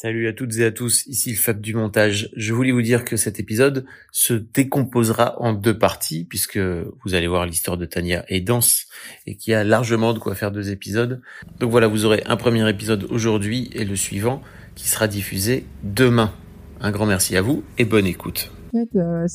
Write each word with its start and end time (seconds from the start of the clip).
Salut 0.00 0.28
à 0.28 0.32
toutes 0.32 0.56
et 0.58 0.64
à 0.64 0.70
tous, 0.70 1.04
ici 1.08 1.32
le 1.32 1.36
Fab 1.36 1.60
du 1.60 1.74
montage. 1.74 2.30
Je 2.36 2.54
voulais 2.54 2.70
vous 2.70 2.82
dire 2.82 3.04
que 3.04 3.16
cet 3.16 3.40
épisode 3.40 3.84
se 4.12 4.32
décomposera 4.32 5.34
en 5.42 5.52
deux 5.52 5.76
parties 5.76 6.24
puisque 6.24 6.56
vous 6.56 7.14
allez 7.14 7.26
voir 7.26 7.46
l'histoire 7.46 7.76
de 7.76 7.84
Tania 7.84 8.24
est 8.28 8.40
dense 8.40 8.86
et 9.26 9.34
qu'il 9.34 9.50
y 9.50 9.54
a 9.54 9.64
largement 9.64 10.12
de 10.12 10.20
quoi 10.20 10.36
faire 10.36 10.52
deux 10.52 10.70
épisodes. 10.70 11.20
Donc 11.58 11.72
voilà, 11.72 11.88
vous 11.88 12.04
aurez 12.04 12.22
un 12.26 12.36
premier 12.36 12.70
épisode 12.70 13.08
aujourd'hui 13.10 13.70
et 13.72 13.84
le 13.84 13.96
suivant 13.96 14.40
qui 14.76 14.88
sera 14.88 15.08
diffusé 15.08 15.64
demain. 15.82 16.32
Un 16.80 16.92
grand 16.92 17.06
merci 17.06 17.36
à 17.36 17.42
vous 17.42 17.64
et 17.76 17.84
bonne 17.84 18.06
écoute. 18.06 18.52
En 18.72 18.78
fait, 18.78 18.96
euh, 19.00 19.26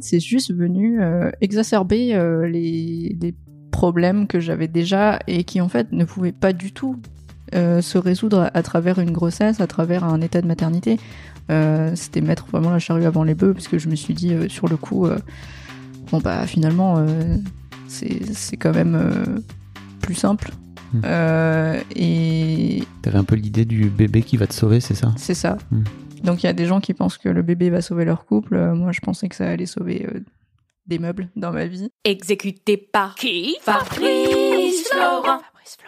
c'est 0.00 0.20
juste 0.20 0.54
venu 0.54 1.02
euh, 1.02 1.32
exacerber 1.40 2.14
euh, 2.14 2.46
les 2.46 3.34
problèmes 3.72 4.28
que 4.28 4.38
j'avais 4.38 4.68
déjà 4.68 5.18
et 5.26 5.42
qui 5.42 5.60
en 5.60 5.68
fait 5.68 5.90
ne 5.90 6.04
pouvaient 6.04 6.30
pas 6.30 6.52
du 6.52 6.70
tout 6.70 7.00
euh, 7.54 7.80
se 7.82 7.98
résoudre 7.98 8.40
à, 8.40 8.50
à 8.58 8.62
travers 8.62 8.98
une 8.98 9.12
grossesse, 9.12 9.60
à 9.60 9.66
travers 9.66 10.04
un 10.04 10.20
état 10.20 10.40
de 10.40 10.46
maternité. 10.46 10.98
Euh, 11.50 11.92
C'était 11.94 12.20
mettre 12.20 12.46
vraiment 12.46 12.70
la 12.70 12.78
charrue 12.78 13.04
avant 13.06 13.24
les 13.24 13.34
bœufs 13.34 13.54
parce 13.54 13.68
que 13.68 13.78
je 13.78 13.88
me 13.88 13.96
suis 13.96 14.14
dit 14.14 14.34
euh, 14.34 14.48
sur 14.48 14.68
le 14.68 14.76
coup, 14.76 15.06
euh, 15.06 15.18
bon 16.10 16.18
bah 16.18 16.46
finalement 16.46 16.96
euh, 16.98 17.36
c'est 17.86 18.34
c'est 18.34 18.56
quand 18.56 18.74
même 18.74 18.94
euh, 18.94 19.40
plus 20.00 20.14
simple. 20.14 20.50
Hmm. 20.92 21.00
Euh, 21.04 21.80
et 21.94 22.82
T'avais 23.02 23.18
un 23.18 23.24
peu 23.24 23.34
l'idée 23.34 23.64
du 23.64 23.90
bébé 23.90 24.22
qui 24.22 24.36
va 24.36 24.46
te 24.46 24.54
sauver, 24.54 24.80
c'est 24.80 24.94
ça? 24.94 25.12
C'est 25.16 25.34
ça. 25.34 25.58
Hmm. 25.70 25.84
Donc 26.24 26.42
il 26.42 26.46
y 26.46 26.48
a 26.48 26.52
des 26.52 26.66
gens 26.66 26.80
qui 26.80 26.94
pensent 26.94 27.16
que 27.16 27.28
le 27.28 27.42
bébé 27.42 27.70
va 27.70 27.80
sauver 27.80 28.04
leur 28.04 28.26
couple. 28.26 28.56
Euh, 28.56 28.74
moi, 28.74 28.92
je 28.92 29.00
pensais 29.00 29.28
que 29.28 29.36
ça 29.36 29.48
allait 29.48 29.66
sauver 29.66 30.06
euh, 30.06 30.20
des 30.86 30.98
meubles 30.98 31.28
dans 31.36 31.52
ma 31.52 31.66
vie. 31.66 31.90
Exécuté 32.04 32.76
par 32.76 33.14
qui? 33.14 33.56
Fabrice 33.62 34.88
Florent. 34.90 35.22
Fabrice 35.22 35.76
Florent. 35.78 35.87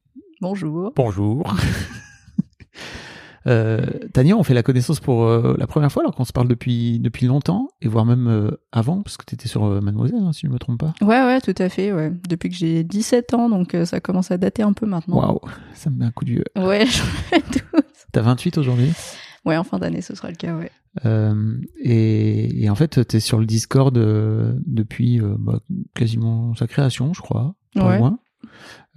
Bonjour. 0.41 0.91
Bonjour. 0.95 1.55
Euh, 3.47 3.83
Tania, 4.13 4.35
on 4.37 4.43
fait 4.43 4.53
la 4.53 4.61
connaissance 4.61 4.99
pour 4.99 5.23
euh, 5.23 5.55
la 5.57 5.65
première 5.65 5.91
fois 5.91 6.03
alors 6.03 6.13
qu'on 6.13 6.25
se 6.25 6.31
parle 6.33 6.47
depuis, 6.47 6.99
depuis 6.99 7.25
longtemps, 7.25 7.69
et 7.81 7.87
voire 7.87 8.05
même 8.05 8.27
euh, 8.27 8.51
avant, 8.71 9.01
parce 9.01 9.17
que 9.17 9.25
tu 9.25 9.33
étais 9.33 9.47
sur 9.47 9.63
Mademoiselle, 9.81 10.19
hein, 10.21 10.31
si 10.31 10.41
je 10.41 10.47
ne 10.47 10.53
me 10.53 10.59
trompe 10.59 10.79
pas. 10.79 10.93
Ouais, 11.01 11.23
ouais, 11.25 11.41
tout 11.41 11.55
à 11.57 11.67
fait. 11.67 11.91
Ouais. 11.91 12.13
Depuis 12.29 12.49
que 12.49 12.55
j'ai 12.55 12.83
17 12.83 13.33
ans, 13.33 13.49
donc 13.49 13.75
ça 13.85 13.99
commence 13.99 14.29
à 14.29 14.37
dater 14.37 14.61
un 14.61 14.73
peu 14.73 14.85
maintenant. 14.85 15.17
Waouh, 15.17 15.39
ça 15.73 15.89
me 15.89 15.97
met 15.97 16.05
un 16.05 16.11
coup 16.11 16.23
de 16.25 16.29
vieux. 16.31 16.43
Ouais, 16.55 16.85
je 16.85 17.59
tout. 17.59 17.81
T'as 18.11 18.21
28 18.21 18.59
aujourd'hui? 18.59 18.91
Ouais, 19.43 19.57
en 19.57 19.63
fin 19.63 19.79
d'année, 19.79 20.01
ce 20.01 20.13
sera 20.13 20.29
le 20.29 20.35
cas, 20.35 20.55
ouais. 20.55 20.69
Euh, 21.05 21.57
et, 21.83 22.63
et 22.63 22.69
en 22.69 22.75
fait, 22.75 23.07
tu 23.07 23.17
es 23.17 23.19
sur 23.19 23.39
le 23.39 23.47
Discord 23.47 23.97
euh, 23.97 24.53
depuis 24.67 25.19
euh, 25.19 25.35
bah, 25.39 25.61
quasiment 25.95 26.53
sa 26.53 26.67
création, 26.67 27.13
je 27.13 27.21
crois, 27.21 27.55
pas 27.73 27.87
Ouais. 27.87 27.97
loin. 27.97 28.19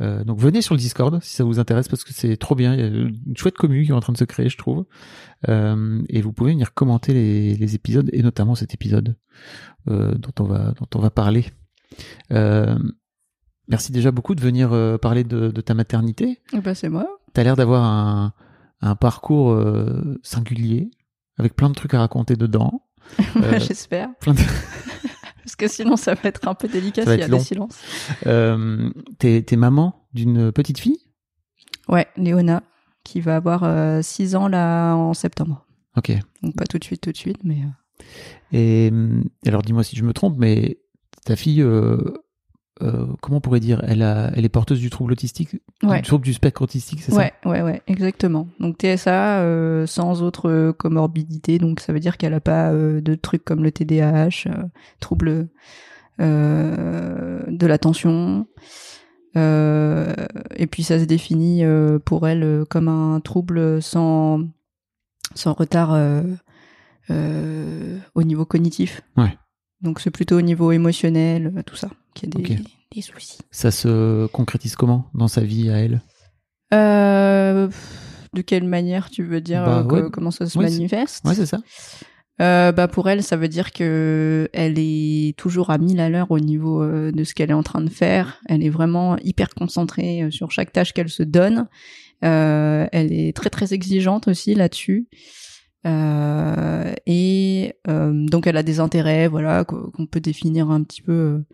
Euh, 0.00 0.24
donc 0.24 0.38
venez 0.40 0.60
sur 0.60 0.74
le 0.74 0.80
Discord 0.80 1.22
si 1.22 1.36
ça 1.36 1.44
vous 1.44 1.60
intéresse 1.60 1.86
parce 1.88 2.02
que 2.04 2.12
c'est 2.12 2.36
trop 2.36 2.54
bien. 2.54 2.74
Il 2.74 2.80
y 2.80 2.82
a 2.82 2.86
une 2.86 3.36
chouette 3.36 3.56
commune 3.56 3.84
qui 3.84 3.90
est 3.90 3.94
en 3.94 4.00
train 4.00 4.12
de 4.12 4.18
se 4.18 4.24
créer, 4.24 4.48
je 4.48 4.58
trouve. 4.58 4.84
Euh, 5.48 6.02
et 6.08 6.20
vous 6.20 6.32
pouvez 6.32 6.50
venir 6.52 6.74
commenter 6.74 7.12
les, 7.14 7.54
les 7.54 7.74
épisodes 7.74 8.08
et 8.12 8.22
notamment 8.22 8.54
cet 8.56 8.74
épisode 8.74 9.16
euh, 9.88 10.14
dont 10.16 10.32
on 10.40 10.44
va 10.44 10.72
dont 10.72 10.88
on 10.96 10.98
va 10.98 11.10
parler. 11.10 11.46
Merci 13.68 13.92
déjà 13.92 14.10
beaucoup 14.10 14.34
de 14.34 14.40
venir 14.42 14.70
parler 15.00 15.24
de, 15.24 15.50
de 15.50 15.60
ta 15.60 15.74
maternité. 15.74 16.38
Et 16.52 16.60
bah, 16.60 16.74
c'est 16.74 16.88
moi. 16.90 17.06
T'as 17.32 17.44
l'air 17.44 17.56
d'avoir 17.56 17.82
un, 17.84 18.32
un 18.82 18.94
parcours 18.96 19.58
singulier 20.22 20.90
avec 21.38 21.54
plein 21.56 21.68
de 21.70 21.74
trucs 21.74 21.94
à 21.94 21.98
raconter 22.00 22.36
dedans. 22.36 22.82
J'espère. 23.58 24.08
plein 24.20 24.34
de- 24.34 24.40
Parce 25.56 25.70
que 25.70 25.76
sinon, 25.76 25.96
ça 25.96 26.14
va 26.14 26.20
être 26.28 26.48
un 26.48 26.54
peu 26.54 26.66
délicat 26.68 27.02
s'il 27.02 27.10
y 27.10 27.14
a 27.14 27.16
être 27.18 27.26
des 27.26 27.30
long. 27.30 27.38
silences. 27.38 27.78
Euh, 28.26 28.90
t'es, 29.18 29.44
maman 29.56 30.06
d'une 30.12 30.50
petite 30.50 30.78
fille? 30.78 30.98
Ouais, 31.88 32.06
Léona, 32.16 32.62
qui 33.04 33.20
va 33.20 33.36
avoir 33.36 34.02
6 34.02 34.34
ans 34.34 34.48
là 34.48 34.94
en 34.94 35.14
septembre. 35.14 35.64
Ok. 35.96 36.12
Donc 36.42 36.56
pas 36.56 36.64
tout 36.64 36.78
de 36.78 36.84
suite, 36.84 37.00
tout 37.02 37.12
de 37.12 37.16
suite, 37.16 37.38
mais... 37.44 37.58
euh, 37.62 38.56
Et 38.56 38.90
euh, 38.92 39.22
alors 39.46 39.62
dis-moi 39.62 39.84
si 39.84 39.94
je 39.94 40.02
me 40.04 40.12
trompe, 40.12 40.36
mais 40.38 40.78
ta 41.24 41.36
fille, 41.36 41.62
euh, 41.62 42.14
euh, 42.82 43.06
comment 43.20 43.36
on 43.36 43.40
pourrait 43.40 43.60
dire 43.60 43.80
elle, 43.86 44.02
a, 44.02 44.32
elle 44.34 44.44
est 44.44 44.48
porteuse 44.48 44.80
du 44.80 44.90
trouble 44.90 45.12
autistique? 45.12 45.56
Ouais. 45.82 46.00
Du 46.00 46.08
trouble 46.08 46.24
du 46.24 46.34
spectre 46.34 46.62
autistique, 46.62 47.02
c'est 47.02 47.14
Ouais, 47.14 47.32
ouais, 47.44 47.62
ouais, 47.62 47.82
exactement. 47.86 48.48
Donc 48.58 48.78
TSA 48.78 49.38
euh, 49.40 49.86
sans 49.86 50.22
autre 50.22 50.50
euh, 50.50 50.72
comorbidité, 50.72 51.58
donc 51.58 51.80
ça 51.80 51.92
veut 51.92 52.00
dire 52.00 52.16
qu'elle 52.16 52.34
a 52.34 52.40
pas 52.40 52.72
euh, 52.72 53.00
de 53.00 53.14
trucs 53.14 53.44
comme 53.44 53.62
le 53.62 53.70
TDAH, 53.70 54.50
trouble 55.00 55.48
de 56.18 57.66
l'attention. 57.66 58.46
Et 59.36 60.66
puis 60.70 60.82
ça 60.84 60.98
se 60.98 61.04
définit 61.04 61.64
pour 62.04 62.26
elle 62.28 62.64
comme 62.70 62.88
un 62.88 63.20
trouble 63.20 63.82
sans 63.82 64.40
sans 65.34 65.52
retard 65.52 65.96
au 67.10 68.22
niveau 68.22 68.44
cognitif. 68.44 69.02
Ouais. 69.16 69.36
Donc 69.80 70.00
c'est 70.00 70.10
plutôt 70.10 70.38
au 70.38 70.42
niveau 70.42 70.70
émotionnel, 70.72 71.62
tout 71.66 71.76
ça, 71.76 71.90
qu'il 72.14 72.28
y 72.28 72.52
a 72.54 72.56
des, 72.92 73.02
soucis. 73.02 73.38
Ça 73.50 73.70
se 73.70 74.26
concrétise 74.28 74.76
comment 74.76 75.06
dans 75.14 75.28
sa 75.28 75.40
vie 75.42 75.68
à 75.70 75.78
elle? 75.78 76.00
Euh, 76.72 77.68
de 78.32 78.40
quelle 78.42 78.64
manière 78.64 79.10
tu 79.10 79.22
veux 79.24 79.40
dire 79.40 79.64
Bah, 79.64 79.78
euh, 79.80 79.84
que- 79.84 79.94
ouais. 80.04 80.10
comment 80.12 80.30
ça 80.30 80.46
se 80.46 80.58
manifeste? 80.58 81.24
Ouais, 81.26 81.34
c'est 81.34 81.46
ça. 81.46 81.58
Euh, 82.42 82.72
bah 82.72 82.88
pour 82.88 83.08
elle, 83.08 83.22
ça 83.22 83.36
veut 83.36 83.46
dire 83.46 83.70
que 83.70 84.48
elle 84.52 84.74
est 84.78 85.36
toujours 85.38 85.70
à 85.70 85.78
1000 85.78 86.00
à 86.00 86.08
l'heure 86.10 86.32
au 86.32 86.40
niveau 86.40 86.82
euh, 86.82 87.12
de 87.12 87.22
ce 87.22 87.32
qu'elle 87.32 87.50
est 87.50 87.54
en 87.54 87.62
train 87.62 87.80
de 87.80 87.88
faire. 87.90 88.40
Elle 88.48 88.64
est 88.64 88.70
vraiment 88.70 89.16
hyper 89.18 89.50
concentrée 89.54 90.28
sur 90.32 90.50
chaque 90.50 90.72
tâche 90.72 90.92
qu'elle 90.92 91.08
se 91.10 91.22
donne. 91.22 91.68
Euh, 92.24 92.86
elle 92.90 93.12
est 93.12 93.36
très 93.36 93.50
très 93.50 93.72
exigeante 93.72 94.26
aussi 94.26 94.54
là-dessus. 94.56 95.06
Et 97.06 97.74
donc 97.86 98.46
elle 98.46 98.56
a 98.56 98.62
des 98.62 98.80
intérêts, 98.80 99.28
voilà, 99.28 99.64
qu'o- 99.64 99.90
qu'on 99.92 100.06
peut 100.06 100.20
définir 100.20 100.70
un 100.70 100.82
petit 100.82 101.02
peu. 101.02 101.44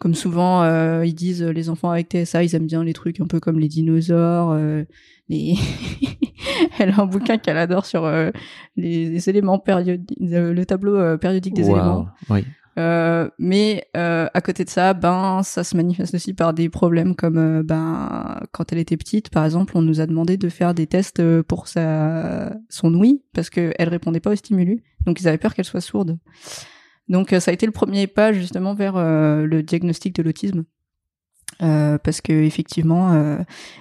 Euh, 0.00 0.02
comme 0.02 0.14
souvent, 0.14 0.62
euh, 0.62 1.04
ils 1.04 1.14
disent 1.14 1.42
euh, 1.42 1.52
les 1.52 1.68
enfants 1.68 1.90
avec 1.90 2.08
TSA, 2.10 2.42
ils 2.42 2.54
aiment 2.54 2.66
bien 2.66 2.82
les 2.84 2.92
trucs 2.94 3.20
un 3.20 3.26
peu 3.26 3.40
comme 3.40 3.58
les 3.58 3.68
dinosaures. 3.68 4.52
euh, 4.52 4.84
les... 5.28 5.54
elle 6.78 6.90
a 6.90 7.02
un 7.02 7.06
bouquin 7.06 7.38
qu'elle 7.38 7.58
adore 7.58 7.86
sur 7.86 8.04
euh, 8.04 8.30
les, 8.76 9.08
les 9.08 9.30
éléments 9.30 9.58
périodiques, 9.58 10.16
le 10.20 10.64
tableau 10.64 10.96
euh, 10.96 11.16
périodique 11.16 11.54
des 11.54 11.70
éléments. 11.70 12.08
Oui. 12.28 12.44
Euh, 12.78 13.28
mais 13.38 13.84
euh, 13.96 14.28
à 14.32 14.40
côté 14.40 14.64
de 14.64 14.70
ça, 14.70 14.94
ben 14.94 15.42
ça 15.42 15.64
se 15.64 15.76
manifeste 15.76 16.14
aussi 16.14 16.32
par 16.34 16.54
des 16.54 16.68
problèmes 16.68 17.16
comme 17.16 17.36
euh, 17.36 17.62
ben 17.64 18.40
quand 18.52 18.72
elle 18.72 18.78
était 18.78 18.96
petite, 18.96 19.28
par 19.28 19.44
exemple, 19.44 19.76
on 19.76 19.82
nous 19.82 20.00
a 20.00 20.06
demandé 20.06 20.36
de 20.36 20.48
faire 20.48 20.72
des 20.72 20.86
tests 20.86 21.20
euh, 21.20 21.42
pour 21.42 21.66
sa 21.66 22.54
son 22.68 22.94
ouïe 22.94 23.22
parce 23.34 23.50
que 23.50 23.72
elle 23.78 23.88
répondait 23.88 24.20
pas 24.20 24.30
au 24.30 24.36
stimulus, 24.36 24.82
donc 25.04 25.20
ils 25.20 25.28
avaient 25.28 25.36
peur 25.36 25.54
qu'elle 25.54 25.64
soit 25.64 25.80
sourde. 25.80 26.18
Donc 27.10 27.32
euh, 27.32 27.40
ça 27.40 27.50
a 27.50 27.54
été 27.54 27.66
le 27.66 27.72
premier 27.72 28.06
pas 28.06 28.32
justement 28.32 28.72
vers 28.72 28.96
euh, 28.96 29.44
le 29.44 29.62
diagnostic 29.62 30.14
de 30.14 30.22
l'autisme 30.22 30.64
Euh, 31.62 31.98
parce 31.98 32.22
que 32.22 32.32
effectivement, 32.32 33.12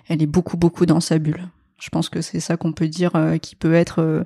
elle 0.10 0.22
est 0.22 0.28
beaucoup 0.28 0.58
beaucoup 0.58 0.86
dans 0.86 1.00
sa 1.00 1.18
bulle. 1.18 1.48
Je 1.80 1.90
pense 1.90 2.10
que 2.10 2.20
c'est 2.20 2.42
ça 2.42 2.58
qu'on 2.58 2.74
peut 2.74 2.90
dire 2.90 3.14
qui 3.42 3.56
peut 3.56 3.74
être 3.74 4.26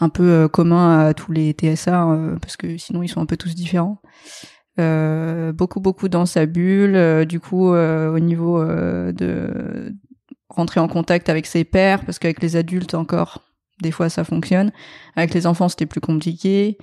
un 0.00 0.08
peu 0.10 0.48
commun 0.48 1.06
à 1.06 1.14
tous 1.14 1.32
les 1.32 1.52
TSA 1.52 2.10
euh, 2.10 2.36
parce 2.42 2.58
que 2.58 2.76
sinon 2.76 3.02
ils 3.02 3.08
sont 3.08 3.22
un 3.22 3.26
peu 3.26 3.38
tous 3.38 3.54
différents. 3.54 4.02
Euh, 4.80 5.52
beaucoup 5.52 5.80
beaucoup 5.80 6.08
dans 6.08 6.26
sa 6.26 6.44
bulle. 6.44 7.24
du 7.26 7.40
coup, 7.40 7.68
au 7.68 8.18
niveau 8.18 8.62
de 8.62 9.94
rentrer 10.50 10.80
en 10.80 10.88
contact 10.88 11.28
avec 11.28 11.46
ses 11.46 11.64
pairs, 11.64 12.04
parce 12.04 12.18
qu'avec 12.18 12.42
les 12.42 12.56
adultes 12.56 12.94
encore, 12.94 13.42
des 13.80 13.92
fois 13.92 14.10
ça 14.10 14.24
fonctionne. 14.24 14.72
Avec 15.16 15.32
les 15.32 15.46
enfants, 15.46 15.68
c'était 15.70 15.86
plus 15.86 16.02
compliqué. 16.02 16.76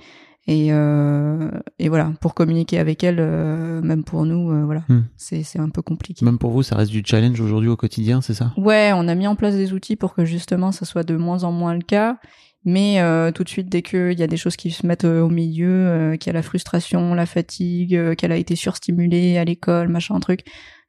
Et, 0.48 0.72
euh, 0.72 1.50
et 1.78 1.88
voilà, 1.88 2.12
pour 2.20 2.34
communiquer 2.34 2.78
avec 2.80 3.04
elle, 3.04 3.18
euh, 3.20 3.80
même 3.80 4.02
pour 4.02 4.24
nous, 4.26 4.50
euh, 4.50 4.64
voilà, 4.64 4.82
Hmm. 4.88 5.02
c'est 5.16 5.44
c'est 5.44 5.60
un 5.60 5.68
peu 5.68 5.82
compliqué. 5.82 6.24
Même 6.24 6.38
pour 6.38 6.50
vous, 6.50 6.64
ça 6.64 6.74
reste 6.76 6.90
du 6.90 7.02
challenge 7.06 7.40
aujourd'hui 7.40 7.68
au 7.68 7.76
quotidien, 7.76 8.20
c'est 8.20 8.34
ça? 8.34 8.52
Ouais, 8.56 8.90
on 8.94 9.06
a 9.06 9.14
mis 9.14 9.28
en 9.28 9.36
place 9.36 9.54
des 9.54 9.72
outils 9.72 9.94
pour 9.94 10.14
que 10.14 10.24
justement 10.24 10.72
ça 10.72 10.84
soit 10.84 11.04
de 11.04 11.16
moins 11.16 11.44
en 11.44 11.52
moins 11.52 11.74
le 11.74 11.82
cas. 11.82 12.18
Mais 12.64 13.00
euh, 13.00 13.30
tout 13.32 13.42
de 13.44 13.48
suite, 13.48 13.68
dès 13.68 13.82
qu'il 13.82 14.18
y 14.18 14.22
a 14.22 14.28
des 14.28 14.36
choses 14.36 14.54
qui 14.56 14.70
se 14.70 14.86
mettent 14.86 15.04
au 15.04 15.28
milieu, 15.28 15.68
euh, 15.68 16.16
qu'il 16.16 16.28
y 16.28 16.30
a 16.30 16.34
la 16.34 16.42
frustration, 16.42 17.14
la 17.14 17.26
fatigue, 17.26 17.94
euh, 17.96 18.14
qu'elle 18.14 18.30
a 18.32 18.36
été 18.36 18.54
surstimulée 18.56 19.36
à 19.38 19.44
l'école, 19.44 19.88
machin 19.88 20.18
truc, 20.20 20.44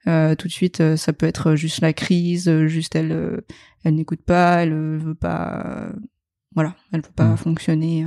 euh, 0.08 0.36
tout 0.36 0.48
de 0.48 0.52
suite, 0.54 0.96
ça 0.96 1.14
peut 1.14 1.26
être 1.26 1.56
juste 1.56 1.82
la 1.82 1.94
crise, 1.94 2.52
juste 2.68 2.96
elle, 2.96 3.42
elle 3.84 3.96
n'écoute 3.96 4.22
pas, 4.24 4.64
elle 4.64 4.74
veut 4.98 5.16
pas, 5.16 5.90
voilà, 6.56 6.76
elle 6.92 7.02
veut 7.02 7.14
pas 7.16 7.34
Mm. 7.34 7.38
fonctionner. 7.38 8.06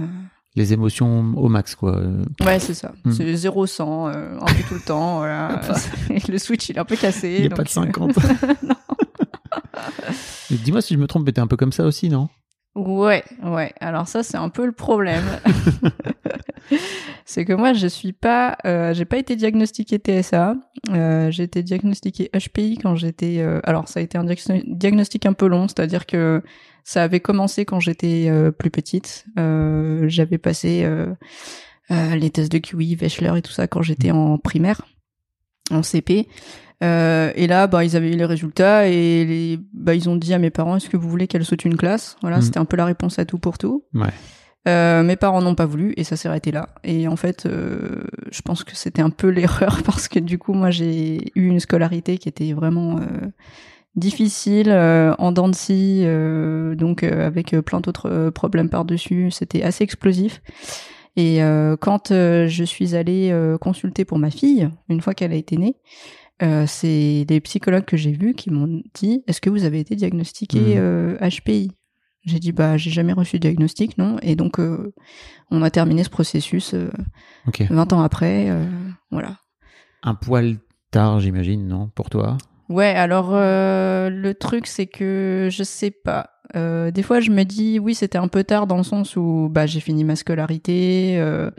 Euh. 0.56 0.60
Les 0.60 0.72
émotions 0.72 1.32
au 1.36 1.48
max, 1.48 1.74
quoi. 1.74 1.96
Euh, 1.96 2.24
Ouais, 2.44 2.58
c'est 2.58 2.74
ça. 2.74 2.92
Mm. 3.04 3.12
C'est 3.12 3.24
0-100, 3.34 4.08
euh, 4.08 4.38
un 4.40 4.44
peu 4.46 4.62
tout 4.68 4.74
le 4.74 4.80
temps. 4.80 5.18
Voilà. 5.18 5.60
le 6.28 6.38
switch, 6.38 6.68
il 6.70 6.76
est 6.76 6.80
un 6.80 6.84
peu 6.84 6.96
cassé. 6.96 7.34
Il 7.34 7.40
n'y 7.40 7.46
a 7.46 7.48
donc, 7.50 7.58
pas 7.58 7.64
de 7.64 7.68
euh, 7.68 7.72
50. 7.72 8.16
Mais 10.50 10.56
Dis-moi 10.64 10.80
si 10.80 10.94
je 10.94 10.98
me 10.98 11.06
trompe, 11.06 11.24
mais 11.26 11.32
t'es 11.32 11.40
un 11.40 11.46
peu 11.46 11.56
comme 11.56 11.72
ça 11.72 11.84
aussi, 11.84 12.08
non? 12.08 12.28
Ouais, 12.74 13.24
ouais. 13.42 13.72
Alors 13.80 14.06
ça, 14.06 14.22
c'est 14.22 14.36
un 14.36 14.50
peu 14.50 14.66
le 14.66 14.72
problème. 14.72 15.24
c'est 17.24 17.44
que 17.46 17.54
moi, 17.54 17.72
je 17.72 17.86
suis 17.86 18.12
pas, 18.12 18.58
euh, 18.66 18.92
j'ai 18.92 19.06
pas 19.06 19.16
été 19.16 19.34
diagnostiquée 19.34 19.98
TSA. 19.98 20.56
Euh, 20.90 21.30
j'ai 21.30 21.44
été 21.44 21.62
diagnostiquée 21.62 22.30
HPI 22.34 22.78
quand 22.82 22.94
j'étais. 22.94 23.38
euh, 23.38 23.60
alors, 23.64 23.88
ça 23.88 24.00
a 24.00 24.02
été 24.02 24.18
un 24.18 24.24
diagno- 24.24 24.62
diagnostic 24.66 25.24
un 25.24 25.32
peu 25.32 25.46
long, 25.46 25.68
c'est-à-dire 25.68 26.04
que 26.04 26.42
ça 26.88 27.02
avait 27.02 27.18
commencé 27.20 27.64
quand 27.64 27.80
j'étais 27.80 28.26
euh, 28.28 28.52
plus 28.52 28.70
petite. 28.70 29.26
Euh, 29.40 30.04
J'avais 30.08 30.38
passé 30.38 30.82
euh, 30.84 31.06
euh, 31.90 32.14
les 32.14 32.30
tests 32.30 32.52
de 32.52 32.58
QI, 32.58 32.94
Wechsler 32.94 33.32
et 33.36 33.42
tout 33.42 33.50
ça 33.50 33.66
quand 33.66 33.82
j'étais 33.82 34.12
en 34.12 34.38
primaire, 34.38 34.82
en 35.72 35.82
CP. 35.82 36.28
Euh, 36.84 37.32
et 37.34 37.48
là, 37.48 37.66
bah, 37.66 37.84
ils 37.84 37.96
avaient 37.96 38.12
eu 38.12 38.16
les 38.16 38.24
résultats 38.24 38.86
et 38.86 39.24
les, 39.24 39.58
bah, 39.72 39.94
ils 39.94 40.08
ont 40.08 40.14
dit 40.14 40.32
à 40.32 40.38
mes 40.38 40.50
parents 40.50 40.76
est-ce 40.76 40.88
que 40.88 40.96
vous 40.96 41.08
voulez 41.10 41.26
qu'elle 41.26 41.44
saute 41.44 41.64
une 41.64 41.76
classe? 41.76 42.16
Voilà, 42.22 42.38
Mm. 42.38 42.42
c'était 42.42 42.58
un 42.58 42.64
peu 42.66 42.76
la 42.76 42.84
réponse 42.84 43.18
à 43.18 43.24
tout 43.24 43.38
pour 43.38 43.58
tout. 43.58 43.84
Ouais. 43.94 44.10
Euh, 44.68 45.02
mes 45.02 45.16
parents 45.16 45.42
n'ont 45.42 45.54
pas 45.56 45.66
voulu 45.66 45.92
et 45.96 46.04
ça 46.04 46.16
s'est 46.16 46.28
arrêté 46.28 46.52
là. 46.52 46.68
Et 46.84 47.08
en 47.08 47.16
fait, 47.16 47.46
euh, 47.46 48.04
je 48.30 48.42
pense 48.42 48.62
que 48.62 48.76
c'était 48.76 49.02
un 49.02 49.10
peu 49.10 49.28
l'erreur 49.30 49.82
parce 49.84 50.06
que 50.06 50.20
du 50.20 50.38
coup, 50.38 50.52
moi, 50.52 50.70
j'ai 50.70 51.32
eu 51.34 51.46
une 51.48 51.58
scolarité 51.60 52.18
qui 52.18 52.28
était 52.28 52.52
vraiment 52.52 52.98
euh, 52.98 53.02
difficile, 53.96 54.70
euh, 54.70 55.14
en 55.18 55.32
dents 55.32 55.48
de 55.48 55.54
scie, 55.54 56.02
euh, 56.04 56.74
donc 56.74 57.02
euh, 57.02 57.26
avec 57.26 57.50
plein 57.60 57.80
d'autres 57.80 58.30
problèmes 58.30 58.68
par-dessus. 58.68 59.30
C'était 59.30 59.62
assez 59.62 59.82
explosif. 59.84 60.42
Et 61.18 61.38
quand 61.80 62.08
je 62.10 62.64
suis 62.66 62.94
allée 62.94 63.34
consulter 63.58 64.04
pour 64.04 64.18
ma 64.18 64.30
fille, 64.30 64.68
une 64.90 65.00
fois 65.00 65.14
qu'elle 65.14 65.32
a 65.32 65.36
été 65.36 65.56
née, 65.56 65.76
c'est 66.66 67.24
les 67.26 67.40
psychologues 67.40 67.86
que 67.86 67.96
j'ai 67.96 68.12
vus 68.12 68.34
qui 68.34 68.50
m'ont 68.50 68.82
dit 68.92 69.24
Est-ce 69.26 69.40
que 69.40 69.48
vous 69.48 69.64
avez 69.64 69.80
été 69.80 69.96
diagnostiqué 69.96 70.74
euh, 70.76 71.16
HPI 71.26 71.72
J'ai 72.26 72.38
dit 72.38 72.52
Bah, 72.52 72.76
j'ai 72.76 72.90
jamais 72.90 73.14
reçu 73.14 73.36
de 73.38 73.40
diagnostic, 73.40 73.96
non 73.96 74.18
Et 74.20 74.36
donc, 74.36 74.58
on 75.50 75.62
a 75.62 75.70
terminé 75.70 76.04
ce 76.04 76.10
processus 76.10 76.74
euh, 76.74 76.90
Ok. 77.48 77.62
20 77.70 77.94
ans 77.94 78.02
après. 78.02 78.54
voilà. 79.10 79.38
Un 80.02 80.14
poil 80.14 80.58
tard, 80.90 81.20
j'imagine, 81.20 81.66
non 81.66 81.88
Pour 81.94 82.10
toi? 82.10 82.36
Ouais, 82.68 82.86
alors 82.88 83.30
euh, 83.32 84.10
le 84.10 84.34
truc 84.34 84.66
c'est 84.66 84.86
que 84.86 85.48
je 85.50 85.62
sais 85.62 85.90
pas. 85.90 86.30
Euh, 86.54 86.90
des 86.90 87.02
fois 87.02 87.20
je 87.20 87.30
me 87.30 87.44
dis 87.44 87.78
oui 87.78 87.94
c'était 87.94 88.18
un 88.18 88.28
peu 88.28 88.44
tard 88.44 88.66
dans 88.66 88.76
le 88.76 88.82
sens 88.82 89.16
où 89.16 89.48
bah 89.50 89.66
j'ai 89.66 89.80
fini 89.80 90.04
ma 90.04 90.16
scolarité, 90.16 91.16
euh, 91.18 91.50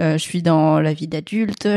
euh, 0.00 0.12
je 0.14 0.18
suis 0.22 0.42
dans 0.42 0.80
la 0.80 0.92
vie 0.94 1.08
d'adulte, 1.08 1.68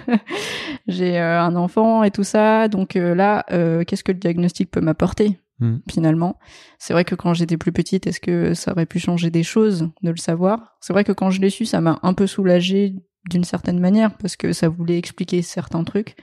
j'ai 0.88 1.18
euh, 1.18 1.40
un 1.40 1.56
enfant 1.56 2.02
et 2.02 2.10
tout 2.10 2.24
ça, 2.24 2.68
donc 2.68 2.96
euh, 2.96 3.14
là 3.14 3.44
euh, 3.52 3.84
qu'est-ce 3.84 4.04
que 4.04 4.12
le 4.12 4.18
diagnostic 4.18 4.70
peut 4.70 4.80
m'apporter 4.80 5.38
Hmm. 5.60 5.76
finalement? 5.88 6.40
C'est 6.80 6.92
vrai 6.92 7.04
que 7.04 7.14
quand 7.14 7.34
j'étais 7.34 7.56
plus 7.56 7.70
petite, 7.70 8.08
est-ce 8.08 8.18
que 8.18 8.52
ça 8.52 8.72
aurait 8.72 8.86
pu 8.86 8.98
changer 8.98 9.30
des 9.30 9.44
choses 9.44 9.90
de 10.02 10.10
le 10.10 10.16
savoir? 10.16 10.76
C'est 10.80 10.92
vrai 10.92 11.04
que 11.04 11.12
quand 11.12 11.30
je 11.30 11.40
l'ai 11.40 11.50
su, 11.50 11.66
ça 11.66 11.80
m'a 11.80 12.00
un 12.02 12.14
peu 12.14 12.26
soulagée 12.26 12.96
d'une 13.30 13.44
certaine 13.44 13.78
manière 13.78 14.16
parce 14.16 14.36
que 14.36 14.52
ça 14.52 14.68
voulait 14.68 14.98
expliquer 14.98 15.42
certains 15.42 15.84
trucs. 15.84 16.16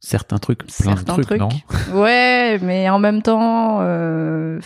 Certains 0.00 0.38
trucs, 0.38 0.58
plein 0.66 0.96
Certains 0.96 1.16
de 1.16 1.22
trucs, 1.22 1.40
non 1.40 1.48
Ouais, 1.94 2.58
mais 2.62 2.88
en 2.90 2.98
même 2.98 3.22
temps, 3.22 3.78
euh, 3.80 4.60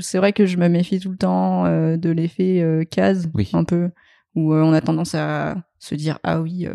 c'est 0.00 0.18
vrai 0.18 0.32
que 0.32 0.46
je 0.46 0.56
me 0.56 0.68
méfie 0.68 0.98
tout 1.00 1.10
le 1.10 1.16
temps 1.16 1.66
euh, 1.66 1.96
de 1.96 2.10
l'effet 2.10 2.60
euh, 2.62 2.84
case, 2.84 3.30
Oui. 3.34 3.50
un 3.52 3.64
peu, 3.64 3.90
où 4.34 4.54
on 4.54 4.72
a 4.72 4.80
tendance 4.80 5.14
à 5.14 5.56
se 5.78 5.94
dire 5.94 6.18
ah 6.22 6.40
oui, 6.40 6.66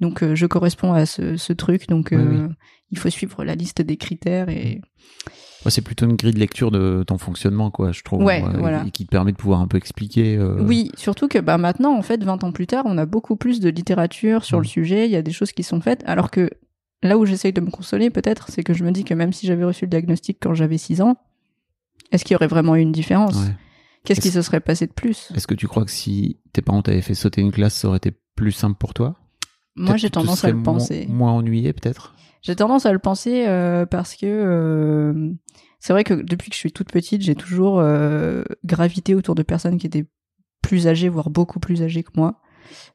donc 0.00 0.24
je 0.34 0.46
corresponds 0.46 0.92
à 0.94 1.06
ce, 1.06 1.36
ce 1.36 1.52
truc, 1.52 1.88
donc 1.88 2.08
Oui, 2.12 2.18
oui. 2.22 2.38
il 2.90 2.98
faut 2.98 3.10
suivre 3.10 3.44
la 3.44 3.54
liste 3.54 3.82
des 3.82 3.96
critères 3.96 4.48
et 4.48 4.80
Ouais, 5.64 5.70
C'est 5.70 5.82
plutôt 5.82 6.06
une 6.06 6.14
grille 6.16 6.32
de 6.34 6.38
lecture 6.38 6.70
de 6.70 7.02
ton 7.06 7.18
fonctionnement, 7.18 7.70
quoi, 7.70 7.90
je 7.92 8.02
trouve. 8.02 8.22
Ouais, 8.22 8.42
euh, 8.44 8.58
voilà. 8.58 8.84
Et 8.86 8.90
qui 8.90 9.04
te 9.04 9.10
permet 9.10 9.32
de 9.32 9.36
pouvoir 9.36 9.60
un 9.60 9.66
peu 9.66 9.76
expliquer. 9.76 10.36
euh, 10.36 10.56
Oui, 10.60 10.90
surtout 10.96 11.26
que 11.28 11.38
bah, 11.38 11.58
maintenant, 11.58 11.96
en 11.96 12.02
fait, 12.02 12.22
20 12.22 12.44
ans 12.44 12.52
plus 12.52 12.66
tard, 12.66 12.84
on 12.86 12.96
a 12.98 13.06
beaucoup 13.06 13.36
plus 13.36 13.58
de 13.60 13.68
littérature 13.68 14.44
sur 14.44 14.58
le 14.60 14.66
sujet, 14.66 15.06
il 15.06 15.10
y 15.10 15.16
a 15.16 15.22
des 15.22 15.32
choses 15.32 15.52
qui 15.52 15.62
sont 15.64 15.80
faites, 15.80 16.02
alors 16.06 16.30
que 16.30 16.50
là 17.02 17.18
où 17.18 17.26
j'essaye 17.26 17.52
de 17.52 17.60
me 17.60 17.70
consoler, 17.70 18.10
peut-être, 18.10 18.50
c'est 18.50 18.62
que 18.62 18.72
je 18.74 18.84
me 18.84 18.90
dis 18.92 19.04
que 19.04 19.14
même 19.14 19.32
si 19.32 19.46
j'avais 19.46 19.64
reçu 19.64 19.84
le 19.84 19.90
diagnostic 19.90 20.38
quand 20.40 20.54
j'avais 20.54 20.78
6 20.78 21.00
ans, 21.00 21.16
est-ce 22.12 22.24
qu'il 22.24 22.34
y 22.34 22.36
aurait 22.36 22.46
vraiment 22.46 22.76
eu 22.76 22.80
une 22.80 22.92
différence? 22.92 23.36
Ouais. 23.36 23.54
Qu'est-ce 24.04 24.20
qui 24.20 24.30
se 24.30 24.40
serait 24.42 24.60
passé 24.60 24.86
de 24.86 24.92
plus? 24.92 25.30
Est-ce 25.34 25.46
que 25.46 25.54
tu 25.54 25.66
crois 25.68 25.84
que 25.84 25.90
si 25.90 26.38
tes 26.52 26.62
parents 26.62 26.82
t'avaient 26.82 27.02
fait 27.02 27.14
sauter 27.14 27.40
une 27.42 27.50
classe, 27.52 27.74
ça 27.74 27.88
aurait 27.88 27.98
été 27.98 28.12
plus 28.36 28.52
simple 28.52 28.78
pour 28.78 28.94
toi? 28.94 29.16
Moi, 29.78 29.96
j'ai 29.96 30.10
tendance 30.10 30.44
à 30.44 30.48
le 30.48 30.54
moins- 30.54 30.62
penser. 30.64 31.06
Moins 31.08 31.32
ennuyé, 31.32 31.72
peut-être 31.72 32.14
J'ai 32.42 32.56
tendance 32.56 32.86
à 32.86 32.92
le 32.92 32.98
penser 32.98 33.44
euh, 33.46 33.86
parce 33.86 34.14
que 34.14 34.26
euh, 34.26 35.32
c'est 35.80 35.92
vrai 35.92 36.04
que 36.04 36.14
depuis 36.14 36.50
que 36.50 36.54
je 36.54 36.60
suis 36.60 36.72
toute 36.72 36.92
petite, 36.92 37.22
j'ai 37.22 37.34
toujours 37.34 37.80
euh, 37.80 38.42
gravité 38.64 39.14
autour 39.14 39.34
de 39.34 39.42
personnes 39.42 39.78
qui 39.78 39.86
étaient 39.86 40.06
plus 40.62 40.86
âgées, 40.86 41.08
voire 41.08 41.30
beaucoup 41.30 41.60
plus 41.60 41.82
âgées 41.82 42.02
que 42.02 42.10
moi. 42.16 42.40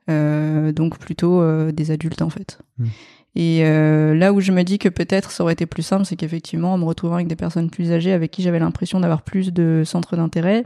Donc 0.07 0.99
plutôt 0.99 1.41
des 1.71 1.91
adultes 1.91 2.21
en 2.21 2.29
fait. 2.29 2.59
Mm. 2.77 2.87
Et 3.35 3.65
euh, 3.65 4.13
là 4.13 4.31
où 4.31 4.41
je 4.41 4.51
me 4.51 4.63
dis 4.63 4.77
que 4.77 4.89
peut-être 4.89 5.31
ça 5.31 5.43
aurait 5.43 5.53
été 5.53 5.65
plus 5.65 5.81
simple, 5.81 6.05
c'est 6.05 6.15
qu'effectivement, 6.15 6.73
en 6.73 6.77
me 6.77 6.85
retrouvant 6.85 7.15
avec 7.15 7.27
des 7.27 7.35
personnes 7.35 7.69
plus 7.69 7.91
âgées 7.91 8.13
avec 8.13 8.31
qui 8.31 8.43
j'avais 8.43 8.59
l'impression 8.59 8.99
d'avoir 8.99 9.23
plus 9.23 9.51
de 9.51 9.83
centres 9.85 10.15
d'intérêt, 10.15 10.65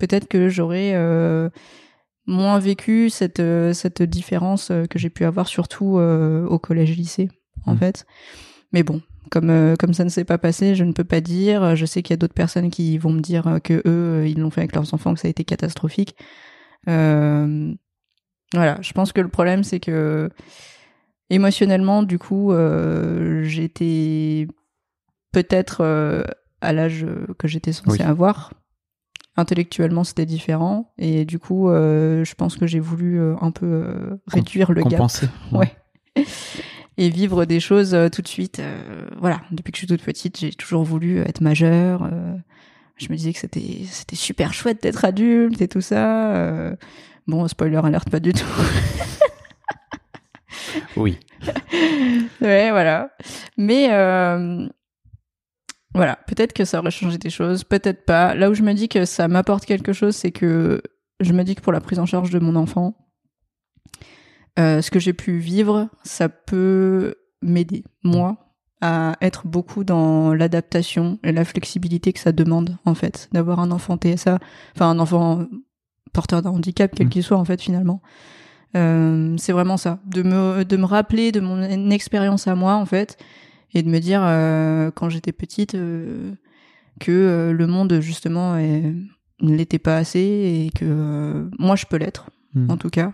peut-être 0.00 0.26
que 0.26 0.48
j'aurais 0.48 0.92
euh, 0.94 1.48
moins 2.28 2.58
vécu 2.60 3.10
cette, 3.10 3.40
euh, 3.40 3.72
cette 3.72 4.02
différence 4.02 4.70
euh, 4.70 4.84
que 4.86 4.98
j'ai 5.00 5.10
pu 5.10 5.24
avoir 5.24 5.48
surtout 5.48 5.98
euh, 5.98 6.46
au 6.46 6.58
collège-lycée, 6.60 7.28
en 7.66 7.74
Mm. 7.74 7.78
fait. 7.78 8.06
Mais 8.72 8.82
bon, 8.84 9.00
Comme 9.30 9.76
comme 9.78 9.92
ça 9.94 10.04
ne 10.04 10.08
s'est 10.08 10.24
pas 10.24 10.38
passé, 10.38 10.74
je 10.74 10.84
ne 10.84 10.92
peux 10.92 11.04
pas 11.04 11.20
dire. 11.20 11.74
Je 11.76 11.84
sais 11.86 12.02
qu'il 12.02 12.12
y 12.12 12.14
a 12.14 12.16
d'autres 12.18 12.34
personnes 12.34 12.70
qui 12.70 12.96
vont 12.98 13.10
me 13.12 13.20
dire 13.20 13.58
que 13.64 13.82
eux, 13.86 14.26
ils 14.28 14.38
l'ont 14.38 14.50
fait 14.50 14.60
avec 14.62 14.74
leurs 14.74 14.94
enfants, 14.94 15.12
que 15.14 15.20
ça 15.20 15.26
a 15.28 15.30
été 15.30 15.44
catastrophique. 15.44 16.14
Euh, 16.88 17.74
voilà, 18.54 18.78
je 18.80 18.92
pense 18.92 19.12
que 19.12 19.20
le 19.20 19.28
problème 19.28 19.64
c'est 19.64 19.80
que 19.80 20.30
émotionnellement, 21.30 22.02
du 22.02 22.18
coup, 22.18 22.52
euh, 22.52 23.42
j'étais 23.44 24.46
peut-être 25.32 25.82
euh, 25.82 26.22
à 26.60 26.72
l'âge 26.72 27.06
que 27.38 27.48
j'étais 27.48 27.72
censée 27.72 27.90
Oui. 27.90 28.00
avoir. 28.00 28.52
Intellectuellement, 29.38 30.02
c'était 30.02 30.26
différent, 30.26 30.92
et 30.98 31.24
du 31.24 31.38
coup, 31.38 31.70
euh, 31.70 32.24
je 32.24 32.34
pense 32.34 32.56
que 32.56 32.66
j'ai 32.66 32.80
voulu 32.80 33.20
euh, 33.20 33.36
un 33.40 33.52
peu 33.52 33.66
euh, 33.66 34.20
réduire 34.26 34.72
le 34.72 34.82
gap. 34.82 34.90
Compenser. 34.90 35.28
Ouais. 35.52 35.72
Et 36.96 37.08
vivre 37.08 37.44
des 37.44 37.60
choses 37.60 37.96
tout 38.10 38.22
de 38.22 38.26
suite. 38.26 38.60
voilà, 39.20 39.40
depuis 39.52 39.70
que 39.70 39.76
je 39.76 39.82
suis 39.82 39.86
toute 39.86 40.02
petite, 40.02 40.40
j'ai 40.40 40.50
toujours 40.50 40.82
voulu 40.82 41.20
être 41.20 41.40
majeure. 41.40 42.10
je 42.96 43.06
me 43.08 43.14
disais 43.14 43.32
que 43.32 43.38
c'était 43.38 43.84
c'était 43.84 44.16
super 44.16 44.52
chouette 44.52 44.82
d'être 44.82 45.04
adulte 45.04 45.62
et 45.62 45.68
tout 45.68 45.80
ça. 45.80 46.74
bon, 47.28 47.46
spoiler 47.46 47.76
alerte, 47.76 48.10
pas 48.10 48.18
du 48.18 48.32
tout. 48.32 48.44
Oui. 50.96 51.20
ouais, 52.40 52.70
voilà. 52.72 53.10
Mais 53.56 53.86
voilà, 55.98 56.16
peut-être 56.28 56.52
que 56.52 56.64
ça 56.64 56.78
aurait 56.78 56.92
changé 56.92 57.18
des 57.18 57.28
choses, 57.28 57.64
peut-être 57.64 58.04
pas. 58.04 58.32
Là 58.36 58.50
où 58.50 58.54
je 58.54 58.62
me 58.62 58.72
dis 58.72 58.88
que 58.88 59.04
ça 59.04 59.26
m'apporte 59.26 59.64
quelque 59.64 59.92
chose, 59.92 60.14
c'est 60.14 60.30
que 60.30 60.80
je 61.18 61.32
me 61.32 61.42
dis 61.42 61.56
que 61.56 61.60
pour 61.60 61.72
la 61.72 61.80
prise 61.80 61.98
en 61.98 62.06
charge 62.06 62.30
de 62.30 62.38
mon 62.38 62.54
enfant, 62.54 62.94
euh, 64.60 64.80
ce 64.80 64.92
que 64.92 65.00
j'ai 65.00 65.12
pu 65.12 65.38
vivre, 65.38 65.88
ça 66.04 66.28
peut 66.28 67.16
m'aider, 67.42 67.82
moi, 68.04 68.54
à 68.80 69.16
être 69.20 69.48
beaucoup 69.48 69.82
dans 69.82 70.32
l'adaptation 70.34 71.18
et 71.24 71.32
la 71.32 71.44
flexibilité 71.44 72.12
que 72.12 72.20
ça 72.20 72.30
demande, 72.30 72.78
en 72.84 72.94
fait, 72.94 73.28
d'avoir 73.32 73.58
un 73.58 73.72
enfant 73.72 73.96
TSA, 73.96 74.38
enfin 74.76 74.90
un 74.90 75.00
enfant 75.00 75.46
porteur 76.12 76.42
d'un 76.42 76.50
handicap, 76.50 76.92
quel 76.94 77.08
Mm. 77.08 77.10
qu'il 77.10 77.24
soit, 77.24 77.38
en 77.38 77.44
fait, 77.44 77.60
finalement. 77.60 78.02
Euh, 78.76 79.34
c'est 79.36 79.50
vraiment 79.52 79.78
ça, 79.78 79.98
de 80.06 80.22
me, 80.22 80.64
de 80.64 80.76
me 80.76 80.84
rappeler 80.84 81.32
de 81.32 81.40
mon 81.40 81.90
expérience 81.90 82.46
à 82.46 82.54
moi, 82.54 82.74
en 82.76 82.86
fait, 82.86 83.16
et 83.74 83.82
de 83.82 83.88
me 83.88 83.98
dire, 84.00 84.20
euh, 84.22 84.90
quand 84.90 85.08
j'étais 85.08 85.32
petite, 85.32 85.74
euh, 85.74 86.32
que 87.00 87.12
euh, 87.12 87.52
le 87.52 87.66
monde, 87.66 88.00
justement, 88.00 88.54
ne 88.56 89.54
l'était 89.56 89.78
pas 89.78 89.96
assez 89.96 90.20
et 90.20 90.70
que 90.76 91.48
moi, 91.58 91.76
je 91.76 91.86
peux 91.86 91.96
l'être, 91.96 92.30
Mm. 92.54 92.70
en 92.70 92.76
tout 92.78 92.90
cas. 92.90 93.12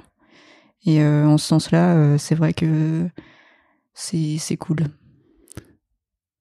Et 0.87 1.03
en 1.03 1.39
ce 1.39 1.47
sens-là, 1.47 2.19
c'est 2.19 2.35
vrai 2.35 2.53
que 2.53 3.09
c'est 3.95 4.37
c'est 4.39 4.57
cool. 4.59 4.85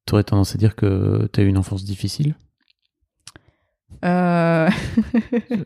Tu 0.06 0.14
aurais 0.14 0.24
tendance 0.26 0.54
à 0.54 0.58
dire 0.58 0.76
que 0.76 1.30
tu 1.32 1.40
as 1.40 1.44
eu 1.44 1.48
une 1.48 1.58
enfance 1.58 1.86
difficile? 1.86 2.36
Euh, 4.04 4.70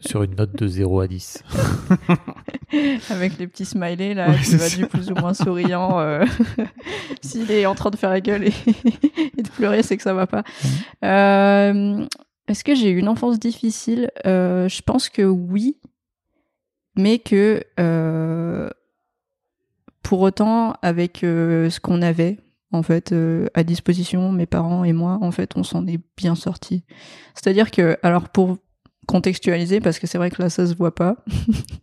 sur 0.02 0.22
une 0.24 0.36
note 0.36 0.56
de 0.56 0.68
0 0.68 1.00
à 1.02 1.08
10. 1.08 1.44
avec 3.10 3.38
les 3.40 3.48
petits 3.48 3.66
smileys 3.66 4.14
là, 4.14 4.30
Ouais, 4.30 4.38
qui 4.44 4.56
va 4.56 4.70
ça. 4.70 4.78
du 4.78 4.86
plus 4.86 5.10
ou 5.10 5.16
moins 5.16 5.34
souriant. 5.34 6.00
euh, 6.00 6.24
S'il 7.22 7.50
est 7.52 7.66
en 7.66 7.74
train 7.76 7.90
de 7.90 7.96
faire 7.96 8.10
la 8.12 8.22
gueule 8.22 8.44
et, 8.44 8.54
et 9.38 9.42
de 9.42 9.50
pleurer, 9.50 9.82
c'est 9.84 9.98
que 9.98 10.04
ça 10.04 10.14
va 10.14 10.28
pas. 10.28 10.44
Euh, 11.04 12.06
Est-ce 12.48 12.64
que 12.64 12.76
j'ai 12.76 12.90
eu 12.92 12.98
une 13.00 13.08
enfance 13.10 13.40
difficile? 13.40 14.12
Je 14.26 14.82
pense 14.82 15.10
que 15.10 15.24
oui, 15.24 15.78
mais 16.96 17.18
que 17.20 17.64
pour 20.04 20.22
autant, 20.22 20.74
avec 20.82 21.20
ce 21.24 21.80
qu'on 21.80 22.02
avait 22.02 22.38
en 22.72 22.84
fait 22.84 23.12
euh, 23.12 23.48
à 23.54 23.64
disposition, 23.64 24.32
mes 24.32 24.46
parents 24.46 24.84
et 24.84 24.94
moi, 24.94 25.18
en 25.22 25.32
fait, 25.32 25.56
on 25.56 25.64
s'en 25.64 25.86
est 25.88 26.00
bien 26.18 26.36
sortis. 26.36 26.84
C'est-à-dire 27.34 27.72
que, 27.72 27.98
alors 28.04 28.30
pour 28.30 28.58
contextualiser, 29.08 29.80
parce 29.80 30.00
que 30.00 30.06
c'est 30.06 30.18
vrai 30.18 30.30
que 30.30 30.42
là, 30.42 30.50
ça 30.50 30.68
se 30.68 30.76
voit 30.76 30.94
pas, 30.94 31.16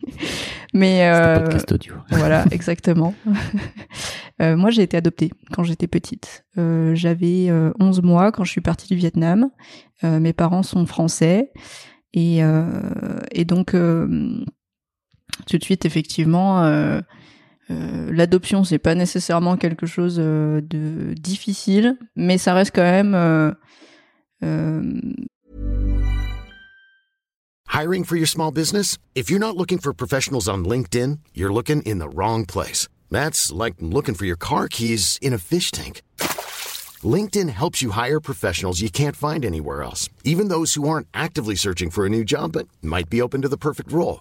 mais 0.75 1.03
un 1.05 1.14
euh, 1.14 1.41
podcast 1.41 1.73
audio. 1.73 1.95
voilà, 2.11 2.45
exactement. 2.50 3.14
Euh, 4.43 4.57
moi, 4.57 4.71
j'ai 4.71 4.83
été 4.83 4.97
adoptée 4.97 5.31
quand 5.53 5.62
j'étais 5.62 5.87
petite. 5.87 6.45
Euh, 6.59 6.93
J'avais 6.97 7.49
euh, 7.50 7.73
11 7.79 8.03
mois 8.03 8.33
quand 8.33 8.43
je 8.43 8.50
suis 8.50 8.61
partie 8.61 8.88
du 8.88 8.97
Vietnam. 8.97 9.49
Mes 10.03 10.33
parents 10.33 10.64
sont 10.64 10.87
français. 10.87 11.53
Et, 12.14 12.41
et 13.31 13.45
donc, 13.45 13.71
tout 13.71 15.59
de 15.59 15.62
suite, 15.62 15.85
effectivement, 15.85 17.00
euh, 17.71 18.12
l'adoption, 18.12 18.64
c'est 18.64 18.78
pas 18.78 18.94
nécessairement 18.94 19.56
quelque 19.56 19.87
chose 19.87 20.16
euh, 20.18 20.61
de 20.61 21.14
difficile, 21.14 21.97
mais 22.16 22.38
ça 22.38 22.54
reste 22.54 22.75
quand 22.75 22.83
même... 22.83 23.14
euh, 23.14 23.52
Hiring 27.68 28.04
for 28.04 28.16
your 28.16 28.28
small 28.28 28.52
business? 28.52 28.99
If 29.16 29.30
you're 29.30 29.40
not 29.40 29.56
looking 29.56 29.78
for 29.78 29.92
professionals 29.92 30.49
on 30.49 30.64
LinkedIn, 30.64 31.18
you're 31.35 31.52
looking 31.52 31.83
in 31.83 31.99
the 31.99 32.09
wrong 32.09 32.47
place. 32.47 32.87
That's 33.11 33.50
like 33.50 33.75
looking 33.80 34.14
for 34.14 34.26
your 34.26 34.37
car 34.37 34.68
keys 34.68 35.18
in 35.21 35.33
a 35.33 35.38
fish 35.38 35.73
tank. 35.73 36.02
LinkedIn 37.02 37.49
helps 37.49 37.83
you 37.83 37.90
hire 37.90 38.21
professionals 38.21 38.80
you 38.80 38.90
can't 38.90 39.16
find 39.16 39.44
anywhere 39.44 39.83
else, 39.83 40.09
even 40.23 40.49
those 40.49 40.75
who 40.75 40.88
aren't 40.88 41.09
actively 41.12 41.56
searching 41.56 41.90
for 41.90 42.06
a 42.06 42.09
new 42.09 42.25
job 42.25 42.52
but 42.52 42.68
might 42.80 43.11
be 43.11 43.21
open 43.21 43.42
to 43.42 43.49
the 43.49 43.59
perfect 43.59 43.90
role. 43.90 44.21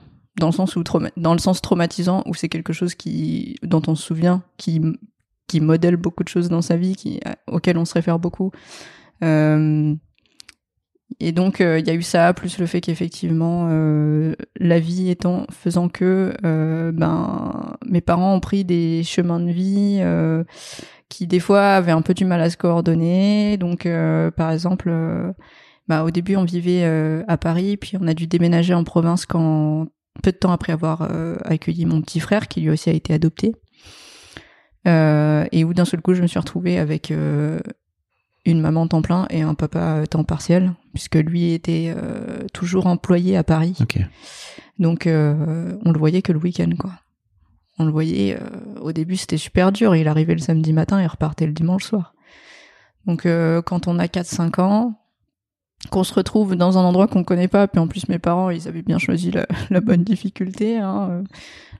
dans 0.41 0.47
le 0.47 0.53
sens 0.53 0.75
dans 1.17 1.33
le 1.33 1.39
sens 1.39 1.61
traumatisant 1.61 2.23
où 2.25 2.33
c'est 2.33 2.49
quelque 2.49 2.73
chose 2.73 2.95
qui 2.95 3.55
dont 3.63 3.81
on 3.87 3.95
se 3.95 4.03
souvient 4.03 4.43
qui 4.57 4.81
qui 5.47 5.61
modèle 5.61 5.97
beaucoup 5.97 6.23
de 6.23 6.29
choses 6.29 6.49
dans 6.49 6.61
sa 6.61 6.77
vie 6.77 6.95
qui 6.95 7.19
auquel 7.47 7.77
on 7.77 7.85
se 7.85 7.93
réfère 7.93 8.19
beaucoup. 8.19 8.51
Euh, 9.23 9.93
et 11.19 11.31
donc 11.31 11.61
euh, 11.61 11.77
il 11.79 11.85
y 11.85 11.89
a 11.89 11.93
eu 11.93 12.01
ça 12.01 12.33
plus 12.33 12.57
le 12.57 12.65
fait 12.65 12.81
qu'effectivement 12.81 13.67
euh, 13.69 14.33
la 14.59 14.79
vie 14.79 15.09
étant 15.09 15.45
faisant 15.51 15.89
que 15.89 16.33
euh, 16.43 16.91
ben 16.91 17.77
mes 17.85 18.01
parents 18.01 18.33
ont 18.33 18.39
pris 18.39 18.63
des 18.63 19.03
chemins 19.03 19.39
de 19.39 19.51
vie 19.51 19.99
euh, 19.99 20.43
qui 21.09 21.27
des 21.27 21.39
fois 21.39 21.75
avaient 21.75 21.91
un 21.91 22.01
peu 22.01 22.13
du 22.13 22.25
mal 22.25 22.41
à 22.41 22.49
se 22.49 22.57
coordonner. 22.57 23.57
Donc 23.57 23.85
euh, 23.85 24.31
par 24.31 24.51
exemple 24.51 24.89
euh, 24.89 25.31
bah, 25.87 26.05
au 26.05 26.11
début, 26.11 26.37
on 26.37 26.45
vivait 26.45 26.83
euh, 26.85 27.21
à 27.27 27.35
Paris, 27.35 27.75
puis 27.75 27.97
on 27.99 28.07
a 28.07 28.13
dû 28.13 28.25
déménager 28.25 28.73
en 28.73 28.85
province 28.85 29.25
quand 29.25 29.87
peu 30.21 30.31
de 30.31 30.37
temps 30.37 30.51
après 30.51 30.73
avoir 30.73 31.07
euh, 31.09 31.37
accueilli 31.43 31.85
mon 31.85 32.01
petit 32.01 32.19
frère, 32.19 32.47
qui 32.47 32.61
lui 32.61 32.69
aussi 32.69 32.89
a 32.89 32.93
été 32.93 33.13
adopté, 33.13 33.55
Euh, 34.87 35.45
et 35.51 35.63
où 35.63 35.75
d'un 35.75 35.85
seul 35.85 36.01
coup, 36.01 36.15
je 36.15 36.23
me 36.23 36.27
suis 36.27 36.39
retrouvée 36.39 36.79
avec 36.79 37.11
euh, 37.11 37.59
une 38.45 38.59
maman 38.59 38.87
temps 38.87 39.03
plein 39.03 39.27
et 39.29 39.43
un 39.43 39.53
papa 39.53 40.07
temps 40.09 40.23
partiel, 40.23 40.73
puisque 40.93 41.17
lui 41.17 41.53
était 41.53 41.93
toujours 42.51 42.87
employé 42.87 43.37
à 43.37 43.43
Paris. 43.43 43.77
Donc, 44.79 45.03
on 45.05 45.91
le 45.91 45.99
voyait 45.99 46.23
que 46.23 46.31
le 46.31 46.39
week-end, 46.39 46.71
quoi. 46.79 46.93
On 47.77 47.85
le 47.85 47.91
voyait, 47.91 48.39
au 48.81 48.91
début, 48.91 49.17
c'était 49.17 49.37
super 49.37 49.71
dur. 49.71 49.95
Il 49.95 50.07
arrivait 50.07 50.33
le 50.33 50.39
samedi 50.39 50.73
matin 50.73 50.99
et 50.99 51.05
repartait 51.05 51.45
le 51.45 51.53
dimanche 51.53 51.83
soir. 51.83 52.15
Donc, 53.05 53.27
quand 53.65 53.87
on 53.87 53.99
a 53.99 54.07
4-5 54.07 54.59
ans, 54.61 55.00
qu'on 55.89 56.03
se 56.03 56.13
retrouve 56.13 56.55
dans 56.55 56.77
un 56.77 56.81
endroit 56.83 57.07
qu'on 57.07 57.23
connaît 57.23 57.47
pas, 57.47 57.67
puis 57.67 57.79
en 57.79 57.87
plus, 57.87 58.07
mes 58.07 58.19
parents, 58.19 58.49
ils 58.49 58.67
avaient 58.67 58.81
bien 58.83 58.97
choisi 58.99 59.31
la, 59.31 59.45
la 59.69 59.81
bonne 59.81 60.03
difficulté. 60.03 60.77
Hein. 60.77 61.07
euh, 61.11 61.23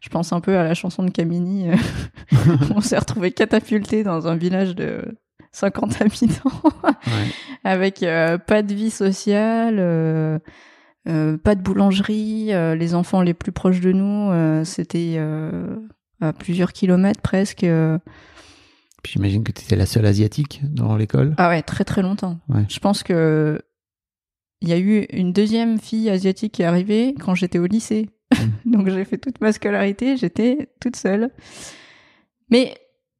Je 0.01 0.09
pense 0.09 0.33
un 0.33 0.41
peu 0.41 0.57
à 0.57 0.63
la 0.63 0.73
chanson 0.73 1.03
de 1.03 1.11
Camini. 1.11 1.69
euh, 1.69 1.75
on 2.75 2.81
s'est 2.81 2.97
retrouvé 2.97 3.31
catapulté 3.31 4.03
dans 4.03 4.27
un 4.27 4.35
village 4.35 4.75
de 4.75 5.03
50 5.53 6.01
habitants 6.01 6.49
Ouais. 6.83 7.29
avec 7.63 8.03
euh, 8.03 8.37
pas 8.37 8.63
de 8.63 8.73
vie 8.73 8.89
sociale, 8.89 9.77
euh, 9.79 10.39
euh, 11.07 11.37
pas 11.37 11.55
de 11.55 11.61
boulangerie. 11.61 12.47
les 12.77 12.95
enfants 12.95 13.21
les 13.21 13.33
plus 13.33 13.51
proches 13.51 13.81
de 13.81 13.91
nous, 13.91 14.63
c'était 14.65 15.19
à 16.21 16.33
plusieurs 16.33 16.73
kilomètres 16.73 17.21
presque. 17.21 17.65
Puis 19.03 19.13
j'imagine 19.13 19.43
que 19.43 19.51
tu 19.51 19.63
étais 19.63 19.75
la 19.75 19.87
seule 19.87 20.05
asiatique 20.05 20.61
dans 20.63 20.95
l'école. 20.95 21.33
Ah 21.37 21.49
ouais, 21.49 21.63
très 21.63 21.83
très 21.83 22.01
longtemps. 22.03 22.39
Ouais. 22.49 22.65
Je 22.69 22.79
pense 22.79 23.01
que 23.01 23.59
il 24.61 24.69
y 24.69 24.73
a 24.73 24.77
eu 24.77 25.05
une 25.11 25.33
deuxième 25.33 25.79
fille 25.79 26.09
asiatique 26.09 26.53
qui 26.53 26.61
est 26.61 26.65
arrivée 26.65 27.15
quand 27.19 27.35
j'étais 27.35 27.59
au 27.59 27.65
lycée. 27.65 28.09
Donc 28.65 28.89
j'ai 28.89 29.05
fait 29.05 29.17
toute 29.17 29.41
ma 29.41 29.51
scolarité, 29.51 30.17
j'étais 30.17 30.69
toute 30.79 30.95
seule. 30.95 31.31
Mais 32.49 32.75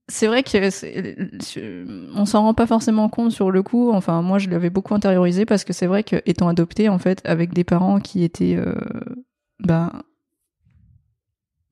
c'est 0.08 0.28
vrai 0.28 0.44
que 0.44 2.16
on 2.16 2.26
s'en 2.26 2.42
rend 2.42 2.54
pas 2.54 2.68
forcément 2.68 3.10
compte 3.10 3.32
sur 3.32 3.50
le 3.50 3.64
coup. 3.64 3.92
Enfin, 3.92 4.22
moi, 4.22 4.38
je 4.40 4.50
l'avais 4.50 4.70
beaucoup 4.70 4.94
intériorisé 4.94 5.46
parce 5.46 5.64
que 5.64 5.74
c'est 5.74 5.88
vrai 5.88 6.04
que 6.04 6.22
étant 6.26 6.48
adoptée 6.48 6.90
en 6.90 7.00
fait 7.00 7.22
avec 7.26 7.54
des 7.54 7.64
parents 7.64 8.00
qui 8.00 8.24
étaient 8.24 8.56
euh, 8.58 8.76
ben 9.60 9.92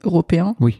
européens. 0.04 0.56
Oui. 0.60 0.80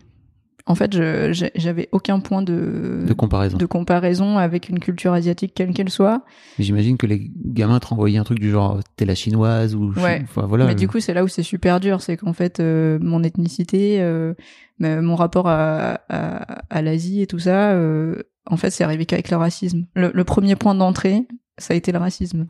En 0.70 0.76
fait, 0.76 0.92
j'avais 0.94 1.90
aucun 1.92 2.20
point 2.20 2.44
de 2.44 3.04
De 3.08 3.14
comparaison. 3.14 3.58
de 3.58 3.66
comparaison 3.66 4.38
avec 4.38 4.70
une 4.70 4.78
culture 4.80 5.14
asiatique 5.14 5.54
quelle 5.56 5.74
qu'elle 5.74 5.90
soit. 5.90 6.22
J'imagine 6.60 6.96
que 6.96 7.08
les 7.08 7.32
gamins 7.44 7.80
te 7.80 7.88
renvoyaient 7.88 8.20
un 8.20 8.24
truc 8.24 8.40
du 8.40 8.52
genre 8.52 8.80
t'es 8.96 9.06
la 9.06 9.16
chinoise 9.16 9.74
ou 9.76 9.92
Ouais. 9.96 10.22
enfin 10.24 10.46
voilà. 10.46 10.68
Mais 10.68 10.76
du 10.76 10.88
coup, 10.88 11.00
c'est 11.00 11.16
là 11.16 11.24
où 11.24 11.28
c'est 11.28 11.42
super 11.44 11.80
dur, 11.80 12.02
c'est 12.02 12.18
qu'en 12.18 12.34
fait, 12.34 12.60
euh, 12.60 13.00
mon 13.02 13.24
ethnicité, 13.24 14.00
euh, 14.00 14.36
mon 14.80 15.16
rapport 15.16 15.48
à, 15.48 16.02
à, 16.08 16.62
à 16.70 16.82
l'Asie 16.84 17.22
et 17.24 17.28
tout 17.28 17.40
ça, 17.40 17.72
euh, 17.72 18.22
en 18.46 18.56
fait, 18.56 18.70
c'est 18.70 18.84
arrivé 18.84 19.08
qu'avec 19.08 19.32
le 19.32 19.38
racisme. 19.38 19.88
Le, 19.96 20.12
le 20.14 20.24
premier 20.24 20.56
point 20.56 20.76
d'entrée, 20.76 21.28
ça 21.58 21.74
a 21.74 21.78
été 21.78 21.92
le 21.92 21.98
racisme. 21.98 22.46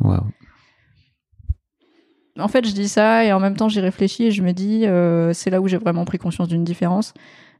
En 2.40 2.48
fait, 2.48 2.66
je 2.66 2.74
dis 2.74 2.88
ça 2.88 3.26
et 3.26 3.34
en 3.34 3.40
même 3.40 3.56
temps, 3.56 3.68
j'y 3.68 3.82
réfléchis 3.82 4.26
et 4.26 4.32
je 4.32 4.42
me 4.42 4.52
dis, 4.54 4.86
euh, 4.86 5.34
c'est 5.34 5.50
là 5.50 5.60
où 5.62 5.68
j'ai 5.68 5.78
vraiment 5.78 6.06
pris 6.06 6.18
conscience 6.18 6.48
d'une 6.48 6.64
différence. 6.64 7.14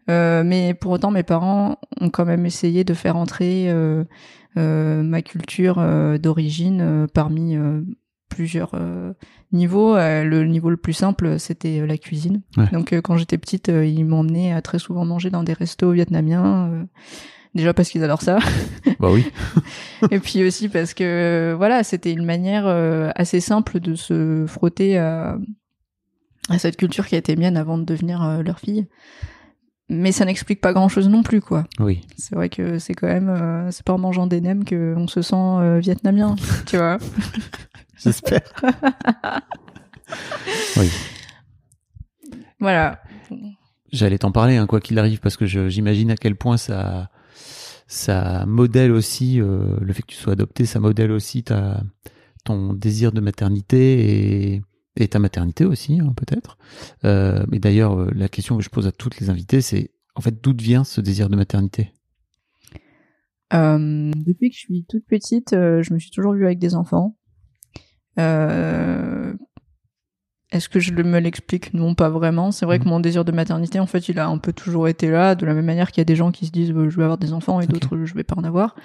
Euh, 0.10 0.44
mais 0.44 0.74
pour 0.74 0.92
autant, 0.92 1.12
mes 1.12 1.24
parents 1.24 1.78
ont 2.02 2.10
quand 2.10 2.26
même 2.26 2.46
essayé 2.46 2.84
de 2.84 2.94
faire 2.94 3.16
entrer 3.16 3.70
euh, 3.70 4.04
euh, 4.58 5.04
ma 5.04 5.22
culture 5.22 5.76
d'origine 6.20 7.08
parmi 7.14 7.58
plusieurs 8.30 8.72
niveaux. 9.52 9.96
Le 9.96 10.44
niveau 10.46 10.70
le 10.70 10.78
plus 10.78 10.94
simple, 10.94 11.40
c'était 11.40 11.86
la 11.86 11.98
cuisine. 11.98 12.42
Ouais. 12.58 12.68
Donc, 12.72 12.94
quand 13.02 13.18
j'étais 13.18 13.38
petite, 13.38 13.68
ils 13.68 14.06
m'emmenaient 14.06 14.54
à 14.54 14.62
très 14.62 14.80
souvent 14.80 15.06
manger 15.06 15.30
dans 15.30 15.44
des 15.44 15.54
restos 15.54 15.92
vietnamiens. 15.92 16.88
déjà 17.54 17.74
parce 17.74 17.90
qu'ils 17.90 18.04
adorent 18.04 18.22
ça. 18.22 18.40
Bah 19.00 19.10
oui. 19.12 19.26
et 20.12 20.20
puis 20.20 20.44
aussi 20.44 20.68
parce 20.70 20.94
que 20.94 21.54
voilà, 21.56 21.84
c'était 21.84 22.12
une 22.12 22.26
manière 22.26 22.68
assez 23.16 23.40
simple 23.40 23.80
de 23.80 23.96
se 23.96 24.46
frotter 24.48 24.98
à, 24.98 25.38
à 26.50 26.58
cette 26.58 26.78
culture 26.78 27.06
qui 27.06 27.16
a 27.16 27.20
été 27.20 27.36
mienne 27.36 27.58
avant 27.58 27.78
de 27.78 27.84
devenir 27.84 28.42
leur 28.44 28.60
fille. 28.60 28.88
Mais 29.90 30.12
ça 30.12 30.24
n'explique 30.24 30.62
pas 30.62 30.72
grand-chose 30.72 31.10
non 31.10 31.24
plus, 31.24 31.42
quoi. 31.42 31.66
Oui. 31.80 32.02
C'est 32.16 32.36
vrai 32.36 32.50
que 32.50 32.78
c'est 32.78 32.94
quand 32.94 33.08
même, 33.08 33.30
euh, 33.30 33.72
c'est 33.72 33.84
pas 33.84 33.94
en 33.94 33.98
mangeant 33.98 34.28
des 34.28 34.40
nems 34.40 34.64
qu'on 34.64 35.08
se 35.08 35.24
sent 35.24 35.36
euh, 35.36 35.80
vietnamien, 35.80 36.36
tu 36.68 36.78
vois. 36.78 37.00
J'espère. 37.98 38.42
oui. 40.78 40.90
Voilà. 42.60 43.02
J'allais 43.92 44.20
t'en 44.20 44.32
parler, 44.32 44.58
hein, 44.58 44.68
quoi 44.68 44.80
qu'il 44.80 45.00
arrive, 45.00 45.20
parce 45.20 45.38
que 45.38 45.46
j'imagine 45.46 46.12
à 46.12 46.16
quel 46.16 46.36
point 46.36 46.58
ça, 46.58 47.10
ça 47.88 48.46
modèle 48.46 48.92
aussi, 48.92 49.42
euh, 49.42 49.76
le 49.82 49.92
fait 49.94 50.04
que 50.04 50.08
tu 50.08 50.16
sois 50.16 50.34
adopté, 50.34 50.68
ça 50.68 50.80
modèle 50.80 51.12
aussi 51.12 51.44
ta, 51.44 51.82
ton 52.44 52.74
désir 52.74 53.12
de 53.12 53.22
maternité 53.22 54.54
et, 54.54 54.62
et 54.96 55.08
ta 55.08 55.20
maternité 55.20 55.66
aussi, 55.66 56.00
hein, 56.00 56.14
peut-être. 56.16 56.58
Euh, 57.06 57.46
mais 57.50 57.60
d'ailleurs, 57.60 58.00
euh, 58.00 58.12
la 58.14 58.28
question 58.30 58.58
que 58.58 58.64
je 58.64 58.70
pose 58.70 58.88
à 58.88 58.92
toutes 58.92 59.20
les 59.20 59.30
invités, 59.30 59.62
c'est 59.62 59.92
en 60.16 60.22
fait 60.22 60.42
d'où 60.44 60.54
vient 60.58 60.84
ce 60.84 61.00
désir 61.02 61.30
de 61.30 61.36
maternité? 61.36 61.94
Euh, 63.54 64.12
depuis 64.16 64.50
que 64.50 64.56
je 64.56 64.60
suis 64.60 64.86
toute 64.88 65.06
petite, 65.06 65.54
euh, 65.54 65.82
je 65.82 65.94
me 65.94 66.00
suis 66.00 66.12
toujours 66.12 66.34
vue 66.34 66.46
avec 66.46 66.60
des 66.60 66.76
enfants. 66.76 67.16
Est-ce 70.52 70.68
que 70.68 70.80
je 70.80 70.92
me 70.94 71.20
l'explique? 71.20 71.74
Non, 71.76 71.94
pas 71.94 72.10
vraiment. 72.10 72.52
C'est 72.52 72.66
vrai 72.66 72.80
Mhm. 72.80 72.84
que 72.84 72.90
mon 72.90 73.00
désir 73.00 73.24
de 73.24 73.32
maternité, 73.32 73.80
en 73.80 73.86
fait, 73.86 74.10
il 74.10 74.18
a 74.20 74.28
un 74.28 74.40
peu 74.40 74.52
toujours 74.52 74.88
été 74.88 75.10
là, 75.12 75.36
de 75.36 75.46
la 75.46 75.54
même 75.54 75.66
manière 75.66 75.92
qu'il 75.92 76.02
y 76.02 76.02
a 76.02 76.06
des 76.06 76.16
gens 76.16 76.32
qui 76.32 76.48
se 76.48 76.52
disent 76.52 76.72
euh, 76.72 76.90
je 76.90 76.98
vais 76.98 77.04
avoir 77.04 77.20
des 77.20 77.34
enfants 77.34 77.62
et 77.62 77.68
d'autres 77.68 78.04
je 78.06 78.14
vais 78.16 78.24
pas 78.24 78.36
en 78.36 78.44
avoir. 78.44 78.76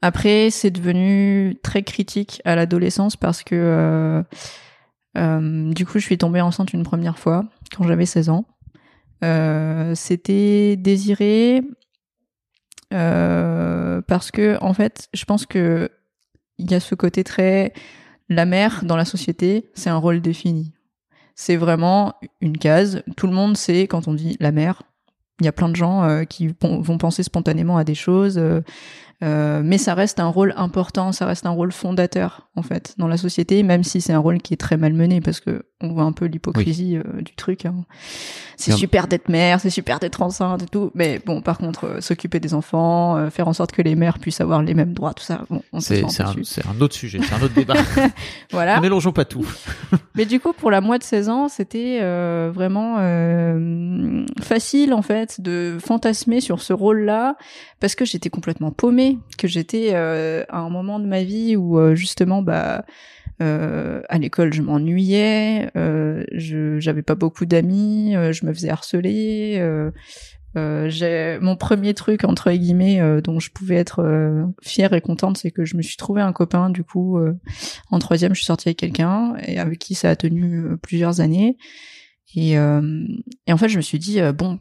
Après, 0.00 0.50
c'est 0.50 0.70
devenu 0.70 1.56
très 1.62 1.82
critique 1.82 2.40
à 2.44 2.54
l'adolescence 2.54 3.16
parce 3.16 3.42
que 3.42 4.22
euh, 5.16 5.72
du 5.72 5.86
coup, 5.86 5.98
je 5.98 6.04
suis 6.04 6.18
tombée 6.18 6.40
enceinte 6.40 6.72
une 6.72 6.82
première 6.82 7.18
fois 7.18 7.44
quand 7.74 7.84
j'avais 7.86 8.06
16 8.06 8.28
ans. 8.28 8.44
Euh, 9.24 9.94
C'était 9.94 10.76
désiré 10.76 11.62
euh, 12.92 14.02
parce 14.02 14.30
que 14.30 14.58
en 14.62 14.74
fait, 14.74 15.08
je 15.14 15.24
pense 15.24 15.46
que 15.46 15.90
il 16.58 16.70
y 16.70 16.74
a 16.74 16.80
ce 16.80 16.94
côté 16.94 17.24
très 17.24 17.72
la 18.28 18.44
mère 18.44 18.84
dans 18.84 18.96
la 18.96 19.04
société, 19.04 19.70
c'est 19.74 19.90
un 19.90 19.96
rôle 19.96 20.20
défini. 20.20 20.72
C'est 21.34 21.56
vraiment 21.56 22.14
une 22.40 22.58
case. 22.58 23.02
Tout 23.16 23.26
le 23.26 23.32
monde 23.32 23.56
sait 23.56 23.86
quand 23.86 24.08
on 24.08 24.14
dit 24.14 24.36
la 24.40 24.52
mère. 24.52 24.82
Il 25.40 25.44
y 25.44 25.48
a 25.48 25.52
plein 25.52 25.68
de 25.68 25.76
gens 25.76 26.24
qui 26.24 26.54
vont 26.62 26.96
penser 26.96 27.22
spontanément 27.22 27.76
à 27.76 27.84
des 27.84 27.94
choses, 27.94 28.40
euh, 29.22 29.62
mais 29.64 29.78
ça 29.78 29.94
reste 29.94 30.20
un 30.20 30.26
rôle 30.28 30.52
important, 30.56 31.12
ça 31.12 31.24
reste 31.26 31.46
un 31.46 31.50
rôle 31.50 31.72
fondateur 31.72 32.48
en 32.54 32.62
fait 32.62 32.94
dans 32.98 33.08
la 33.08 33.16
société, 33.16 33.62
même 33.62 33.82
si 33.82 34.00
c'est 34.00 34.12
un 34.12 34.18
rôle 34.18 34.38
qui 34.42 34.54
est 34.54 34.58
très 34.58 34.76
malmené 34.76 35.20
parce 35.20 35.40
que 35.40 35.64
on 35.82 35.92
voit 35.92 36.04
un 36.04 36.12
peu 36.12 36.24
l'hypocrisie 36.24 36.96
euh, 36.96 37.20
du 37.20 37.34
truc. 37.34 37.66
hein. 37.66 37.74
C'est 38.56 38.72
super 38.72 39.08
d'être 39.08 39.28
mère, 39.28 39.60
c'est 39.60 39.68
super 39.70 39.98
d'être 39.98 40.22
enceinte 40.22 40.62
et 40.62 40.66
tout, 40.66 40.90
mais 40.94 41.20
bon, 41.24 41.42
par 41.42 41.58
contre, 41.58 41.84
euh, 41.84 42.00
s'occuper 42.00 42.40
des 42.40 42.54
enfants, 42.54 43.30
faire 43.30 43.48
en 43.48 43.52
sorte 43.52 43.72
que 43.72 43.82
les 43.82 43.94
mères 43.94 44.18
puissent 44.18 44.40
avoir 44.40 44.62
les 44.62 44.72
mêmes 44.72 44.94
droits, 44.94 45.12
tout 45.12 45.24
ça, 45.24 45.42
bon, 45.50 45.62
on 45.72 45.80
C'est 45.80 46.08
c'est 46.08 46.22
un, 46.22 46.34
c'est 46.42 46.66
un 46.66 46.80
autre 46.80 46.94
sujet, 46.94 47.20
c'est 47.22 47.34
un 47.34 47.42
autre 47.42 47.54
débat. 47.54 47.74
Voilà. 48.52 48.76
Ne 48.76 48.82
mélangeons 48.82 49.12
pas 49.12 49.24
tout. 49.26 49.46
Mais 50.14 50.24
du 50.24 50.40
coup, 50.40 50.52
pour 50.54 50.70
la 50.70 50.80
moi 50.80 50.96
de 50.98 51.02
16 51.02 51.28
ans, 51.28 51.48
c'était 51.48 52.00
vraiment 52.50 52.96
facile 54.42 54.94
en 54.94 55.02
fait 55.02 55.40
de 55.40 55.76
fantasmer 55.84 56.40
sur 56.40 56.60
ce 56.62 56.72
rôle-là 56.72 57.36
parce 57.80 57.94
que 57.94 58.04
j'étais 58.04 58.30
complètement 58.30 58.70
paumée, 58.70 59.05
que 59.38 59.48
j'étais 59.48 59.90
euh, 59.92 60.44
à 60.48 60.58
un 60.58 60.70
moment 60.70 60.98
de 60.98 61.06
ma 61.06 61.22
vie 61.22 61.56
où 61.56 61.78
euh, 61.78 61.94
justement, 61.94 62.42
bah, 62.42 62.84
euh, 63.42 64.02
à 64.08 64.18
l'école, 64.18 64.52
je 64.52 64.62
m'ennuyais, 64.62 65.70
j'avais 66.32 67.02
pas 67.02 67.14
beaucoup 67.14 67.46
d'amis, 67.46 68.14
je 68.32 68.46
me 68.46 68.52
faisais 68.52 68.70
harceler. 68.70 69.60
Mon 70.54 71.56
premier 71.56 71.92
truc 71.94 72.24
entre 72.24 72.50
guillemets 72.52 73.20
dont 73.22 73.38
je 73.38 73.50
pouvais 73.50 73.76
être 73.76 74.46
fière 74.62 74.92
et 74.94 75.00
contente, 75.00 75.36
c'est 75.36 75.50
que 75.50 75.64
je 75.64 75.76
me 75.76 75.82
suis 75.82 75.96
trouvé 75.96 76.22
un 76.22 76.32
copain 76.32 76.70
du 76.70 76.82
coup. 76.82 77.18
en 77.90 77.98
troisième, 77.98 78.34
je 78.34 78.38
suis 78.38 78.46
sortie 78.46 78.68
avec 78.68 78.78
quelqu'un 78.78 79.34
et 79.46 79.58
avec 79.58 79.78
qui 79.78 79.94
ça 79.94 80.10
a 80.10 80.16
tenu 80.16 80.76
plusieurs 80.82 81.20
années. 81.20 81.58
Et, 82.34 82.58
en 82.58 83.56
fait, 83.58 83.68
je 83.68 83.76
me 83.76 83.82
suis 83.82 83.98
dit 83.98 84.18
bon, 84.34 84.58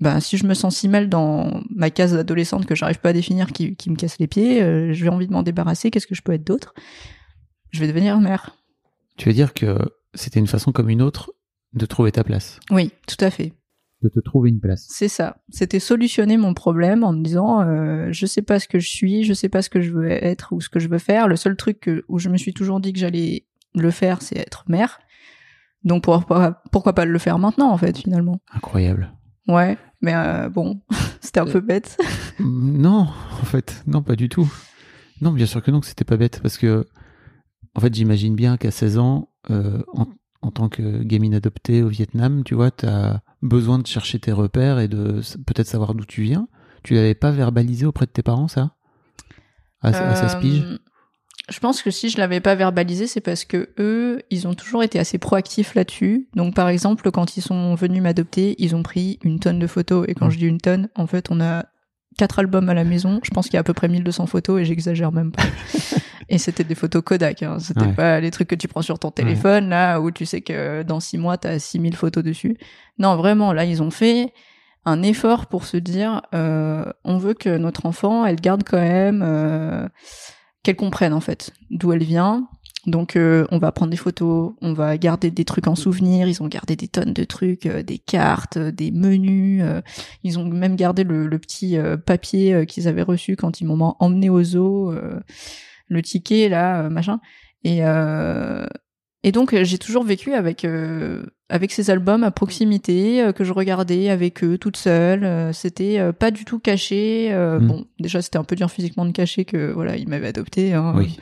bah 0.00 0.20
si 0.20 0.36
je 0.36 0.46
me 0.46 0.54
sens 0.54 0.76
si 0.76 0.88
mal 0.88 1.08
dans 1.08 1.62
ma 1.74 1.90
case 1.90 2.12
d'adolescente 2.12 2.66
que 2.66 2.74
j'arrive 2.74 3.00
pas 3.00 3.08
à 3.10 3.12
définir, 3.12 3.52
qui, 3.52 3.74
qui 3.76 3.90
me 3.90 3.96
casse 3.96 4.18
les 4.18 4.26
pieds, 4.26 4.62
euh, 4.62 4.92
j'ai 4.92 5.08
envie 5.08 5.26
de 5.26 5.32
m'en 5.32 5.42
débarrasser. 5.42 5.90
Qu'est-ce 5.90 6.06
que 6.06 6.14
je 6.14 6.22
peux 6.22 6.32
être 6.32 6.44
d'autre? 6.46 6.74
Je 7.70 7.80
vais 7.80 7.88
devenir 7.88 8.18
mère. 8.20 8.56
Tu 9.16 9.28
veux 9.28 9.34
dire 9.34 9.52
que 9.54 9.76
c'était 10.14 10.38
une 10.40 10.46
façon 10.46 10.72
comme 10.72 10.88
une 10.88 11.02
autre 11.02 11.32
de 11.74 11.84
trouver 11.86 12.12
ta 12.12 12.24
place, 12.24 12.60
Oui, 12.70 12.92
tout 13.06 13.22
à 13.22 13.30
fait. 13.30 13.52
de 14.02 14.08
te 14.08 14.20
trouver 14.20 14.48
une 14.50 14.60
place. 14.60 14.86
C'est 14.88 15.08
ça. 15.08 15.36
C'était 15.50 15.80
solutionner 15.80 16.36
mon 16.38 16.54
problème 16.54 17.02
en 17.04 17.12
me 17.12 17.22
disant 17.22 17.60
euh, 17.62 18.08
je 18.12 18.24
sais 18.26 18.42
pas 18.42 18.58
ce 18.60 18.68
que 18.68 18.78
je 18.78 18.88
suis, 18.88 19.24
je 19.24 19.34
sais 19.34 19.48
pas 19.48 19.60
ce 19.60 19.68
que 19.68 19.80
je 19.82 19.90
veux 19.90 20.08
être 20.10 20.52
ou 20.52 20.60
ce 20.60 20.68
que 20.70 20.78
je 20.78 20.88
veux 20.88 20.98
faire. 20.98 21.26
Le 21.28 21.36
seul 21.36 21.56
truc 21.56 21.80
que, 21.80 22.04
où 22.08 22.18
je 22.18 22.28
me 22.28 22.36
suis 22.38 22.54
toujours 22.54 22.80
dit 22.80 22.92
que 22.92 22.98
j'allais 23.00 23.46
le 23.74 23.90
faire, 23.90 24.22
c'est 24.22 24.38
être 24.38 24.64
mère. 24.68 25.00
Donc 25.84 26.04
pourquoi, 26.04 26.62
pourquoi 26.72 26.94
pas 26.94 27.04
le 27.04 27.18
faire 27.18 27.38
maintenant 27.38 27.70
en 27.70 27.76
fait 27.76 27.98
finalement? 27.98 28.40
Incroyable. 28.54 29.12
Ouais, 29.46 29.76
mais 30.00 30.14
euh, 30.14 30.48
bon, 30.48 30.80
c'était 31.20 31.40
un 31.40 31.46
peu 31.46 31.60
bête. 31.60 31.96
Mm, 32.38 32.80
Non, 32.80 33.00
en 33.40 33.44
fait, 33.44 33.82
non, 33.86 34.02
pas 34.02 34.16
du 34.16 34.28
tout. 34.28 34.50
Non, 35.20 35.32
bien 35.32 35.46
sûr 35.46 35.62
que 35.62 35.70
non, 35.70 35.80
que 35.80 35.86
c'était 35.86 36.04
pas 36.04 36.16
bête, 36.16 36.40
parce 36.42 36.58
que, 36.58 36.86
en 37.74 37.80
fait, 37.80 37.94
j'imagine 37.94 38.34
bien 38.36 38.56
qu'à 38.56 38.70
16 38.70 38.98
ans, 38.98 39.28
euh, 39.50 39.82
en, 39.94 40.06
en 40.42 40.50
tant 40.50 40.68
que 40.68 41.02
gamine 41.02 41.34
adoptée 41.34 41.82
au 41.82 41.88
Vietnam, 41.88 42.44
tu 42.44 42.54
vois, 42.54 42.70
t'as 42.70 43.20
besoin 43.42 43.78
de 43.78 43.86
chercher 43.86 44.18
tes 44.20 44.32
repères 44.32 44.78
et 44.78 44.88
de 44.88 45.20
peut-être 45.46 45.66
savoir 45.66 45.94
d'où 45.94 46.04
tu 46.04 46.22
viens. 46.22 46.48
Tu 46.84 46.94
l'avais 46.94 47.14
pas 47.14 47.30
verbalisé 47.32 47.86
auprès 47.86 48.06
de 48.06 48.12
tes 48.12 48.22
parents, 48.22 48.48
ça? 48.48 48.74
À, 49.80 49.88
à 49.88 50.14
16 50.14 50.36
piges 50.40 50.62
Euh, 50.64 50.78
Je 51.50 51.60
pense 51.60 51.82
que 51.82 51.90
si 51.90 52.10
je 52.10 52.18
l'avais 52.18 52.40
pas 52.40 52.54
verbalisé, 52.54 53.06
c'est 53.06 53.22
parce 53.22 53.44
que 53.46 53.70
eux, 53.78 54.20
ils 54.30 54.46
ont 54.46 54.54
toujours 54.54 54.82
été 54.82 54.98
assez 54.98 55.16
proactifs 55.18 55.74
là-dessus. 55.74 56.28
Donc, 56.34 56.54
par 56.54 56.68
exemple, 56.68 57.10
quand 57.10 57.36
ils 57.38 57.40
sont 57.42 57.74
venus 57.74 58.02
m'adopter, 58.02 58.54
ils 58.58 58.76
ont 58.76 58.82
pris 58.82 59.18
une 59.22 59.40
tonne 59.40 59.58
de 59.58 59.66
photos. 59.66 60.04
Et 60.08 60.14
quand 60.14 60.26
Mm. 60.26 60.30
je 60.30 60.36
dis 60.38 60.46
une 60.46 60.60
tonne, 60.60 60.88
en 60.94 61.06
fait, 61.06 61.28
on 61.30 61.40
a 61.40 61.64
quatre 62.18 62.38
albums 62.40 62.68
à 62.68 62.74
la 62.74 62.84
maison. 62.84 63.20
Je 63.22 63.30
pense 63.30 63.46
qu'il 63.46 63.54
y 63.54 63.56
a 63.56 63.60
à 63.60 63.64
peu 63.64 63.72
près 63.72 63.88
1200 63.88 64.26
photos 64.26 64.60
et 64.60 64.64
j'exagère 64.66 65.10
même 65.10 65.32
pas. 65.32 65.42
et 66.28 66.36
c'était 66.36 66.64
des 66.64 66.74
photos 66.74 67.02
Kodak. 67.02 67.42
Hein. 67.42 67.58
C'était 67.60 67.80
Ouais. 67.86 67.92
pas 67.94 68.20
les 68.20 68.30
trucs 68.30 68.48
que 68.48 68.54
tu 68.56 68.68
prends 68.68 68.82
sur 68.82 68.98
ton 68.98 69.10
téléphone, 69.10 69.70
là, 69.70 70.00
où 70.00 70.10
tu 70.10 70.26
sais 70.26 70.42
que 70.42 70.82
dans 70.82 71.00
six 71.00 71.16
mois, 71.16 71.38
t'as 71.38 71.58
6000 71.58 71.96
photos 71.96 72.22
dessus. 72.24 72.58
Non, 72.98 73.16
vraiment, 73.16 73.54
là, 73.54 73.64
ils 73.64 73.82
ont 73.82 73.90
fait 73.90 74.34
un 74.84 75.02
effort 75.02 75.46
pour 75.46 75.64
se 75.64 75.76
dire, 75.78 76.20
euh, 76.34 76.84
on 77.04 77.16
veut 77.16 77.34
que 77.34 77.56
notre 77.56 77.86
enfant, 77.86 78.26
elle 78.26 78.36
garde 78.36 78.64
quand 78.68 78.80
même, 78.80 79.22
euh, 79.26 79.86
qu'elle 80.68 80.76
comprenne 80.76 81.14
en 81.14 81.20
fait 81.20 81.52
d'où 81.70 81.92
elle 81.92 82.04
vient. 82.04 82.46
Donc 82.86 83.16
euh, 83.16 83.46
on 83.50 83.58
va 83.58 83.72
prendre 83.72 83.90
des 83.90 83.96
photos, 83.96 84.52
on 84.60 84.74
va 84.74 84.98
garder 84.98 85.30
des 85.30 85.46
trucs 85.46 85.66
en 85.66 85.74
souvenir. 85.74 86.28
Ils 86.28 86.42
ont 86.42 86.46
gardé 86.46 86.76
des 86.76 86.88
tonnes 86.88 87.14
de 87.14 87.24
trucs, 87.24 87.64
euh, 87.64 87.82
des 87.82 87.98
cartes, 87.98 88.58
euh, 88.58 88.70
des 88.70 88.90
menus. 88.90 89.64
ils 90.24 90.38
ont 90.38 90.44
même 90.44 90.76
gardé 90.76 91.04
le, 91.04 91.38
petit 91.38 91.78
papier 92.04 92.66
qu'ils 92.66 92.86
avaient 92.86 93.02
reçu 93.02 93.36
quand 93.36 93.60
ils 93.60 93.64
m'ont 93.64 93.94
emmené 93.98 94.28
au 94.28 94.42
zoo, 94.42 94.92
le 95.88 96.02
ticket 96.02 96.48
là, 96.48 96.90
machin. 96.90 97.20
Et 97.64 97.80
et 99.24 99.32
donc 99.32 99.52
euh, 99.52 99.64
j'ai 99.64 99.78
toujours 99.78 100.04
vécu 100.04 100.32
avec 100.34 100.64
euh, 100.64 101.22
avec 101.50 101.72
ces 101.72 101.90
albums 101.90 102.22
à 102.24 102.30
proximité 102.30 103.22
euh, 103.22 103.32
que 103.32 103.42
je 103.44 103.52
regardais 103.52 104.10
avec 104.10 104.44
eux 104.44 104.58
toute 104.58 104.76
seule. 104.76 105.24
Euh, 105.24 105.52
c'était 105.52 106.12
pas 106.12 106.30
du 106.30 106.44
tout 106.44 106.58
caché. 106.58 107.28
Euh, 107.32 107.58
Mm. 107.60 107.66
Bon, 107.66 107.84
déjà 107.98 108.22
c'était 108.22 108.38
un 108.38 108.44
peu 108.44 108.54
dur 108.56 108.70
physiquement 108.70 109.04
de 109.06 109.12
cacher 109.12 109.44
que 109.44 109.72
voilà 109.72 109.96
ils 109.96 110.08
m'avaient 110.08 110.28
adopté. 110.28 110.74
Hein. 110.74 110.92
Oui. 110.96 111.18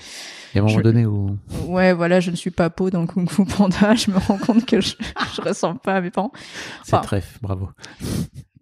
Y 0.54 0.58
a 0.58 0.62
un 0.62 0.64
moment 0.66 0.78
Je- 0.78 0.82
donné 0.82 1.04
où. 1.06 1.36
Ouais, 1.66 1.92
voilà, 1.92 2.20
je 2.20 2.30
ne 2.30 2.36
suis 2.36 2.50
pas 2.50 2.70
peau 2.70 2.88
dans 2.90 3.06
Kung 3.06 3.28
Fu 3.30 3.44
Panda. 3.44 3.94
Je 3.96 4.10
me 4.10 4.16
rends 4.18 4.38
compte 4.38 4.64
que 4.64 4.80
je, 4.80 4.94
je 5.34 5.42
ressemble 5.42 5.80
pas 5.80 5.94
à 5.96 6.00
mes 6.00 6.10
parents. 6.10 6.32
C'est 6.82 6.94
Enfin, 6.94 7.02
trèfle, 7.04 7.38
bravo. 7.42 7.68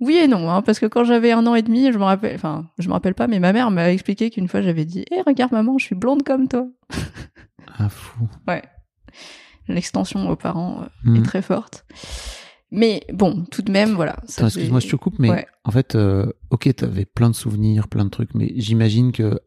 Oui 0.00 0.16
et 0.16 0.26
non, 0.26 0.50
hein, 0.50 0.60
parce 0.62 0.80
que 0.80 0.86
quand 0.86 1.04
j'avais 1.04 1.30
un 1.30 1.46
an 1.46 1.54
et 1.54 1.62
demi, 1.62 1.92
je 1.92 1.98
me 1.98 2.02
rappelle, 2.04 2.34
enfin, 2.34 2.66
je 2.78 2.88
me 2.88 2.92
rappelle 2.92 3.14
pas, 3.14 3.28
mais 3.28 3.38
ma 3.38 3.52
mère 3.52 3.70
m'a 3.70 3.92
expliqué 3.92 4.28
qu'une 4.30 4.48
fois 4.48 4.60
j'avais 4.60 4.84
dit, 4.84 5.04
hé, 5.12 5.22
regarde 5.24 5.52
maman, 5.52 5.78
je 5.78 5.84
suis 5.86 5.94
blonde 5.94 6.24
comme 6.24 6.48
toi. 6.48 6.66
Un 7.78 7.88
fou. 7.88 8.28
Ouais. 8.48 8.62
L'extension 9.68 10.28
aux 10.28 10.36
parents 10.36 10.84
euh, 11.06 11.16
est 11.16 11.22
très 11.22 11.42
forte. 11.42 11.84
Mais 12.70 13.02
bon, 13.12 13.44
tout 13.50 13.62
de 13.62 13.70
même, 13.70 13.94
voilà. 13.94 14.16
excuse-moi, 14.26 14.80
je 14.80 14.88
te 14.88 14.96
coupe, 14.96 15.18
mais 15.18 15.30
Ouais. 15.30 15.46
en 15.64 15.70
fait, 15.70 15.94
euh, 15.94 16.26
ok, 16.50 16.74
t'avais 16.74 17.04
plein 17.04 17.30
de 17.30 17.34
souvenirs, 17.34 17.88
plein 17.88 18.04
de 18.04 18.10
trucs, 18.10 18.34
mais 18.34 18.52
j'imagine 18.56 19.12
que 19.12 19.38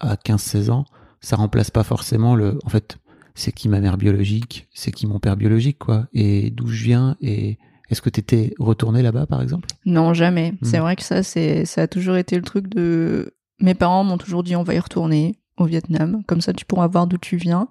à 0.00 0.16
15-16 0.16 0.70
ans, 0.70 0.84
ça 1.20 1.36
remplace 1.36 1.70
pas 1.70 1.82
forcément 1.82 2.34
le. 2.34 2.58
En 2.64 2.68
fait, 2.68 2.98
c'est 3.34 3.52
qui 3.52 3.68
ma 3.68 3.80
mère 3.80 3.96
biologique, 3.96 4.68
c'est 4.74 4.92
qui 4.92 5.06
mon 5.06 5.18
père 5.18 5.36
biologique, 5.36 5.78
quoi, 5.78 6.06
et 6.12 6.50
d'où 6.50 6.66
je 6.68 6.84
viens, 6.84 7.16
et 7.20 7.58
est-ce 7.90 8.02
que 8.02 8.10
t'étais 8.10 8.52
retourné 8.58 9.02
là-bas, 9.02 9.26
par 9.26 9.40
exemple? 9.42 9.68
Non, 9.86 10.12
jamais. 10.14 10.54
C'est 10.62 10.76
Mhm. 10.78 10.82
vrai 10.82 10.96
que 10.96 11.02
ça, 11.02 11.22
c'est, 11.22 11.64
ça 11.64 11.82
a 11.82 11.86
toujours 11.88 12.16
été 12.16 12.36
le 12.36 12.42
truc 12.42 12.68
de. 12.68 13.34
Mes 13.60 13.74
parents 13.74 14.04
m'ont 14.04 14.18
toujours 14.18 14.42
dit 14.42 14.56
on 14.56 14.62
va 14.62 14.74
y 14.74 14.78
retourner 14.78 15.38
au 15.56 15.66
Vietnam, 15.66 16.22
comme 16.26 16.40
ça 16.40 16.52
tu 16.52 16.64
pourras 16.64 16.86
voir 16.88 17.06
d'où 17.06 17.18
tu 17.18 17.36
viens. 17.36 17.68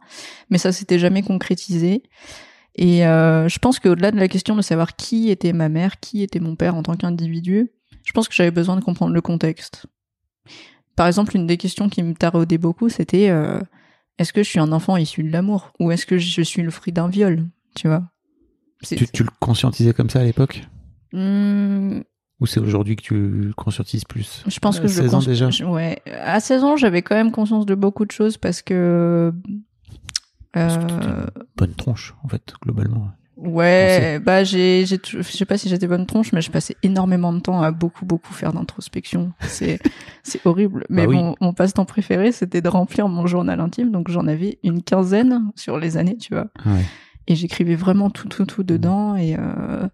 Mais 0.49 0.57
ça 0.57 0.71
s'était 0.71 0.99
jamais 0.99 1.23
concrétisé. 1.23 2.03
Et 2.75 3.05
euh, 3.05 3.47
je 3.47 3.59
pense 3.59 3.79
qu'au-delà 3.79 4.11
de 4.11 4.17
la 4.17 4.27
question 4.27 4.55
de 4.55 4.61
savoir 4.61 4.95
qui 4.95 5.29
était 5.29 5.53
ma 5.53 5.69
mère, 5.69 5.99
qui 5.99 6.23
était 6.23 6.39
mon 6.39 6.55
père 6.55 6.75
en 6.75 6.83
tant 6.83 6.95
qu'individu, 6.95 7.71
je 8.03 8.11
pense 8.13 8.27
que 8.27 8.33
j'avais 8.33 8.51
besoin 8.51 8.75
de 8.75 8.81
comprendre 8.81 9.13
le 9.13 9.21
contexte. 9.21 9.85
Par 10.95 11.07
exemple, 11.07 11.35
une 11.35 11.47
des 11.47 11.57
questions 11.57 11.89
qui 11.89 12.03
me 12.03 12.13
taraudait 12.13 12.57
beaucoup, 12.57 12.89
c'était 12.89 13.29
euh, 13.29 13.59
est-ce 14.17 14.33
que 14.33 14.43
je 14.43 14.49
suis 14.49 14.59
un 14.59 14.71
enfant 14.71 14.97
issu 14.97 15.23
de 15.23 15.31
l'amour 15.31 15.71
ou 15.79 15.91
est-ce 15.91 16.05
que 16.05 16.17
je 16.17 16.41
suis 16.41 16.61
le 16.61 16.71
fruit 16.71 16.93
d'un 16.93 17.07
viol? 17.07 17.45
Tu 17.75 17.87
vois? 17.87 18.03
Tu, 18.83 19.07
tu 19.07 19.23
le 19.23 19.29
conscientisais 19.39 19.93
comme 19.93 20.09
ça 20.09 20.19
à 20.19 20.23
l'époque? 20.23 20.63
Hmm, 21.13 22.01
Ou 22.43 22.45
c'est 22.45 22.59
aujourd'hui 22.59 22.97
que 22.97 23.01
tu 23.01 23.13
le 23.15 23.53
conscientises 23.53 24.03
plus 24.03 24.43
Je 24.47 24.59
pense 24.59 24.77
À 24.77 24.81
que 24.81 24.87
je 24.89 24.95
le 24.97 25.01
16 25.07 25.15
ans 25.15 25.19
cons- 25.19 25.25
déjà 25.25 25.49
je- 25.49 25.63
ouais. 25.63 26.01
À 26.23 26.41
16 26.41 26.63
ans, 26.65 26.75
j'avais 26.75 27.01
quand 27.01 27.15
même 27.15 27.31
conscience 27.31 27.65
de 27.65 27.73
beaucoup 27.73 28.03
de 28.05 28.11
choses 28.11 28.35
parce 28.37 28.61
que. 28.61 29.33
Parce 30.51 30.77
que 30.77 30.83
euh, 30.83 31.25
une 31.35 31.43
bonne 31.57 31.73
tronche, 31.73 32.13
en 32.23 32.27
fait, 32.27 32.53
globalement. 32.61 33.07
ouais, 33.37 34.19
bah 34.19 34.43
j'ai, 34.43 34.85
j'ai, 34.85 34.99
je 35.03 35.21
sais 35.23 35.45
pas 35.45 35.57
si 35.57 35.67
j'étais 35.69 35.87
bonne 35.87 36.05
tronche, 36.05 36.31
mais 36.33 36.41
je 36.41 36.51
passais 36.51 36.75
énormément 36.83 37.33
de 37.33 37.39
temps 37.39 37.61
à 37.61 37.71
beaucoup, 37.71 38.05
beaucoup 38.05 38.33
faire 38.33 38.53
d'introspection. 38.53 39.31
C'est, 39.39 39.79
c'est 40.23 40.45
horrible. 40.45 40.85
Mais 40.89 41.03
Bah 41.05 41.09
oui. 41.09 41.15
mon, 41.15 41.35
mon 41.41 41.53
passe-temps 41.53 41.85
préféré, 41.85 42.31
c'était 42.31 42.61
de 42.61 42.67
remplir 42.69 43.07
mon 43.07 43.25
journal 43.25 43.59
intime. 43.61 43.89
Donc 43.91 44.09
j'en 44.11 44.27
avais 44.27 44.59
une 44.63 44.83
quinzaine 44.83 45.49
sur 45.55 45.79
les 45.79 45.97
années, 45.97 46.17
tu 46.17 46.33
vois. 46.33 46.47
Ouais. 46.65 46.83
Et 47.27 47.35
j'écrivais 47.35 47.75
vraiment 47.75 48.09
tout, 48.09 48.27
tout, 48.27 48.45
tout 48.45 48.63
dedans. 48.63 49.15
Et, 49.15 49.35
euh, 49.39 49.87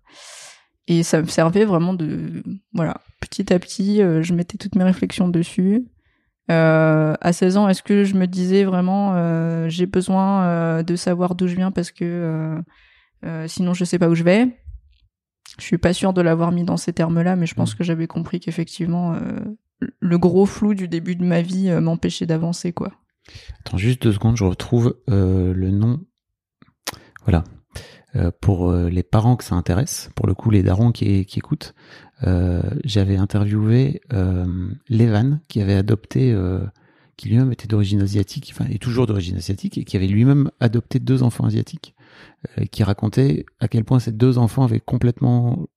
et 0.90 1.04
ça 1.04 1.22
me 1.22 1.28
servait 1.28 1.66
vraiment 1.66 1.94
de. 1.94 2.44
Voilà. 2.74 3.00
Petit 3.22 3.54
à 3.54 3.60
petit, 3.60 4.02
euh, 4.02 4.22
je 4.24 4.34
mettais 4.34 4.58
toutes 4.58 4.76
mes 4.76 4.84
réflexions 4.84 5.30
dessus. 5.30 5.86
Euh, 6.50 7.14
à 7.22 7.32
16 7.32 7.58
ans, 7.58 7.70
est-ce 7.70 7.84
que 7.84 8.04
je 8.04 8.16
me 8.16 8.26
disais 8.26 8.64
vraiment 8.64 9.14
euh, 9.14 9.70
j'ai 9.70 9.86
besoin 9.86 10.82
de 10.82 10.96
savoir 10.96 11.36
d'où 11.36 11.46
je 11.48 11.56
viens 11.56 11.72
parce 11.72 11.92
que 11.92 12.58
sinon 13.46 13.74
je 13.76 13.86
sais 13.86 14.00
pas 14.00 14.10
où 14.10 14.16
je 14.16 14.24
vais? 14.24 14.48
Je 15.60 15.64
suis 15.64 15.78
pas 15.78 15.94
sûre 15.94 16.12
de 16.14 16.22
l'avoir 16.22 16.52
mis 16.52 16.64
dans 16.64 16.78
ces 16.78 16.92
termes-là, 16.92 17.36
mais 17.36 17.46
je 17.46 17.54
pense 17.54 17.76
Mm. 17.76 17.78
que 17.78 17.84
j'avais 17.84 18.08
compris 18.08 18.40
qu'effectivement 18.40 19.16
le 20.00 20.18
gros 20.18 20.48
flou 20.48 20.74
du 20.74 20.88
début 20.88 21.16
de 21.16 21.24
ma 21.24 21.42
vie 21.44 21.70
m'empêchait 21.80 22.26
d'avancer 22.26 22.74
quoi. 22.74 22.94
Attends 23.60 23.78
juste 23.78 24.02
deux 24.02 24.14
secondes, 24.14 24.36
je 24.38 24.44
retrouve 24.44 24.98
le 25.08 25.70
nom. 25.70 26.00
Voilà. 27.26 27.44
Euh, 28.16 28.32
pour 28.42 28.72
euh, 28.72 28.90
les 28.90 29.04
parents 29.04 29.36
que 29.36 29.44
ça 29.44 29.54
intéresse, 29.54 30.10
pour 30.16 30.26
le 30.26 30.34
coup 30.34 30.50
les 30.50 30.64
darons 30.64 30.92
qui, 30.92 31.26
qui 31.26 31.38
écoutent, 31.38 31.76
euh, 32.24 32.64
j'avais 32.84 33.18
interviewé 33.18 34.02
euh, 34.14 34.48
Levan 34.90 35.42
qui 35.48 35.62
avait 35.62 35.76
adopté, 35.76 36.32
euh, 36.34 36.66
qui 37.18 37.30
lui-même 37.30 37.52
était 37.52 37.68
d'origine 37.68 38.02
asiatique, 38.02 38.52
enfin 38.52 38.66
est 38.72 38.82
toujours 38.82 39.06
d'origine 39.06 39.38
asiatique 39.38 39.78
et 39.78 39.84
qui 39.84 39.96
avait 39.96 40.08
lui-même 40.08 40.50
adopté 40.60 40.98
deux 41.00 41.22
enfants 41.22 41.46
asiatiques, 41.46 41.94
euh, 42.58 42.66
qui 42.66 42.84
racontait 42.84 43.46
à 43.60 43.68
quel 43.68 43.84
point 43.84 44.00
ces 44.00 44.12
deux 44.12 44.40
enfants 44.40 44.64
avaient 44.64 44.80
complètement 44.80 45.68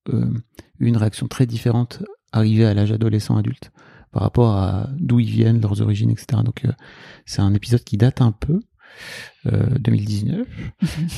une 0.79 0.97
réaction 0.97 1.27
très 1.27 1.45
différente 1.45 2.01
arrivée 2.31 2.65
à 2.65 2.73
l'âge 2.73 2.91
adolescent 2.91 3.37
adulte 3.37 3.71
par 4.11 4.23
rapport 4.23 4.57
à 4.57 4.89
d'où 4.97 5.19
ils 5.19 5.29
viennent, 5.29 5.61
leurs 5.61 5.81
origines, 5.81 6.09
etc. 6.09 6.41
Donc 6.43 6.65
c'est 7.25 7.41
un 7.41 7.53
épisode 7.53 7.83
qui 7.83 7.97
date 7.97 8.21
un 8.21 8.31
peu, 8.31 8.59
2019, 9.45 10.47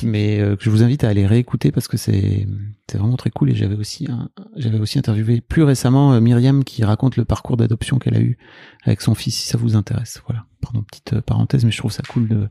mais 0.02 0.40
euh, 0.40 0.56
que 0.56 0.64
je 0.64 0.70
vous 0.70 0.82
invite 0.82 1.04
à 1.04 1.08
aller 1.08 1.26
réécouter 1.26 1.70
parce 1.70 1.86
que 1.86 1.96
c'est 1.96 2.46
c'est 2.90 2.98
vraiment 2.98 3.16
très 3.16 3.30
cool. 3.30 3.50
Et 3.50 3.54
j'avais 3.54 3.76
aussi 3.76 4.08
j'avais 4.56 4.80
aussi 4.80 4.98
interviewé 4.98 5.40
plus 5.40 5.62
récemment 5.62 6.12
euh, 6.12 6.20
Myriam 6.20 6.64
qui 6.64 6.82
raconte 6.84 7.16
le 7.16 7.24
parcours 7.24 7.56
d'adoption 7.56 7.98
qu'elle 7.98 8.16
a 8.16 8.20
eu 8.20 8.36
avec 8.84 9.00
son 9.00 9.14
fils. 9.14 9.36
Si 9.36 9.48
ça 9.48 9.58
vous 9.58 9.76
intéresse, 9.76 10.20
voilà. 10.26 10.44
Pardon, 10.60 10.82
petite 10.82 11.12
euh, 11.12 11.20
parenthèse, 11.20 11.64
mais 11.64 11.70
je 11.70 11.78
trouve 11.78 11.92
ça 11.92 12.02
cool 12.08 12.28
de 12.28 12.48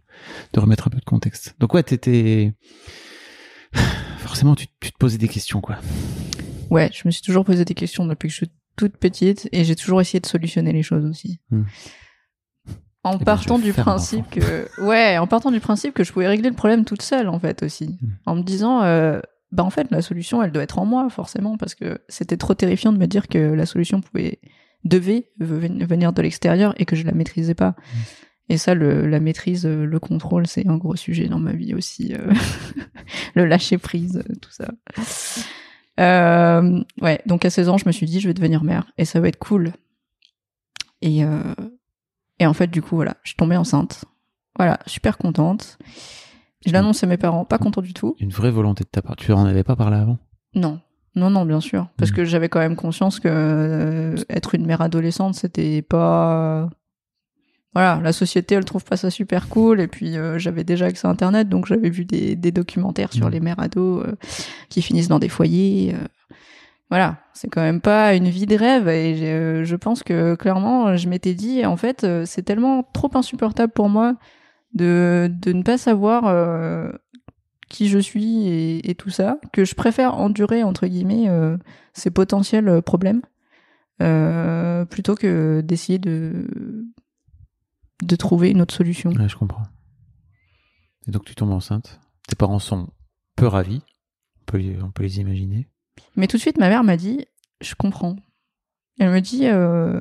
de 0.54 0.60
remettre 0.60 0.88
un 0.88 0.92
peu 0.92 1.00
de 1.00 1.06
contexte. 1.06 1.56
Donc 1.60 1.74
ouais, 1.74 1.84
t'étais 1.84 2.54
forcément 4.20 4.56
tu, 4.56 4.68
tu 4.80 4.92
te 4.92 4.98
posais 4.98 5.18
des 5.18 5.28
questions 5.28 5.60
quoi. 5.60 5.78
Ouais, 6.70 6.90
je 6.94 7.02
me 7.06 7.12
suis 7.12 7.22
toujours 7.22 7.44
posé 7.44 7.66
des 7.66 7.74
questions 7.74 8.06
depuis 8.06 8.28
que 8.28 8.32
je 8.32 8.38
suis 8.38 8.52
toute 8.76 8.98
petite 8.98 9.50
et 9.52 9.64
j'ai 9.64 9.76
toujours 9.76 10.02
essayé 10.02 10.20
de 10.20 10.26
solutionner 10.26 10.74
les 10.74 10.84
choses 10.84 11.06
aussi. 11.06 11.40
Hmm. 11.52 11.64
En 13.06 13.18
partant 13.20 13.60
du 13.60 13.72
principe 13.72 14.30
que 14.32 14.68
ouais, 14.82 15.18
en 15.18 15.28
partant 15.28 15.52
du 15.52 15.60
principe 15.60 15.94
que 15.94 16.04
je 16.04 16.12
pouvais 16.12 16.28
régler 16.28 16.50
le 16.50 16.56
problème 16.56 16.84
toute 16.86 17.02
seule 17.02 17.30
en 17.30 17.40
fait 17.40 17.64
aussi, 17.64 17.98
Hmm. 18.02 18.08
en 18.26 18.36
me 18.36 18.42
disant 18.44 18.84
euh, 18.84 19.20
bah 19.52 19.64
en 19.64 19.70
fait 19.70 19.88
la 19.92 20.02
solution 20.02 20.42
elle 20.44 20.52
doit 20.52 20.64
être 20.64 20.80
en 20.80 20.86
moi 20.86 21.08
forcément 21.10 21.56
parce 21.58 21.76
que 21.76 22.00
c'était 22.10 22.36
trop 22.38 22.54
terrifiant 22.56 22.92
de 22.92 22.98
me 22.98 23.06
dire 23.08 23.28
que 23.28 23.38
la 23.38 23.66
solution 23.66 24.02
pouvait 24.02 24.40
devait 24.84 25.30
ve- 25.40 25.86
venir 25.88 26.14
de 26.14 26.22
l'extérieur 26.22 26.74
et 26.78 26.86
que 26.86 26.96
je 26.96 27.06
la 27.06 27.12
maîtrisais 27.14 27.54
pas. 27.56 27.70
Hmm. 27.78 28.00
Et 28.50 28.58
ça, 28.58 28.76
le, 28.76 29.08
la 29.08 29.20
maîtrise, 29.20 29.66
euh, 29.66 29.86
le 29.86 30.00
contrôle, 30.00 30.46
c'est 30.46 30.68
un 30.68 30.78
gros 30.78 30.96
sujet 30.96 31.28
dans 31.28 31.40
ma 31.40 31.54
vie 31.54 31.74
aussi. 31.74 32.14
euh, 32.14 32.32
le 33.36 33.46
lâcher 33.46 33.80
prise, 33.80 34.22
tout 34.42 34.52
ça. 34.52 34.68
Euh, 36.00 36.84
ouais, 37.02 37.22
donc 37.26 37.46
à 37.46 37.50
16 37.50 37.70
ans, 37.70 37.78
je 37.78 37.86
me 37.88 37.92
suis 37.92 38.06
dit, 38.06 38.20
je 38.20 38.28
vais 38.28 38.34
devenir 38.34 38.64
mère 38.64 38.92
et 38.98 39.06
ça 39.06 39.20
va 39.20 39.28
être 39.30 39.40
cool. 39.40 39.72
Et, 41.02 41.24
euh, 41.24 41.40
et 42.40 42.46
en 42.46 42.54
fait, 42.54 42.68
du 42.68 42.82
coup, 42.82 42.96
voilà, 42.96 43.16
je 43.24 43.30
suis 43.30 43.38
tombée 43.38 43.58
enceinte. 43.58 44.06
Voilà, 44.58 44.80
super 44.86 45.18
contente. 45.18 45.78
Je 46.66 46.72
l'annonce 46.72 47.04
à 47.04 47.08
mes 47.08 47.18
parents, 47.18 47.46
pas 47.46 47.58
content 47.58 47.82
du 47.82 47.94
tout. 47.94 48.16
Une 48.20 48.32
vraie 48.32 48.52
volonté 48.52 48.84
de 48.84 48.90
ta 48.90 49.02
part. 49.02 49.16
Tu 49.16 49.32
en 49.34 49.46
avais 49.46 49.64
pas 49.64 49.76
parlé 49.76 49.98
avant? 49.98 50.18
Non, 50.56 50.80
non, 51.16 51.30
non, 51.30 51.46
bien 51.46 51.60
sûr. 51.62 51.88
Parce 51.98 52.12
Mhm. 52.12 52.18
que 52.18 52.26
j'avais 52.26 52.50
quand 52.50 52.60
même 52.60 52.76
conscience 52.76 53.20
que 53.20 53.28
euh, 53.30 54.16
être 54.30 54.56
une 54.56 54.66
mère 54.66 54.82
adolescente, 54.82 55.36
c'était 55.36 55.82
pas. 55.82 56.70
Voilà, 57.74 58.00
la 58.02 58.14
société, 58.14 58.56
elle 58.56 58.64
trouve 58.64 58.86
pas 58.86 58.96
ça 58.96 59.12
super 59.12 59.50
cool. 59.50 59.82
Et 59.82 59.88
puis, 59.88 60.18
euh, 60.18 60.40
j'avais 60.40 60.64
déjà 60.64 60.86
accès 60.86 61.06
à 61.08 61.12
Internet, 61.12 61.50
donc 61.50 61.66
j'avais 61.66 61.90
vu 61.90 62.06
des, 62.06 62.38
des 62.38 62.52
documentaires 62.54 63.12
sur 63.12 63.26
Mhm. 63.26 63.32
les 63.34 63.40
mères 63.42 63.60
ados 63.60 64.06
euh, 64.08 64.16
qui 64.70 64.82
finissent 64.82 65.10
dans 65.10 65.20
des 65.20 65.28
foyers. 65.30 65.94
Voilà, 66.90 67.18
c'est 67.34 67.50
quand 67.50 67.62
même 67.62 67.82
pas 67.82 68.14
une 68.14 68.30
vie 68.30 68.46
de 68.46 68.56
rêve. 68.56 68.88
Et 68.88 69.66
je 69.66 69.76
pense 69.76 70.04
que 70.04 70.36
clairement, 70.36 70.96
je 70.96 71.10
m'étais 71.10 71.34
dit, 71.34 71.66
en 71.66 71.78
fait, 71.78 72.04
euh, 72.04 72.26
c'est 72.26 72.44
tellement 72.44 72.84
trop 72.84 73.10
insupportable 73.16 73.74
pour 73.74 73.90
moi 73.90 74.16
de, 74.74 75.32
ne 75.48 75.64
pas 75.64 75.78
savoir 75.78 76.26
euh, 76.28 76.92
qui 77.70 77.88
je 77.88 77.98
suis 77.98 78.48
et, 78.84 78.96
tout 78.96 79.10
ça, 79.10 79.40
que 79.52 79.66
je 79.66 79.74
préfère 79.74 80.16
endurer, 80.16 80.64
entre 80.64 80.86
guillemets, 80.86 81.28
euh, 81.28 81.58
ces 81.94 82.12
potentiels 82.12 82.82
problèmes, 82.84 83.22
plutôt 84.90 85.16
que 85.16 85.62
d'essayer 85.62 85.98
de, 85.98 86.48
trouver 88.20 88.52
une 88.52 88.62
autre 88.62 88.76
solution. 88.76 89.12
Je 89.12 89.36
comprends. 89.36 89.64
Et 91.08 91.12
donc 91.12 91.26
tu 91.26 91.36
tombes 91.36 91.52
enceinte. 91.52 92.00
Tes 92.28 92.36
parents 92.36 92.60
sont 92.60 92.90
peu 93.36 93.48
ravis. 93.48 93.82
On 94.54 94.92
peut 94.92 95.04
les 95.04 95.20
imaginer. 95.20 95.68
Mais 96.16 96.28
tout 96.28 96.38
de 96.38 96.42
suite, 96.42 96.58
ma 96.58 96.70
mère 96.70 96.84
m'a 96.84 96.98
dit, 96.98 97.26
je 97.62 97.76
comprends. 97.76 98.16
Elle 99.00 99.12
me 99.12 99.22
dit, 99.22 99.48
euh, 99.48 100.00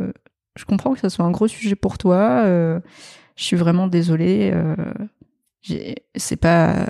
je 0.57 0.65
comprends 0.65 0.95
que 0.95 1.01
ça 1.01 1.11
soit 1.11 1.25
un 1.25 1.31
gros 1.31 1.49
sujet 1.49 1.75
pour 1.75 1.99
toi. 1.99 2.43
euh, 2.45 2.81
je 3.37 3.45
suis 3.45 3.57
vraiment 3.57 3.89
désolée. 3.89 4.53
euh, 4.55 4.77
c'est 6.15 6.37
pas, 6.37 6.87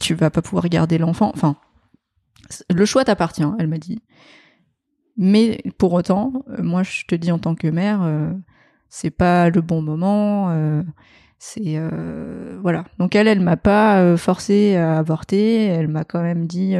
tu 0.00 0.14
vas 0.14 0.30
pas 0.30 0.42
pouvoir 0.42 0.68
garder 0.68 0.98
l'enfant. 0.98 1.30
Enfin, 1.34 1.56
le 2.70 2.84
choix 2.84 3.04
t'appartient. 3.04 3.44
Elle 3.58 3.68
m'a 3.68 3.78
dit. 3.78 4.02
Mais 5.16 5.62
pour 5.78 5.94
autant, 5.94 6.44
euh, 6.50 6.62
moi, 6.62 6.82
je 6.82 7.04
te 7.06 7.14
dis 7.14 7.32
en 7.32 7.38
tant 7.38 7.54
que 7.54 7.68
mère, 7.68 8.06
c'est 8.90 9.10
pas 9.10 9.48
le 9.48 9.62
bon 9.62 9.80
moment. 9.80 10.84
c'est 11.38 11.80
voilà. 12.60 12.84
Donc 12.98 13.14
elle, 13.14 13.28
elle 13.28 13.40
m'a 13.40 13.56
pas 13.56 14.16
forcé 14.18 14.76
à 14.76 14.98
avorter. 14.98 15.64
Elle 15.66 15.88
m'a 15.88 16.04
quand 16.04 16.20
même 16.20 16.46
dit 16.46 16.74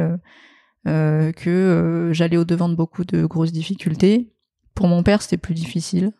euh, 0.87 1.31
que 1.31 1.49
euh, 1.49 2.13
j'allais 2.13 2.37
au 2.37 2.45
devant 2.45 2.69
de 2.69 2.75
beaucoup 2.75 3.03
de 3.03 3.25
grosses 3.25 3.51
difficultés. 3.51 4.31
Pour 4.73 4.87
mon 4.87 5.03
père, 5.03 5.21
c'était 5.21 5.37
plus 5.37 5.53
difficile. 5.53 6.11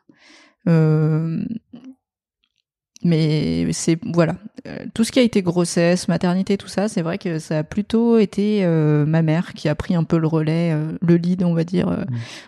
Euh, 0.68 1.44
mais 3.04 3.72
c'est 3.74 4.00
voilà, 4.14 4.36
tout 4.96 5.04
ce 5.04 5.12
qui 5.12 5.20
a 5.20 5.22
été 5.22 5.44
grossesse, 5.44 6.08
maternité, 6.08 6.58
tout 6.58 6.68
ça, 6.68 6.88
c'est 6.88 7.04
vrai 7.04 7.20
que 7.20 7.38
ça 7.38 7.60
a 7.60 7.64
plutôt 7.64 8.18
été 8.18 8.66
ma 8.66 9.22
mère 9.22 9.54
qui 9.54 9.70
a 9.70 9.76
pris 9.76 9.94
un 9.94 10.04
peu 10.04 10.18
le 10.18 10.28
relais, 10.28 10.76
le 11.02 11.16
lead, 11.16 11.44
on 11.44 11.54
va 11.54 11.64
dire, 11.64 11.90
euh, 11.90 12.04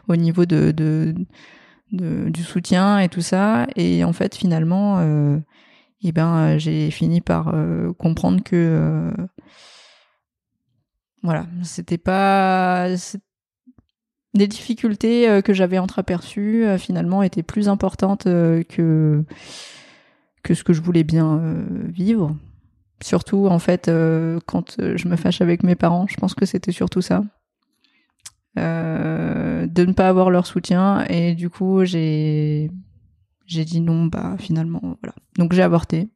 au 0.08 0.16
niveau 0.16 0.46
de, 0.46 0.72
de, 0.72 1.14
de- 1.92 2.30
du 2.30 2.42
soutien 2.42 3.00
et 3.00 3.10
tout 3.10 3.22
ça. 3.22 3.68
Et 3.76 4.04
en 4.04 4.12
fait, 4.12 4.36
finalement, 4.36 5.00
eh 6.02 6.12
ben, 6.12 6.58
j'ai 6.58 6.90
fini 6.90 7.22
par 7.22 7.54
comprendre 8.00 8.42
que 8.44 9.12
voilà, 11.24 11.46
c'était 11.64 11.98
pas 11.98 12.88
les 14.34 14.48
difficultés 14.48 15.28
euh, 15.30 15.42
que 15.42 15.54
j'avais 15.54 15.80
entreaperçues 15.80 16.66
euh, 16.66 16.78
finalement 16.78 17.24
étaient 17.24 17.44
plus 17.44 17.68
importantes 17.70 18.28
euh, 18.28 18.64
que 18.64 19.24
que 20.44 20.54
ce 20.54 20.64
que 20.64 20.72
je 20.74 20.82
voulais 20.82 21.04
bien 21.04 21.42
vivre. 21.90 22.36
Surtout 23.02 23.48
en 23.48 23.60
fait 23.60 23.92
quand 24.46 24.78
je 24.80 25.08
me 25.10 25.18
fâche 25.18 25.42
avec 25.42 25.64
mes 25.64 25.76
parents, 25.76 26.08
je 26.08 26.16
pense 26.16 26.34
que 26.34 26.46
c'était 26.46 26.72
surtout 26.72 27.02
ça. 27.02 27.24
De 28.56 29.86
ne 29.86 29.92
pas 29.92 30.08
avoir 30.08 30.30
leur 30.30 30.48
soutien 30.48 31.04
et 31.10 31.36
du 31.36 31.50
coup 31.50 31.84
j'ai 31.84 32.70
dit 33.48 33.82
non 33.82 34.06
bah 34.06 34.38
finalement 34.40 34.98
voilà 35.02 35.14
donc 35.38 35.52
j'ai 35.52 35.62
avorté 35.62 36.08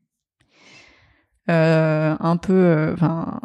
un 1.48 2.38
peu 2.42 2.92
enfin 2.94 3.42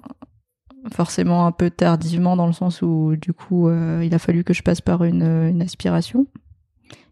forcément 0.93 1.47
un 1.47 1.53
peu 1.53 1.71
tardivement 1.71 2.37
dans 2.37 2.47
le 2.47 2.53
sens 2.53 2.83
où 2.83 3.15
du 3.17 3.33
coup 3.33 3.69
euh, 3.69 4.03
il 4.05 4.15
a 4.15 4.19
fallu 4.19 4.45
que 4.45 4.55
je 4.55 4.63
passe 4.63 4.81
par 4.81 5.05
une, 5.05 5.23
une 5.23 5.61
aspiration 5.63 6.27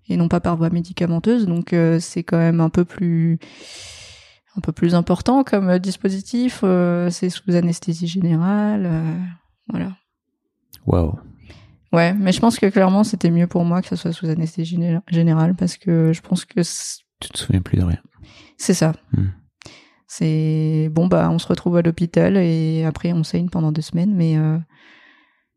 et 0.08 0.16
non 0.16 0.28
pas 0.28 0.40
par 0.40 0.56
voie 0.56 0.70
médicamenteuse 0.70 1.46
donc 1.46 1.72
euh, 1.72 1.98
c'est 2.00 2.22
quand 2.22 2.38
même 2.38 2.60
un 2.60 2.68
peu 2.70 2.84
plus 2.84 3.38
un 4.56 4.60
peu 4.60 4.72
plus 4.72 4.94
important 4.94 5.44
comme 5.44 5.68
euh, 5.68 5.78
dispositif 5.78 6.60
euh, 6.62 7.10
c'est 7.10 7.28
sous 7.28 7.54
anesthésie 7.54 8.06
générale 8.06 8.86
euh, 8.86 9.18
voilà 9.68 9.92
Waouh. 10.86 11.18
ouais 11.92 12.14
mais 12.14 12.32
je 12.32 12.40
pense 12.40 12.58
que 12.58 12.66
clairement 12.66 13.04
c'était 13.04 13.30
mieux 13.30 13.48
pour 13.48 13.64
moi 13.64 13.82
que 13.82 13.88
ça 13.88 13.96
soit 13.96 14.12
sous 14.12 14.28
anesthésie 14.30 14.76
géné- 14.76 15.00
générale 15.08 15.54
parce 15.56 15.76
que 15.76 16.12
je 16.12 16.20
pense 16.22 16.44
que 16.44 16.60
Tu 17.20 17.28
te 17.30 17.38
souviens 17.38 17.60
plus 17.62 17.78
de 17.78 17.84
rien. 17.84 17.98
c'est 18.56 18.74
ça 18.74 18.92
Hmm. 19.12 19.26
C'est 20.06 20.88
bon 20.92 21.06
bah 21.06 21.28
on 21.30 21.38
se 21.38 21.48
retrouve 21.48 21.76
à 21.76 21.82
l'hôpital 21.82 22.36
et 22.36 22.84
après 22.84 23.12
on 23.12 23.24
saigne 23.24 23.48
pendant 23.48 23.72
deux 23.72 23.82
semaines 23.82 24.14
mais 24.14 24.36
euh, 24.38 24.58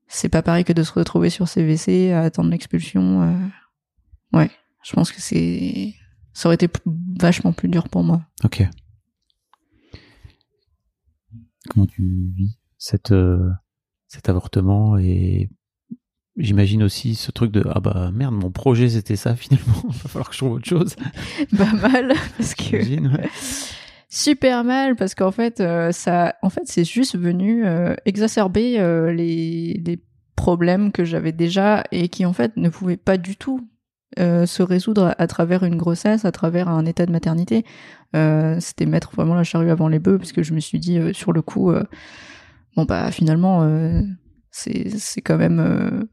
c'est 0.08 0.30
pas 0.30 0.42
pareil 0.42 0.64
que 0.64 0.74
de 0.74 0.84
se 0.84 0.92
retrouver 0.94 1.30
sur 1.30 1.48
CVC 1.48 2.12
à 2.12 2.22
attendre 2.22 2.50
l'expulsion 2.50 3.22
euh. 3.22 4.38
ouais 4.38 4.50
je 4.84 4.94
pense 4.94 5.12
que 5.12 5.22
c'est 5.22 5.94
ça 6.34 6.48
aurait 6.48 6.56
été 6.56 6.70
vachement 7.20 7.54
plus 7.54 7.68
dur 7.68 7.90
pour 7.90 8.04
moi 8.04 8.22
Ok. 8.44 8.64
Comment 11.70 11.86
tu 11.86 12.32
vis 12.34 12.58
cette, 12.78 13.12
euh, 13.12 13.50
cet 14.08 14.30
avortement 14.30 14.98
et 14.98 15.50
j'imagine 16.38 16.82
aussi 16.84 17.16
ce 17.16 17.32
truc 17.32 17.52
de 17.52 17.64
ah 17.70 17.82
bah 17.82 18.12
merde 18.14 18.34
mon 18.34 18.50
projet 18.52 18.88
c'était 18.90 19.18
ça 19.18 19.36
finalement 19.36 19.84
va 19.86 20.10
falloir 20.10 20.30
que 20.30 20.34
je 20.34 20.40
trouve 20.40 20.54
autre 20.54 20.68
chose. 20.68 20.96
pas 21.58 21.74
mal 21.74 22.14
parce 22.38 22.56
que 22.56 22.78
ouais. 22.78 23.30
Super 24.10 24.64
mal 24.64 24.96
parce 24.96 25.16
qu'en 25.16 25.32
fait 25.32 25.60
euh, 25.60 25.92
ça 25.92 26.36
en 26.42 26.50
fait 26.50 26.64
c'est 26.66 26.84
juste 26.84 27.18
venu 27.18 27.66
euh, 27.66 27.96
exacerber 28.06 28.80
euh, 28.80 29.14
les, 29.14 29.80
les 29.86 30.04
problèmes 30.36 30.92
que 30.92 31.06
j'avais 31.06 31.32
déjà 31.32 31.84
et 31.92 32.10
qui 32.10 32.26
en 32.26 32.34
fait 32.34 32.58
ne 32.58 32.70
pouvaient 32.70 32.98
pas 32.98 33.18
du 33.18 33.36
tout 33.36 33.68
se 34.18 34.64
résoudre 34.64 35.06
à, 35.06 35.22
à 35.22 35.28
travers 35.28 35.64
une 35.64 35.78
grossesse 35.78 36.26
à 36.26 36.32
travers 36.32 36.68
un 36.68 36.86
état 36.86 37.06
de 37.06 37.12
maternité 37.12 37.64
c'était 38.60 38.86
mettre 38.86 39.12
vraiment 39.16 39.36
la 39.36 39.44
charrue 39.44 39.70
avant 39.70 39.88
les 39.88 40.00
bœufs 40.00 40.18
parce 40.18 40.34
que 40.34 40.44
je 40.44 40.54
me 40.54 40.60
suis 40.60 40.80
dit 40.80 41.00
sur 41.14 41.32
le 41.32 41.42
coup 41.42 41.72
bon 42.76 42.86
bah 42.86 43.12
finalement 43.12 43.66
c'est 44.52 45.22
quand 45.22 45.38
même 45.38 46.08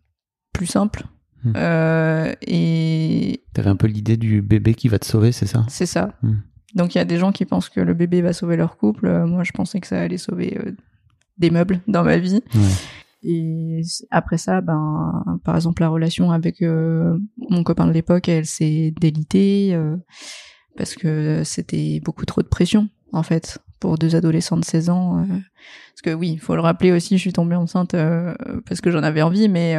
plus 0.52 0.66
simple 0.66 1.04
Hmm. 1.46 1.52
Euh, 1.56 2.34
et 2.46 3.44
T'avais 3.54 3.70
un 3.70 3.76
peu 3.76 3.86
l'idée 3.86 4.16
du 4.16 4.42
bébé 4.42 4.74
qui 4.74 4.88
va 4.88 4.98
te 4.98 5.06
sauver, 5.06 5.32
c'est 5.32 5.46
ça? 5.46 5.64
C'est 5.68 5.86
ça. 5.86 6.14
Hmm. 6.22 6.36
Donc 6.76 6.94
il 6.94 6.98
y 6.98 7.00
a 7.00 7.04
des 7.04 7.16
gens 7.16 7.32
qui 7.32 7.44
pensent 7.44 7.68
que 7.68 7.80
le 7.80 7.94
bébé 7.94 8.20
va 8.20 8.32
sauver 8.32 8.56
leur 8.56 8.76
couple. 8.76 9.06
Euh, 9.06 9.26
moi, 9.26 9.42
je 9.42 9.50
pensais 9.52 9.80
que 9.80 9.86
ça 9.88 10.00
allait 10.00 10.18
sauver 10.18 10.56
euh, 10.64 10.72
des 11.38 11.50
meubles 11.50 11.80
dans 11.88 12.04
ma 12.04 12.18
vie. 12.18 12.42
Ouais. 12.54 12.60
Et 13.22 13.80
après 14.10 14.38
ça, 14.38 14.60
ben, 14.60 15.24
par 15.42 15.56
exemple, 15.56 15.82
la 15.82 15.88
relation 15.88 16.30
avec 16.30 16.62
euh, 16.62 17.18
mon 17.50 17.64
copain 17.64 17.86
de 17.86 17.92
l'époque, 17.92 18.28
elle 18.28 18.46
s'est 18.46 18.92
délitée 19.00 19.70
euh, 19.74 19.96
parce 20.76 20.94
que 20.94 21.42
c'était 21.44 22.00
beaucoup 22.04 22.24
trop 22.26 22.42
de 22.42 22.46
pression, 22.46 22.88
en 23.12 23.22
fait, 23.24 23.58
pour 23.80 23.98
deux 23.98 24.14
adolescents 24.14 24.58
de 24.58 24.64
16 24.64 24.90
ans. 24.90 25.18
euh. 25.22 25.24
parce 25.26 26.02
que 26.04 26.12
oui, 26.14 26.30
il 26.34 26.38
faut 26.38 26.54
le 26.54 26.60
rappeler 26.60 26.92
aussi, 26.92 27.16
je 27.16 27.22
suis 27.22 27.32
tombée 27.32 27.56
enceinte 27.56 27.96
parce 28.68 28.80
que 28.80 28.90
j'en 28.92 29.02
avais 29.02 29.22
envie, 29.22 29.48
mais 29.48 29.74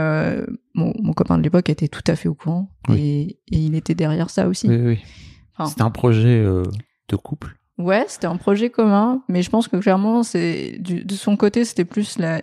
mon, 0.74 0.94
mon 1.00 1.14
copain 1.14 1.38
de 1.38 1.44
l'époque 1.44 1.70
était 1.70 1.88
tout 1.88 2.04
à 2.08 2.16
fait 2.16 2.28
au 2.28 2.34
courant 2.36 2.70
Oui. 2.90 3.38
et, 3.50 3.56
et 3.56 3.60
il 3.60 3.76
était 3.76 3.96
derrière 3.96 4.30
ça 4.32 4.48
aussi. 4.48 4.68
Oui, 4.68 4.78
oui. 4.84 5.00
Enfin, 5.58 5.70
C'était 5.70 5.82
un 5.82 5.90
projet 5.92 6.40
euh, 6.44 6.64
de 7.10 7.16
couple? 7.16 7.56
Ouais, 7.78 8.06
c'était 8.08 8.28
un 8.28 8.38
projet 8.38 8.70
commun, 8.70 9.22
mais 9.28 9.42
je 9.44 9.50
pense 9.50 9.68
que 9.68 9.78
clairement, 9.78 10.24
c'est 10.24 10.78
du- 10.80 11.04
de 11.06 11.14
son 11.14 11.36
côté, 11.38 11.64
c'était 11.66 11.86
plus 11.86 12.18
la 12.18 12.42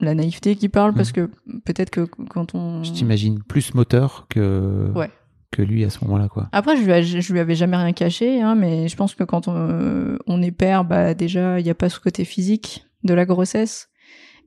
la 0.00 0.14
naïveté 0.14 0.56
qui 0.56 0.68
parle, 0.68 0.94
parce 0.94 1.12
que 1.12 1.30
peut-être 1.64 1.90
que 1.90 2.00
quand 2.28 2.54
on. 2.54 2.82
Je 2.82 2.92
t'imagine 2.92 3.40
plus 3.42 3.72
moteur 3.74 4.26
que 4.28 4.90
Ouais. 4.96 5.10
que 5.52 5.62
lui 5.62 5.84
à 5.84 5.90
ce 5.90 6.02
moment-là 6.04 6.28
quoi. 6.28 6.48
Après, 6.52 6.76
je 6.76 6.82
lui, 6.82 7.20
je 7.22 7.32
lui 7.32 7.38
avais 7.40 7.54
jamais 7.54 7.76
rien 7.76 7.92
caché, 7.92 8.40
hein, 8.42 8.54
mais 8.56 8.88
je 8.88 8.96
pense 8.96 9.14
que 9.14 9.22
quand 9.22 9.46
on, 9.48 10.18
on 10.26 10.42
est 10.42 10.50
père, 10.50 10.84
bah 10.84 11.14
déjà, 11.14 11.60
il 11.60 11.64
n'y 11.64 11.70
a 11.70 11.74
pas 11.74 11.88
ce 11.88 12.00
côté 12.00 12.24
physique 12.24 12.84
de 13.04 13.14
la 13.14 13.24
grossesse. 13.26 13.90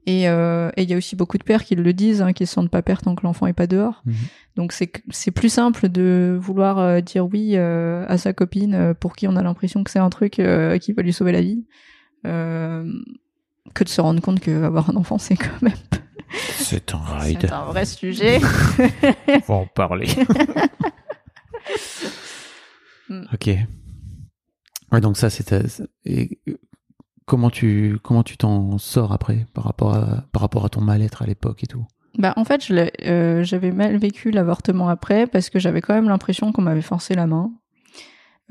Et 0.07 0.29
euh, 0.29 0.69
et 0.77 0.83
il 0.83 0.89
y 0.89 0.93
a 0.93 0.97
aussi 0.97 1.15
beaucoup 1.15 1.37
de 1.37 1.43
pères 1.43 1.63
qui 1.63 1.75
le 1.75 1.93
disent, 1.93 2.21
hein, 2.21 2.33
qui 2.33 2.45
se 2.45 2.53
sentent 2.53 2.69
pas 2.69 2.81
pères 2.81 3.01
tant 3.01 3.15
que 3.15 3.23
l'enfant 3.23 3.47
est 3.47 3.53
pas 3.53 3.67
dehors. 3.67 4.03
Mhm. 4.05 4.13
Donc 4.55 4.71
c'est 4.71 4.91
c'est 5.09 5.31
plus 5.31 5.49
simple 5.49 5.89
de 5.89 6.37
vouloir 6.39 6.77
euh, 6.79 7.01
dire 7.01 7.25
oui 7.25 7.53
euh, 7.55 8.05
à 8.07 8.17
sa 8.17 8.31
copine 8.33 8.93
pour 8.99 9.15
qui 9.15 9.27
on 9.27 9.35
a 9.35 9.41
l'impression 9.41 9.83
que 9.83 9.89
c'est 9.89 9.99
un 9.99 10.09
truc 10.09 10.39
euh, 10.39 10.77
qui 10.77 10.93
va 10.93 11.01
lui 11.01 11.13
sauver 11.13 11.31
la 11.31 11.41
vie, 11.41 11.65
que 12.23 13.83
de 13.83 13.89
se 13.89 14.01
rendre 14.01 14.21
compte 14.21 14.39
qu'avoir 14.39 14.89
un 14.89 14.95
enfant 14.95 15.17
c'est 15.17 15.35
quand 15.35 15.61
même 15.61 15.73
C'est 16.57 16.93
un 16.93 16.99
c'est 17.21 17.51
un 17.51 17.65
vrai 17.65 17.85
sujet. 17.85 18.39
On 19.27 19.39
va 19.47 19.55
en 19.55 19.67
parler. 19.67 20.07
Ok. 23.33 23.49
Ouais, 24.91 25.01
donc 25.01 25.17
ça, 25.17 25.29
c'était. 25.29 25.61
Comment 27.25 27.49
tu 27.49 27.97
comment 28.03 28.23
tu 28.23 28.37
t'en 28.37 28.77
sors 28.77 29.11
après 29.11 29.45
par 29.53 29.63
rapport 29.63 29.95
à 29.95 30.23
par 30.31 30.41
rapport 30.41 30.65
à 30.65 30.69
ton 30.69 30.81
mal-être 30.81 31.21
à 31.21 31.25
l'époque 31.25 31.63
et 31.63 31.67
tout? 31.67 31.85
Bah 32.17 32.33
en 32.37 32.45
fait, 32.45 32.65
euh, 33.05 33.43
j'avais 33.43 33.71
mal 33.71 33.97
vécu 33.97 34.31
l'avortement 34.31 34.87
après 34.89 35.27
parce 35.27 35.49
que 35.49 35.59
j'avais 35.59 35.81
quand 35.81 35.93
même 35.93 36.07
l'impression 36.07 36.51
qu'on 36.51 36.61
m'avait 36.61 36.81
forcé 36.81 37.13
la 37.15 37.27
main. 37.27 37.51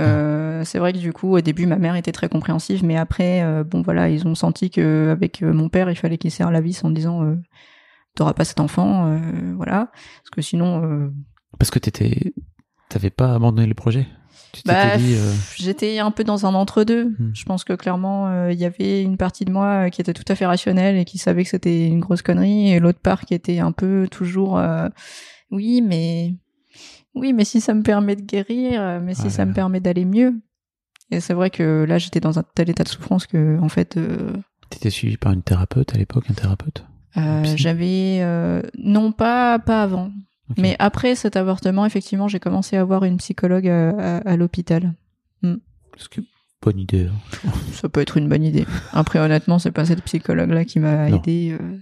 Euh, 0.01 0.65
c'est 0.65 0.79
vrai 0.79 0.93
que 0.93 0.99
du 0.99 1.13
coup, 1.13 1.37
au 1.37 1.41
début, 1.41 1.67
ma 1.67 1.77
mère 1.77 1.95
était 1.95 2.13
très 2.13 2.29
compréhensive, 2.29 2.85
mais 2.85 2.97
après, 2.97 3.43
euh, 3.43 3.63
bon 3.63 3.81
voilà, 3.83 4.09
ils 4.09 4.27
ont 4.27 4.35
senti 4.35 4.71
que 4.71 5.11
avec 5.11 5.41
mon 5.41 5.69
père, 5.69 5.89
il 5.89 5.97
fallait 5.97 6.19
qu'il 6.19 6.31
serre 6.31 6.51
la 6.51 6.61
vis 6.61 6.83
en 6.85 6.91
disant, 6.91 7.25
euh, 7.25 7.37
t'auras 8.17 8.35
pas 8.35 8.45
cet 8.45 8.61
enfant, 8.61 9.19
voilà, 9.57 9.91
parce 10.23 10.31
que 10.33 10.43
sinon, 10.43 11.13
Parce 11.59 11.71
que 11.71 11.79
t'étais 11.79 12.33
t'avais 12.89 13.11
pas 13.11 13.35
abandonné 13.35 13.67
le 13.67 13.75
projet? 13.75 14.07
Tu 14.55 14.63
bah, 14.65 14.97
dit. 14.97 15.15
euh, 15.15 15.33
j'étais 15.57 15.99
un 15.99 16.11
peu 16.11 16.25
dans 16.25 16.47
un 16.47 16.55
entre-deux. 16.55 17.07
Hmm. 17.19 17.31
Je 17.35 17.45
pense 17.45 17.65
que 17.65 17.73
clairement, 17.73 18.29
euh, 18.29 18.53
il 18.53 18.59
y 18.59 18.65
avait 18.65 19.03
une 19.03 19.17
partie 19.17 19.45
de 19.45 19.51
moi 19.53 19.87
euh, 19.87 19.89
qui 19.91 20.01
était 20.01 20.15
tout 20.15 20.25
à 20.29 20.35
fait 20.35 20.47
rationnelle 20.47 20.97
et 20.97 21.05
qui 21.05 21.19
savait 21.19 21.43
que 21.45 21.51
c'était 21.51 21.87
une 21.89 22.01
grosse 22.01 22.23
connerie, 22.23 22.73
et 22.73 22.79
l'autre 22.81 23.01
part 23.01 23.23
qui 23.23 23.35
était 23.35 23.59
un 23.59 23.73
peu 23.73 24.07
toujours, 24.11 24.59
euh, 24.59 24.89
oui, 25.51 25.83
mais 25.83 26.35
oui, 27.15 27.33
mais 27.33 27.45
si 27.45 27.61
ça 27.61 27.75
me 27.75 27.83
permet 27.83 28.17
de 28.17 28.23
guérir, 28.23 28.81
euh, 28.81 29.01
mais 29.03 29.15
si 29.15 29.25
Ah 29.27 29.31
ça 29.31 29.43
là 29.43 29.47
me 29.47 29.55
permet 29.55 29.81
d'aller 29.81 30.05
mieux. 30.05 30.35
Et 31.11 31.21
c'est 31.21 31.35
vrai 31.35 31.51
que 31.51 31.85
là, 31.87 31.99
j'étais 31.99 32.21
dans 32.21 32.39
un 32.39 32.45
tel 32.55 32.71
état 32.71 32.83
de 32.83 32.89
souffrance 32.89 33.27
que, 33.27 33.59
en 33.61 33.69
fait, 33.69 33.97
euh, 33.97 34.33
T'étais 34.71 34.91
suivi 34.91 35.17
par 35.17 35.33
une 35.33 35.43
thérapeute 35.43 35.95
à 35.95 35.99
l'époque, 35.99 36.25
un 36.31 36.35
thérapeute? 36.35 36.85
Euh. 37.17 37.45
J'avais 37.57 38.19
euh, 38.23 38.63
non 38.77 39.13
pas 39.13 39.59
pas 39.61 39.83
avant, 39.85 40.11
Mais 40.59 40.77
après 40.79 41.15
cet 41.15 41.37
avortement, 41.37 41.87
effectivement, 41.87 42.29
j'ai 42.29 42.39
commencé 42.41 42.77
à 42.77 42.85
voir 42.85 43.05
une 43.05 43.17
psychologue 43.17 43.67
à, 43.69 43.91
à- 43.91 44.17
à 44.19 44.37
l'hôpital. 44.37 44.95
Parce 45.93 46.09
que 46.09 46.21
bonne 46.63 46.79
idée. 46.81 47.07
hein. 47.07 47.51
Ça 47.73 47.89
peut 47.89 48.01
être 48.01 48.17
une 48.17 48.29
bonne 48.29 48.43
idée. 48.45 48.67
Après, 48.93 49.19
honnêtement, 49.21 49.59
c'est 49.59 49.71
pas 49.73 49.85
cette 49.85 50.03
psychologue-là 50.03 50.65
qui 50.65 50.81
m'a 50.81 51.09
aidé. 51.11 51.57
euh, 51.61 51.77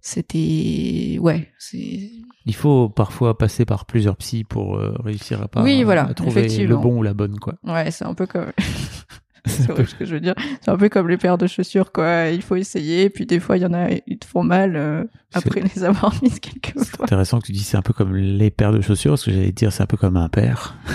C'était 0.00 1.16
ouais, 1.20 1.48
Il 2.44 2.54
faut 2.54 2.88
parfois 2.88 3.38
passer 3.38 3.64
par 3.64 3.84
plusieurs 3.86 4.16
psys 4.16 4.42
pour 4.44 4.76
euh, 4.76 4.94
réussir 5.02 5.40
à, 5.42 5.48
pas, 5.48 5.62
Oui, 5.62 5.84
voilà, 5.84 6.06
à 6.06 6.14
trouver 6.14 6.48
le 6.66 6.76
bon 6.76 6.98
ou 6.98 7.02
la 7.04 7.14
bonne 7.14 7.38
quoi. 7.38 7.54
ouais, 7.64 7.90
c'est 7.92 8.04
un 8.04 8.14
peu 8.14 8.26
comme 8.26 8.50
c'est 9.46 9.86
ce 9.86 9.94
que 9.94 10.04
je 10.04 10.14
veux 10.14 10.20
dire. 10.20 10.34
C'est 10.60 10.70
un 10.70 10.76
peu 10.76 10.88
comme 10.88 11.08
les 11.08 11.16
paires 11.16 11.38
de 11.38 11.46
chaussures, 11.46 11.90
quoi. 11.92 12.28
Il 12.28 12.42
faut 12.42 12.54
essayer, 12.56 13.10
puis 13.10 13.26
des 13.26 13.40
fois, 13.40 13.56
il 13.56 13.62
y 13.62 13.66
en 13.66 13.72
a, 13.74 13.88
ils 14.06 14.18
te 14.18 14.24
font 14.26 14.42
mal 14.44 14.76
euh, 14.76 15.04
C'est- 15.30 15.38
après 15.48 15.60
les 15.74 15.82
avoir 15.84 16.14
mises 16.22 16.38
quelques 16.38 16.72
C'est 16.78 16.96
fois. 16.96 17.04
intéressant 17.06 17.40
que 17.40 17.46
tu 17.46 17.52
dis 17.52 17.64
c'est 17.64 17.76
un 17.76 17.82
peu 17.82 17.92
comme 17.92 18.14
les 18.14 18.50
paires 18.50 18.72
de 18.72 18.80
chaussures, 18.80 19.12
parce 19.12 19.24
que 19.24 19.32
j'allais 19.32 19.50
dire 19.52 19.72
c'est 19.72 19.82
un 19.82 19.86
peu 19.86 19.96
comme 19.96 20.16
un 20.16 20.28
père. 20.28 20.76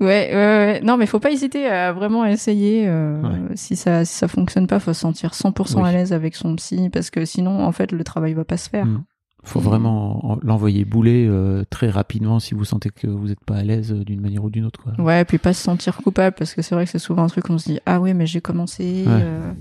Ouais, 0.00 0.30
ouais, 0.32 0.32
ouais. 0.34 0.80
Non, 0.84 0.96
mais 0.96 1.06
faut 1.06 1.18
pas 1.18 1.32
hésiter 1.32 1.66
à 1.66 1.92
vraiment 1.92 2.24
essayer. 2.24 2.84
euh, 2.86 3.20
Ouais. 3.20 3.56
Si 3.56 3.74
ça, 3.74 4.04
si 4.04 4.14
ça 4.14 4.28
fonctionne 4.28 4.68
pas, 4.68 4.78
faut 4.78 4.92
se 4.92 5.00
sentir 5.00 5.32
100% 5.34 5.82
Oui. 5.82 5.88
à 5.88 5.92
l'aise 5.92 6.12
avec 6.12 6.36
son 6.36 6.54
psy, 6.54 6.88
parce 6.88 7.10
que 7.10 7.24
sinon, 7.24 7.64
en 7.64 7.72
fait, 7.72 7.90
le 7.90 8.04
travail 8.04 8.32
va 8.34 8.44
pas 8.44 8.56
se 8.56 8.68
faire. 8.70 8.86
Mm. 8.86 9.02
Faut 9.44 9.60
vraiment 9.60 10.32
en- 10.32 10.38
l'envoyer 10.42 10.84
bouler 10.84 11.26
euh, 11.28 11.64
très 11.70 11.88
rapidement 11.88 12.38
si 12.40 12.54
vous 12.54 12.64
sentez 12.64 12.90
que 12.90 13.06
vous 13.06 13.28
n'êtes 13.28 13.42
pas 13.44 13.56
à 13.56 13.62
l'aise 13.62 13.92
euh, 13.92 14.04
d'une 14.04 14.20
manière 14.20 14.44
ou 14.44 14.50
d'une 14.50 14.64
autre. 14.64 14.80
Quoi. 14.82 14.92
Ouais, 15.02 15.24
puis 15.24 15.38
pas 15.38 15.52
se 15.52 15.62
sentir 15.62 15.96
coupable, 15.98 16.34
parce 16.38 16.54
que 16.54 16.60
c'est 16.62 16.74
vrai 16.74 16.84
que 16.84 16.90
c'est 16.90 16.98
souvent 16.98 17.22
un 17.22 17.28
truc 17.28 17.48
où 17.48 17.52
on 17.52 17.58
se 17.58 17.70
dit, 17.70 17.78
ah 17.86 18.00
oui, 18.00 18.14
mais 18.14 18.26
j'ai 18.26 18.40
commencé, 18.40 19.04
Ouais. 19.06 19.12
euh, 19.22 19.52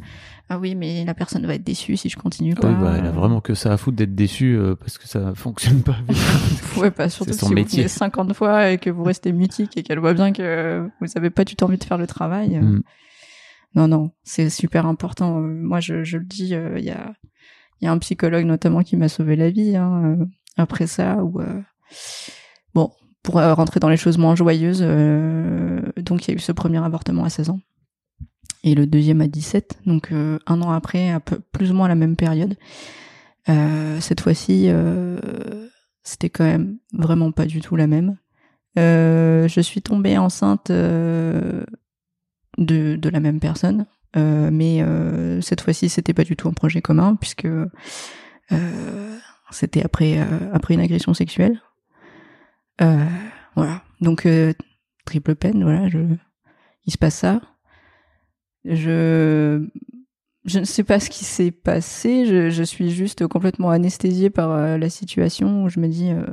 ah 0.50 0.58
oui, 0.60 0.76
mais 0.76 1.06
la 1.06 1.14
personne 1.14 1.46
va 1.46 1.54
être 1.54 1.64
déçue 1.64 1.96
si 1.96 2.10
je 2.10 2.18
continue 2.18 2.54
Ah 2.58 2.62
pas. 2.62 2.68
oui, 2.70 2.76
bah, 2.82 2.96
elle 2.98 3.06
a 3.06 3.12
vraiment 3.12 3.40
que 3.40 3.54
ça 3.54 3.72
à 3.72 3.78
foutre 3.78 3.98
d'être 3.98 4.16
déçu 4.16 4.56
euh, 4.58 4.76
parce 4.76 4.98
que 4.98 5.08
ça 5.08 5.34
fonctionne 5.36 5.84
pas. 5.84 5.96
Ouais, 6.78 6.92
pas 6.92 7.08
surtout 7.10 7.32
C'est 7.32 7.40
si 7.40 7.46
son 7.46 7.48
vous 7.50 7.56
venez 7.56 7.88
50 7.88 8.34
fois 8.34 8.72
et 8.72 8.78
que 8.78 8.90
vous 8.90 9.04
restez 9.04 9.32
mutique 9.32 9.78
et 9.78 9.84
qu'elle 9.84 10.00
voit 10.00 10.14
bien 10.14 10.32
que 10.34 10.88
vous 11.02 11.08
avez 11.16 11.30
pas 11.32 11.44
du 11.44 11.56
tout 11.56 11.66
envie 11.66 11.78
de 11.78 11.84
faire 11.84 11.98
le 11.98 12.06
travail. 12.08 12.60
Mm. 12.60 12.82
Non, 13.76 13.88
non, 13.88 14.12
c'est 14.24 14.50
super 14.50 14.86
important. 14.86 15.40
Moi, 15.40 15.80
je, 15.80 16.04
je 16.04 16.18
le 16.18 16.24
dis, 16.26 16.54
il 16.78 16.84
y, 16.84 16.90
a, 16.90 17.14
il 17.82 17.86
y 17.86 17.88
a 17.88 17.92
un 17.92 17.98
psychologue 18.00 18.46
notamment 18.46 18.82
qui 18.82 18.96
m'a 18.98 19.10
sauvé 19.10 19.36
la 19.36 19.50
vie 19.50 19.76
hein, 19.76 20.18
euh, 20.20 20.26
après 20.58 20.88
ça. 20.88 21.18
Euh, 21.20 21.62
bon, 22.74 22.92
pour 23.24 23.38
euh, 23.38 23.54
rentrer 23.54 23.80
dans 23.80 23.90
les 23.90 23.98
choses 23.98 24.18
moins 24.18 24.36
joyeuses, 24.36 24.82
donc 24.82 26.28
il 26.28 26.32
y 26.32 26.32
a 26.32 26.36
eu 26.36 26.40
ce 26.40 26.52
premier 26.52 26.84
avortement 26.84 27.24
à 27.24 27.30
16 27.30 27.52
ans 27.52 27.60
et 28.64 28.76
le 28.76 28.88
deuxième 28.88 29.22
à 29.22 29.28
17, 29.28 29.82
donc 29.86 30.12
un 30.12 30.62
an 30.62 30.72
après, 30.72 31.12
à 31.12 31.20
peu, 31.20 31.40
plus 31.52 31.72
ou 31.72 31.76
moins 31.76 31.86
à 31.86 31.90
la 31.90 31.96
même 31.96 32.16
période. 32.16 32.56
Cette 33.46 34.20
fois-ci, 34.20 34.70
c'était 36.04 36.30
quand 36.30 36.44
même 36.44 36.78
vraiment 36.92 37.32
pas 37.32 37.46
du 37.46 37.62
tout 37.62 37.76
la 37.78 37.88
même. 37.88 38.18
Je 38.76 39.62
suis 39.62 39.82
tombée 39.82 40.18
enceinte 40.18 40.70
de, 42.58 43.10
la 43.10 43.20
même 43.20 43.40
personne, 43.40 43.86
mais 44.18 44.82
euh, 44.82 45.42
cette 45.42 45.62
fois-ci, 45.62 45.90
c'était 45.90 46.14
pas 46.14 46.24
du 46.24 46.36
tout 46.36 46.48
un 46.48 46.54
projet 46.54 46.82
commun 46.82 47.16
puisque 47.16 47.46
euh, 47.46 49.18
c'était 49.52 49.84
après 49.84 50.20
euh, 50.20 50.52
après 50.54 50.74
une 50.74 50.80
agression 50.80 51.14
sexuelle. 51.14 51.62
Euh, 52.82 53.06
voilà, 53.56 53.84
donc 54.02 54.26
euh, 54.26 54.54
triple 55.06 55.36
peine. 55.36 55.64
Voilà, 55.64 55.88
il 56.86 56.92
se 56.92 56.98
passe 56.98 57.16
ça. 57.16 57.42
Je 58.66 59.66
je 60.46 60.60
ne 60.60 60.66
sais 60.66 60.84
pas 60.84 61.00
ce 61.00 61.10
qui 61.10 61.26
s'est 61.26 61.52
passé. 61.52 62.26
Je, 62.26 62.50
je 62.50 62.64
suis 62.64 62.90
juste 62.92 63.28
complètement 63.28 63.70
anesthésiée 63.70 64.30
par 64.30 64.52
euh, 64.52 64.78
la 64.78 64.90
situation 64.90 65.64
où 65.64 65.70
je 65.70 65.80
me 65.80 65.88
dis 65.88 66.12
euh, 66.12 66.26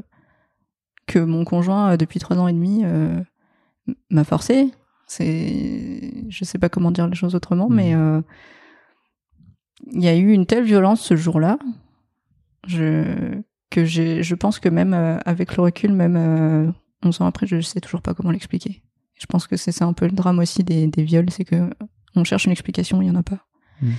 que 1.06 1.18
mon 1.18 1.44
conjoint, 1.44 1.92
euh, 1.92 1.96
depuis 1.96 2.20
trois 2.20 2.38
ans 2.38 2.48
et 2.48 2.52
demi, 2.52 2.82
euh, 2.84 3.20
m'a 4.10 4.24
forcé. 4.24 4.70
C'est, 5.06 6.24
je 6.28 6.44
sais 6.44 6.58
pas 6.58 6.68
comment 6.68 6.90
dire 6.90 7.06
les 7.08 7.14
choses 7.14 7.34
autrement, 7.34 7.68
Mhm. 7.68 7.76
mais 7.76 7.94
euh, 7.94 8.20
il 9.92 10.02
y 10.02 10.08
a 10.08 10.16
eu 10.16 10.32
une 10.32 10.46
telle 10.46 10.64
violence 10.64 11.00
ce 11.02 11.16
jour-là, 11.16 11.58
je, 12.66 13.38
que 13.70 13.84
j'ai, 13.84 14.22
je 14.22 14.34
pense 14.34 14.58
que 14.58 14.68
même 14.68 14.94
euh, 14.94 15.18
avec 15.26 15.56
le 15.56 15.62
recul, 15.62 15.92
même 15.92 16.16
euh, 16.16 16.72
11 17.02 17.20
ans 17.20 17.26
après, 17.26 17.46
je 17.46 17.60
sais 17.60 17.80
toujours 17.80 18.00
pas 18.02 18.14
comment 18.14 18.30
l'expliquer. 18.30 18.82
Je 19.16 19.26
pense 19.26 19.46
que 19.46 19.56
c'est 19.56 19.72
ça 19.72 19.84
un 19.84 19.92
peu 19.92 20.06
le 20.06 20.12
drame 20.12 20.38
aussi 20.38 20.64
des, 20.64 20.86
des 20.86 21.02
viols, 21.04 21.30
c'est 21.30 21.44
que 21.44 21.70
on 22.16 22.24
cherche 22.24 22.46
une 22.46 22.52
explication, 22.52 23.02
il 23.02 23.08
y 23.08 23.10
en 23.10 23.14
a 23.16 23.22
pas. 23.22 23.46
Mhm. 23.82 23.92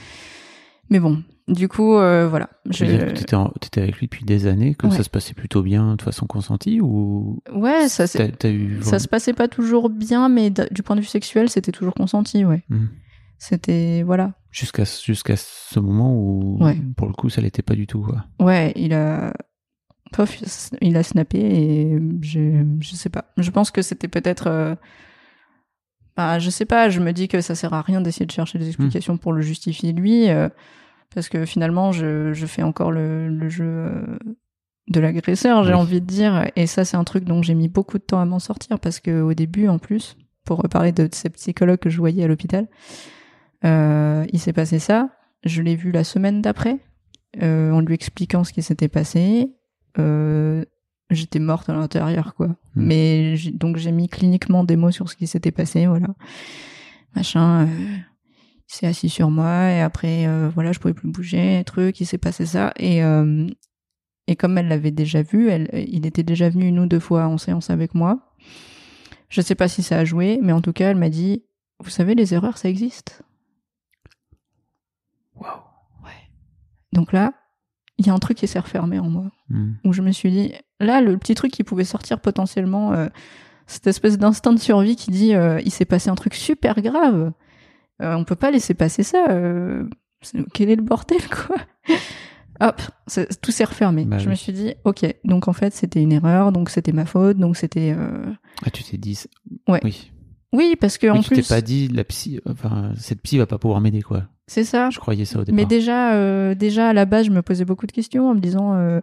Mais 0.89 0.99
bon, 0.99 1.23
du 1.47 1.67
coup, 1.67 1.95
euh, 1.95 2.27
voilà. 2.27 2.49
Tu 2.71 2.85
Je... 2.85 2.95
t'étais, 3.11 3.35
en- 3.35 3.51
avec 3.77 3.97
lui 3.97 4.07
depuis 4.07 4.25
des 4.25 4.47
années, 4.47 4.73
que 4.75 4.87
Ouais. 4.87 4.95
ça 4.95 5.03
se 5.03 5.09
passait 5.09 5.33
plutôt 5.33 5.61
bien 5.61 5.95
de 5.95 6.01
façon 6.01 6.25
consentie 6.25 6.81
ou 6.81 7.41
Ouais, 7.53 7.87
ça, 7.87 8.07
t'as, 8.07 8.29
t'as 8.29 8.49
eu 8.49 8.79
ça 8.81 8.97
se 8.99 9.07
passait 9.07 9.33
pas 9.33 9.47
toujours 9.47 9.89
bien, 9.89 10.27
mais 10.29 10.49
du 10.49 10.81
point 10.83 10.95
de 10.95 11.01
vue 11.01 11.07
sexuel, 11.07 11.49
c'était 11.49 11.71
toujours 11.71 11.93
consenti, 11.93 12.45
ouais. 12.45 12.63
Mhm. 12.69 12.89
C'était, 13.37 14.01
voilà. 14.03 14.33
jusqu'à 14.49 14.83
jusqu'à 14.85 15.35
ce 15.35 15.79
moment 15.79 16.15
où 16.15 16.57
Ouais. 16.63 16.77
pour 16.95 17.05
le 17.07 17.13
coup 17.13 17.29
ça 17.29 17.41
l'était 17.41 17.61
pas 17.61 17.75
du 17.75 17.85
tout 17.85 18.01
quoi. 18.01 18.23
Ouais, 18.39 18.71
il 18.75 18.93
a. 18.93 19.33
Pof, 20.13 20.37
il 20.81 20.95
a 20.95 21.03
snappé 21.03 21.39
et 21.39 21.99
je, 22.21 22.63
je 22.79 22.95
sais 22.95 23.09
pas. 23.09 23.25
Je 23.37 23.51
pense 23.51 23.71
que 23.71 23.81
c'était 23.81 24.07
peut-être. 24.07 24.47
euh, 24.47 24.75
Bah, 26.15 26.39
je 26.39 26.49
sais 26.49 26.63
pas, 26.65 26.89
je 26.89 27.01
me 27.01 27.11
dis 27.11 27.27
que 27.27 27.41
ça 27.41 27.55
sert 27.55 27.73
à 27.73 27.81
rien 27.81 27.99
d'essayer 27.99 28.25
de 28.25 28.31
chercher 28.31 28.57
des 28.57 28.67
explications 28.67 29.17
pour 29.17 29.33
le 29.33 29.41
justifier 29.41 29.91
lui, 29.91 30.29
euh, 30.29 30.47
parce 31.15 31.29
que 31.29 31.45
finalement, 31.45 31.91
je, 31.91 32.33
je 32.33 32.45
fais 32.45 32.61
encore 32.61 32.91
le, 32.91 33.29
le 33.29 33.49
jeu 33.49 33.65
euh, 33.65 34.17
de 34.89 34.99
l'agresseur, 34.99 35.63
j'ai 35.63 35.73
Oui. 35.73 35.79
envie 35.79 36.01
de 36.01 36.05
dire. 36.05 36.51
Et 36.55 36.67
ça, 36.67 36.85
c'est 36.85 36.97
un 36.97 37.03
truc 37.03 37.23
dont 37.23 37.41
j'ai 37.41 37.55
mis 37.55 37.67
beaucoup 37.69 37.97
de 37.97 38.03
temps 38.03 38.19
à 38.19 38.25
m'en 38.25 38.39
sortir, 38.39 38.79
parce 38.79 38.99
que 38.99 39.21
au 39.21 39.33
début, 39.33 39.67
en 39.67 39.79
plus, 39.79 40.15
pour 40.43 40.59
reparler 40.61 40.91
de 40.91 41.09
ces 41.11 41.29
psychologues 41.31 41.79
que 41.79 41.89
je 41.89 41.97
voyais 41.97 42.23
à 42.23 42.27
l'hôpital, 42.27 42.67
euh, 43.63 44.25
il 44.31 44.39
s'est 44.39 44.53
passé 44.53 44.77
ça. 44.77 45.09
Je 45.43 45.61
l'ai 45.63 45.75
vu 45.75 45.91
la 45.91 46.03
semaine 46.03 46.41
d'après, 46.41 46.77
euh, 47.41 47.71
en 47.71 47.79
lui 47.79 47.95
expliquant 47.95 48.43
ce 48.43 48.53
qui 48.53 48.61
s'était 48.61 48.87
passé. 48.89 49.51
Euh, 49.97 50.63
J'étais 51.11 51.37
morte 51.39 51.69
à 51.69 51.73
l'intérieur, 51.73 52.33
quoi. 52.33 52.47
Hmm. 52.47 52.55
Mais 52.75 53.35
donc 53.53 53.77
j'ai 53.77 53.91
mis 53.91 54.09
cliniquement 54.09 54.63
des 54.63 54.75
mots 54.75 54.89
sur 54.89 55.07
ce 55.07 55.15
qui 55.15 55.27
s'était 55.27 55.51
passé, 55.51 55.85
voilà. 55.85 56.07
Machin. 57.15 57.67
Euh, 58.65 58.71
il 58.71 58.73
s'est 58.75 58.87
assis 58.87 59.09
sur 59.09 59.29
moi 59.29 59.69
et 59.71 59.81
après, 59.81 60.27
euh, 60.27 60.49
voilà, 60.53 60.71
je 60.71 60.79
pouvais 60.79 60.93
plus 60.93 61.09
bouger, 61.09 61.63
truc. 61.65 61.99
Il 62.01 62.05
s'est 62.05 62.17
passé 62.17 62.45
ça 62.45 62.73
et 62.77 63.03
euh, 63.03 63.47
et 64.27 64.35
comme 64.35 64.57
elle 64.57 64.67
l'avait 64.67 64.91
déjà 64.91 65.21
vu, 65.21 65.49
elle, 65.49 65.69
il 65.73 66.05
était 66.07 66.23
déjà 66.23 66.49
venu 66.49 66.67
une 66.67 66.79
ou 66.79 66.87
deux 66.87 66.99
fois 66.99 67.27
en 67.27 67.37
séance 67.37 67.69
avec 67.69 67.93
moi. 67.93 68.33
Je 69.29 69.41
sais 69.41 69.53
pas 69.55 69.67
si 69.67 69.83
ça 69.83 69.99
a 69.99 70.05
joué, 70.05 70.39
mais 70.41 70.51
en 70.51 70.61
tout 70.61 70.73
cas, 70.73 70.89
elle 70.89 70.97
m'a 70.97 71.09
dit, 71.09 71.43
vous 71.79 71.91
savez, 71.91 72.15
les 72.15 72.33
erreurs, 72.33 72.57
ça 72.57 72.67
existe. 72.69 73.21
Waouh. 75.35 75.59
Ouais. 76.03 76.09
Donc 76.93 77.11
là, 77.13 77.33
il 77.97 78.07
y 78.07 78.09
a 78.09 78.13
un 78.13 78.19
truc 78.19 78.37
qui 78.37 78.47
s'est 78.47 78.59
refermé 78.59 78.97
en 78.99 79.09
moi, 79.09 79.31
Mhm. 79.49 79.77
où 79.85 79.93
je 79.93 80.01
me 80.01 80.11
suis 80.11 80.31
dit, 80.31 80.53
là, 80.79 81.01
le 81.01 81.17
petit 81.17 81.35
truc 81.35 81.51
qui 81.51 81.63
pouvait 81.63 81.83
sortir 81.83 82.19
potentiellement, 82.19 82.93
euh, 82.93 83.07
cette 83.67 83.85
espèce 83.87 84.17
d'instinct 84.17 84.53
de 84.53 84.59
survie 84.59 84.95
qui 84.95 85.11
dit, 85.11 85.35
euh, 85.35 85.59
il 85.65 85.71
s'est 85.71 85.85
passé 85.85 86.09
un 86.09 86.15
truc 86.15 86.33
super 86.33 86.81
grave. 86.81 87.31
Euh, 88.01 88.13
on 88.15 88.23
peut 88.23 88.35
pas 88.35 88.51
laisser 88.51 88.73
passer 88.73 89.03
ça. 89.03 89.25
euh, 89.29 89.87
quel 90.53 90.69
est 90.69 90.75
le 90.75 90.81
bordel, 90.81 91.19
quoi? 91.29 91.55
Hop, 92.61 92.81
tout 93.41 93.51
s'est 93.51 93.65
refermé. 93.65 94.05
Bah 94.05 94.17
je 94.17 94.25
oui. 94.25 94.31
me 94.31 94.35
suis 94.35 94.53
dit, 94.53 94.73
ok, 94.85 95.05
donc 95.25 95.47
en 95.49 95.53
fait, 95.53 95.73
c'était 95.73 96.01
une 96.01 96.13
erreur, 96.13 96.51
donc 96.53 96.69
c'était 96.69 96.93
ma 96.93 97.05
faute, 97.05 97.37
donc 97.37 97.57
c'était... 97.57 97.93
euh, 97.97 98.25
Ah 98.65 98.69
tu 98.69 98.83
t'es 98.83 98.97
dit 98.97 99.19
Ouais. 99.67 99.81
oui. 99.83 100.11
Oui, 100.53 100.77
parce 100.79 100.97
que 100.97 101.07
Oui, 101.07 101.17
en 101.17 101.21
tu 101.21 101.29
plus, 101.29 101.41
t'es 101.41 101.47
pas 101.53 101.59
dit 101.61 101.89
la 101.89 102.05
psy 102.05 102.39
enfin 102.49 102.93
cette 102.97 103.21
psy 103.21 103.37
va 103.37 103.45
pas 103.45 103.57
pouvoir 103.57 103.81
m'aider 103.81 104.01
quoi. 104.01 104.23
c'est 104.47 104.63
ça. 104.63 104.89
Je 104.89 104.99
croyais 104.99 105.25
ça 105.25 105.39
au 105.39 105.43
départ. 105.43 105.53
Mais 105.57 105.65
déjà, 105.65 106.13
euh, 106.13 106.55
déjà 106.55 106.87
à 106.89 106.93
la 106.93 107.03
base, 107.03 107.25
je 107.25 107.31
me 107.31 107.41
posais 107.41 107.65
beaucoup 107.65 107.87
de 107.87 107.91
questions 107.91 108.29
en 108.29 108.35
me 108.35 108.39
disant. 108.39 108.73
euh, 108.75 109.01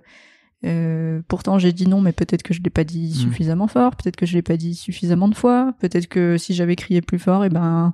euh, 0.64 1.20
pourtant, 1.28 1.58
j'ai 1.58 1.72
dit 1.72 1.86
non, 1.88 2.00
mais 2.00 2.12
peut-être 2.12 2.42
que 2.42 2.54
je 2.54 2.62
l'ai 2.62 2.70
pas 2.70 2.84
dit 2.84 3.08
Mm. 3.10 3.20
suffisamment 3.20 3.66
fort, 3.66 3.96
peut-être 3.96 4.16
que 4.16 4.24
je 4.24 4.32
l'ai 4.34 4.42
pas 4.42 4.56
dit 4.56 4.74
suffisamment 4.74 5.28
de 5.28 5.34
fois, 5.34 5.74
peut-être 5.80 6.06
que 6.06 6.38
si 6.38 6.54
j'avais 6.54 6.76
crié 6.76 7.02
plus 7.02 7.18
fort, 7.18 7.44
et 7.44 7.50
ben, 7.50 7.92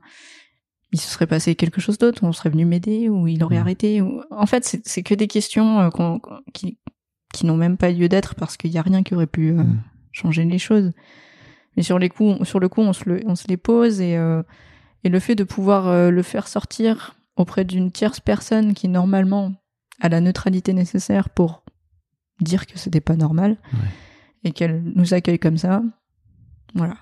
il 0.92 1.00
se 1.00 1.08
serait 1.08 1.26
passé 1.26 1.54
quelque 1.54 1.80
chose 1.80 1.98
d'autre, 1.98 2.24
on 2.24 2.32
serait 2.32 2.50
venu 2.50 2.64
m'aider, 2.64 3.08
ou 3.08 3.26
il 3.28 3.42
aurait 3.44 3.56
Mm. 3.58 3.60
arrêté. 3.60 4.00
Ou... 4.02 4.22
En 4.30 4.46
fait, 4.46 4.64
c'est 4.64 4.86
c'est 4.86 5.02
que 5.02 5.14
des 5.14 5.26
questions 5.28 5.80
euh, 5.80 5.90
qui, 6.54 6.78
qui 7.34 7.44
n'ont 7.46 7.56
même 7.56 7.76
pas 7.76 7.90
lieu 7.90 8.08
d'être 8.08 8.34
parce 8.34 8.56
qu'il 8.56 8.70
y 8.70 8.78
a 8.78 8.82
rien 8.82 9.02
qui 9.02 9.14
aurait 9.14 9.26
pu 9.26 9.50
euh, 9.50 9.62
Mm. 9.62 9.80
changer 10.12 10.44
les 10.44 10.58
choses. 10.58 10.92
Mais 11.76 11.82
sur 11.82 11.98
les 11.98 12.08
coups, 12.08 12.42
sur 12.48 12.58
le 12.58 12.68
coup, 12.68 12.80
on 12.80 12.92
se, 12.92 13.08
le- 13.08 13.22
on 13.26 13.34
se 13.36 13.46
les 13.48 13.56
pose 13.58 14.00
et, 14.00 14.16
euh, 14.16 14.42
et 15.04 15.08
le 15.10 15.20
fait 15.20 15.34
de 15.36 15.44
pouvoir 15.44 15.86
euh, 15.88 16.10
le 16.10 16.22
faire 16.22 16.48
sortir 16.48 17.14
auprès 17.36 17.64
d'une 17.64 17.92
tierce 17.92 18.18
personne 18.20 18.74
qui 18.74 18.88
normalement 18.88 19.52
a 20.00 20.08
la 20.08 20.20
neutralité 20.20 20.72
nécessaire 20.72 21.28
pour 21.28 21.62
dire 22.40 22.66
que 22.66 22.78
c'était 22.78 23.00
pas 23.00 23.14
normal 23.16 23.58
Ouais. 23.74 23.78
et 24.44 24.52
qu'elle 24.52 24.82
nous 24.96 25.12
accueille 25.14 25.38
comme 25.38 25.58
ça, 25.58 25.82
voilà. 26.74 26.96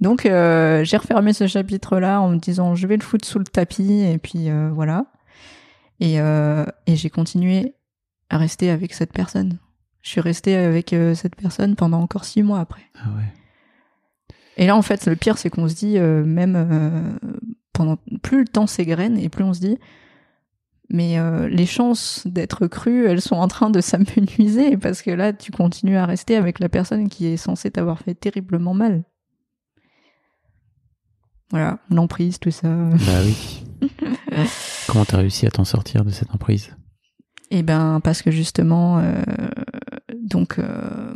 Donc 0.00 0.26
euh, 0.26 0.84
j'ai 0.84 0.96
refermé 0.96 1.32
ce 1.32 1.46
chapitre-là 1.46 2.20
en 2.20 2.30
me 2.30 2.36
disant 2.36 2.74
je 2.74 2.86
vais 2.86 2.96
le 2.96 3.02
foutre 3.02 3.26
sous 3.26 3.38
le 3.38 3.44
tapis 3.44 4.02
et 4.02 4.18
puis 4.18 4.50
euh, 4.50 4.70
voilà. 4.72 5.06
Et, 6.00 6.20
euh, 6.20 6.66
et 6.86 6.96
j'ai 6.96 7.10
continué 7.10 7.74
à 8.28 8.38
rester 8.38 8.70
avec 8.70 8.92
cette 8.92 9.12
personne. 9.12 9.58
Je 10.02 10.10
suis 10.10 10.20
restée 10.20 10.56
avec 10.56 10.94
cette 11.14 11.36
personne 11.36 11.76
pendant 11.76 12.00
encore 12.00 12.24
six 12.24 12.42
mois 12.42 12.60
après. 12.60 12.82
Ah 12.96 13.08
ouais. 13.16 14.36
Et 14.56 14.66
là, 14.66 14.76
en 14.76 14.82
fait, 14.82 15.06
le 15.06 15.16
pire, 15.16 15.38
c'est 15.38 15.48
qu'on 15.48 15.66
se 15.66 15.74
dit, 15.74 15.98
même 15.98 17.18
pendant 17.72 17.96
plus 18.22 18.40
le 18.40 18.44
temps 18.46 18.66
s'égrène 18.66 19.16
et 19.18 19.30
plus 19.30 19.44
on 19.44 19.54
se 19.54 19.60
dit, 19.60 19.78
mais 20.90 21.16
les 21.48 21.64
chances 21.64 22.26
d'être 22.26 22.66
cru, 22.66 23.06
elles 23.06 23.22
sont 23.22 23.36
en 23.36 23.48
train 23.48 23.70
de 23.70 23.80
s'amenuiser 23.80 24.76
parce 24.76 25.00
que 25.00 25.10
là, 25.10 25.32
tu 25.32 25.52
continues 25.52 25.96
à 25.96 26.04
rester 26.04 26.36
avec 26.36 26.58
la 26.58 26.68
personne 26.68 27.08
qui 27.08 27.26
est 27.26 27.38
censée 27.38 27.70
t'avoir 27.70 27.98
fait 28.00 28.14
terriblement 28.14 28.74
mal. 28.74 29.04
Voilà, 31.50 31.78
l'emprise, 31.90 32.38
tout 32.38 32.50
ça. 32.50 32.68
Bah 32.68 33.20
oui. 33.24 33.64
Comment 34.86 35.04
t'as 35.04 35.18
réussi 35.18 35.46
à 35.46 35.50
t'en 35.50 35.64
sortir 35.64 36.04
de 36.04 36.10
cette 36.10 36.34
emprise? 36.34 36.74
Et 37.50 37.62
ben, 37.62 38.00
parce 38.02 38.22
que 38.22 38.30
justement, 38.30 38.98
euh, 38.98 39.22
donc 40.22 40.58
euh, 40.58 41.14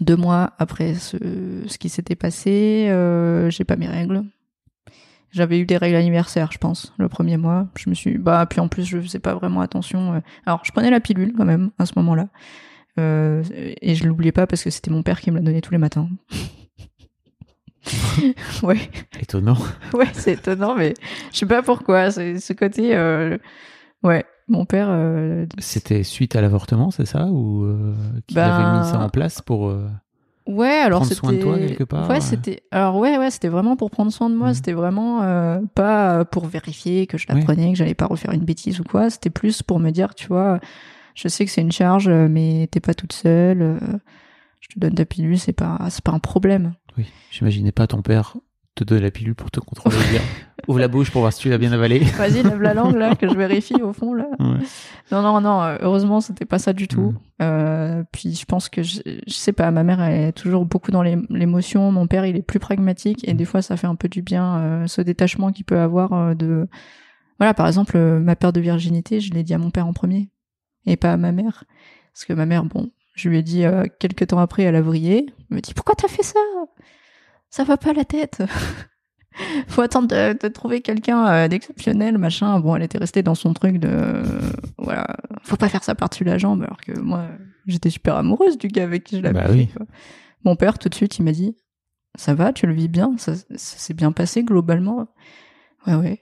deux 0.00 0.16
mois 0.16 0.52
après 0.58 0.94
ce, 0.94 1.16
ce 1.66 1.78
qui 1.78 1.88
s'était 1.88 2.14
passé, 2.14 2.86
euh, 2.88 3.50
j'ai 3.50 3.64
pas 3.64 3.76
mes 3.76 3.88
règles. 3.88 4.24
J'avais 5.32 5.58
eu 5.58 5.66
des 5.66 5.76
règles 5.76 5.96
anniversaires, 5.96 6.52
je 6.52 6.58
pense, 6.58 6.92
le 6.96 7.08
premier 7.08 7.36
mois. 7.36 7.66
Je 7.76 7.90
me 7.90 7.94
suis, 7.94 8.18
bah, 8.18 8.46
puis 8.48 8.60
en 8.60 8.68
plus, 8.68 8.84
je 8.84 9.00
faisais 9.00 9.18
pas 9.18 9.34
vraiment 9.34 9.60
attention. 9.60 10.22
Alors, 10.46 10.60
je 10.64 10.70
prenais 10.70 10.90
la 10.90 11.00
pilule 11.00 11.34
quand 11.36 11.44
même 11.44 11.72
à 11.78 11.86
ce 11.86 11.92
moment-là, 11.96 12.28
et 12.96 13.94
je 13.96 14.06
l'oubliais 14.06 14.30
pas 14.30 14.46
parce 14.46 14.62
que 14.62 14.70
c'était 14.70 14.92
mon 14.92 15.02
père 15.02 15.20
qui 15.20 15.32
me 15.32 15.36
la 15.38 15.42
donnait 15.42 15.60
tous 15.60 15.72
les 15.72 15.78
matins. 15.78 16.08
ouais. 18.62 18.78
Étonnant. 19.20 19.56
Ouais, 19.94 20.08
c'est 20.12 20.32
étonnant, 20.32 20.74
mais 20.74 20.94
je 21.32 21.38
sais 21.38 21.46
pas 21.46 21.62
pourquoi. 21.62 22.10
C'est 22.10 22.38
ce 22.40 22.52
côté. 22.52 22.96
euh, 22.96 23.38
Ouais, 24.02 24.24
mon 24.48 24.64
père. 24.64 24.88
euh, 24.90 25.46
C'était 25.58 26.02
suite 26.02 26.34
à 26.36 26.40
l'avortement, 26.40 26.90
c'est 26.90 27.06
ça? 27.06 27.26
Ou 27.26 27.64
euh, 27.64 27.94
qu'il 28.26 28.36
Ben, 28.36 28.46
avait 28.52 28.78
mis 28.78 28.84
ça 28.84 28.98
en 28.98 29.08
place 29.08 29.40
pour. 29.40 29.68
euh, 29.68 29.88
Ouais, 30.46 30.68
alors 30.68 31.00
Prendre 31.00 31.14
soin 31.14 31.32
de 31.32 31.38
toi, 31.38 31.58
quelque 31.58 31.84
part, 31.84 32.10
Ouais, 32.10 32.20
c'était. 32.20 32.62
Alors 32.70 32.96
ouais, 32.98 33.16
ouais, 33.16 33.30
c'était 33.30 33.48
vraiment 33.48 33.76
pour 33.76 33.90
prendre 33.90 34.12
soin 34.12 34.28
de 34.28 34.34
moi. 34.34 34.48
Mhm. 34.48 34.54
C'était 34.54 34.72
vraiment 34.74 35.22
euh, 35.22 35.60
pas 35.74 36.24
pour 36.26 36.46
vérifier 36.46 37.06
que 37.06 37.16
je 37.16 37.26
la 37.28 37.34
Oui. 37.36 37.44
prenais, 37.44 37.70
que 37.72 37.78
j'allais 37.78 37.94
pas 37.94 38.06
refaire 38.06 38.32
une 38.32 38.44
bêtise 38.44 38.80
ou 38.80 38.84
quoi. 38.84 39.08
C'était 39.10 39.30
plus 39.30 39.62
pour 39.62 39.80
me 39.80 39.90
dire, 39.90 40.14
tu 40.14 40.26
vois, 40.26 40.60
je 41.14 41.28
sais 41.28 41.44
que 41.46 41.50
c'est 41.50 41.62
une 41.62 41.72
charge, 41.72 42.08
mais 42.10 42.68
t'es 42.70 42.80
pas 42.80 42.92
toute 42.94 43.12
seule. 43.14 43.62
euh, 43.62 43.78
Je 44.60 44.68
te 44.74 44.78
donne 44.78 44.94
ta 44.94 45.04
pilule, 45.06 45.38
c'est 45.38 45.52
pas, 45.54 45.78
c'est 45.88 46.04
pas 46.04 46.12
un 46.12 46.18
problème. 46.18 46.74
Oui, 46.98 47.06
j'imaginais 47.30 47.72
pas 47.72 47.86
ton 47.86 48.02
père 48.02 48.36
te 48.76 48.82
donner 48.82 49.02
la 49.02 49.10
pilule 49.12 49.34
pour 49.36 49.50
te 49.52 49.60
contrôler. 49.60 49.96
dire, 50.10 50.20
Ouvre 50.66 50.80
la 50.80 50.88
bouche 50.88 51.10
pour 51.12 51.20
voir 51.20 51.32
si 51.32 51.40
tu 51.40 51.48
l'as 51.48 51.58
bien 51.58 51.70
avalé. 51.72 51.98
Vas-y, 52.18 52.42
lève 52.42 52.60
la 52.60 52.74
langue 52.74 52.96
là, 52.96 53.14
que 53.14 53.28
je 53.28 53.34
vérifie 53.36 53.80
au 53.82 53.92
fond 53.92 54.14
là. 54.14 54.26
Ouais. 54.40 54.58
Non, 55.12 55.22
non, 55.22 55.40
non. 55.40 55.62
euh, 55.62 55.76
Heureusement, 55.80 56.20
c'était 56.20 56.44
pas 56.46 56.58
ça 56.58 56.72
du 56.72 56.88
tout. 56.88 57.12
Mhm. 57.12 57.18
Euh, 57.42 58.02
puis 58.10 58.34
je 58.34 58.44
pense 58.46 58.68
que 58.68 58.82
je, 58.82 59.00
je 59.04 59.32
sais 59.32 59.52
pas, 59.52 59.70
ma 59.70 59.84
mère 59.84 60.00
elle 60.00 60.28
est 60.28 60.32
toujours 60.32 60.64
beaucoup 60.66 60.90
dans 60.90 61.02
l'é- 61.02 61.18
l'émotion. 61.30 61.92
Mon 61.92 62.06
père, 62.08 62.26
il 62.26 62.34
est 62.36 62.42
plus 62.42 62.58
pragmatique 62.58 63.26
et 63.28 63.32
Mhm. 63.32 63.36
des 63.36 63.44
fois, 63.44 63.62
ça 63.62 63.76
fait 63.76 63.86
un 63.86 63.94
peu 63.96 64.08
du 64.08 64.22
bien 64.22 64.56
euh, 64.56 64.86
ce 64.88 65.00
détachement 65.02 65.52
qu'il 65.52 65.64
peut 65.64 65.78
avoir 65.78 66.12
euh, 66.12 66.34
de. 66.34 66.66
Voilà, 67.38 67.54
par 67.54 67.66
exemple, 67.68 67.96
ma 67.98 68.34
perte 68.34 68.54
de 68.56 68.60
virginité, 68.60 69.20
je 69.20 69.32
l'ai 69.32 69.42
dit 69.44 69.54
à 69.54 69.58
mon 69.58 69.70
père 69.70 69.86
en 69.86 69.92
premier 69.92 70.30
et 70.86 70.96
pas 70.96 71.12
à 71.12 71.16
ma 71.16 71.30
mère, 71.32 71.64
parce 72.12 72.24
que 72.24 72.32
ma 72.32 72.46
mère, 72.46 72.64
bon, 72.64 72.90
je 73.14 73.28
lui 73.28 73.38
ai 73.38 73.42
dit 73.42 73.64
euh, 73.64 73.84
quelques 73.98 74.26
temps 74.28 74.38
après, 74.38 74.62
elle 74.64 74.76
a 74.76 74.82
vrillé. 74.82 75.26
Elle 75.50 75.56
me 75.56 75.60
dit 75.60 75.72
pourquoi 75.74 75.94
t'as 75.94 76.08
fait 76.08 76.22
ça? 76.22 76.38
Ça 77.50 77.64
va 77.64 77.76
pas 77.76 77.92
la 77.92 78.04
tête. 78.04 78.42
Faut 79.68 79.80
attendre 79.80 80.06
de, 80.08 80.38
de 80.40 80.48
trouver 80.48 80.80
quelqu'un 80.80 81.26
euh, 81.26 81.48
d'exceptionnel, 81.48 82.18
machin. 82.18 82.60
Bon, 82.60 82.76
elle 82.76 82.84
était 82.84 82.98
restée 82.98 83.22
dans 83.24 83.34
son 83.34 83.52
truc 83.52 83.78
de 83.78 83.88
euh, 83.90 84.22
voilà, 84.78 85.06
faut 85.42 85.56
pas 85.56 85.68
faire 85.68 85.82
ça 85.82 85.96
par-dessus 85.96 86.22
la 86.22 86.38
jambe, 86.38 86.62
alors 86.62 86.80
que 86.80 86.96
moi, 87.00 87.26
j'étais 87.66 87.90
super 87.90 88.14
amoureuse 88.14 88.58
du 88.58 88.68
gars 88.68 88.84
avec 88.84 89.02
qui 89.02 89.16
je 89.16 89.22
l'avais 89.22 89.40
Bah 89.40 89.46
fait, 89.46 89.52
oui. 89.52 89.66
quoi. 89.76 89.86
Mon 90.44 90.54
père, 90.54 90.78
tout 90.78 90.88
de 90.88 90.94
suite, 90.94 91.18
il 91.18 91.24
m'a 91.24 91.32
dit 91.32 91.56
ça 92.16 92.32
va, 92.34 92.52
tu 92.52 92.68
le 92.68 92.74
vis 92.74 92.86
bien, 92.86 93.16
ça, 93.18 93.34
ça 93.34 93.44
s'est 93.56 93.94
bien 93.94 94.12
passé 94.12 94.44
globalement? 94.44 95.08
Ouais, 95.88 95.96
ouais. 95.96 96.20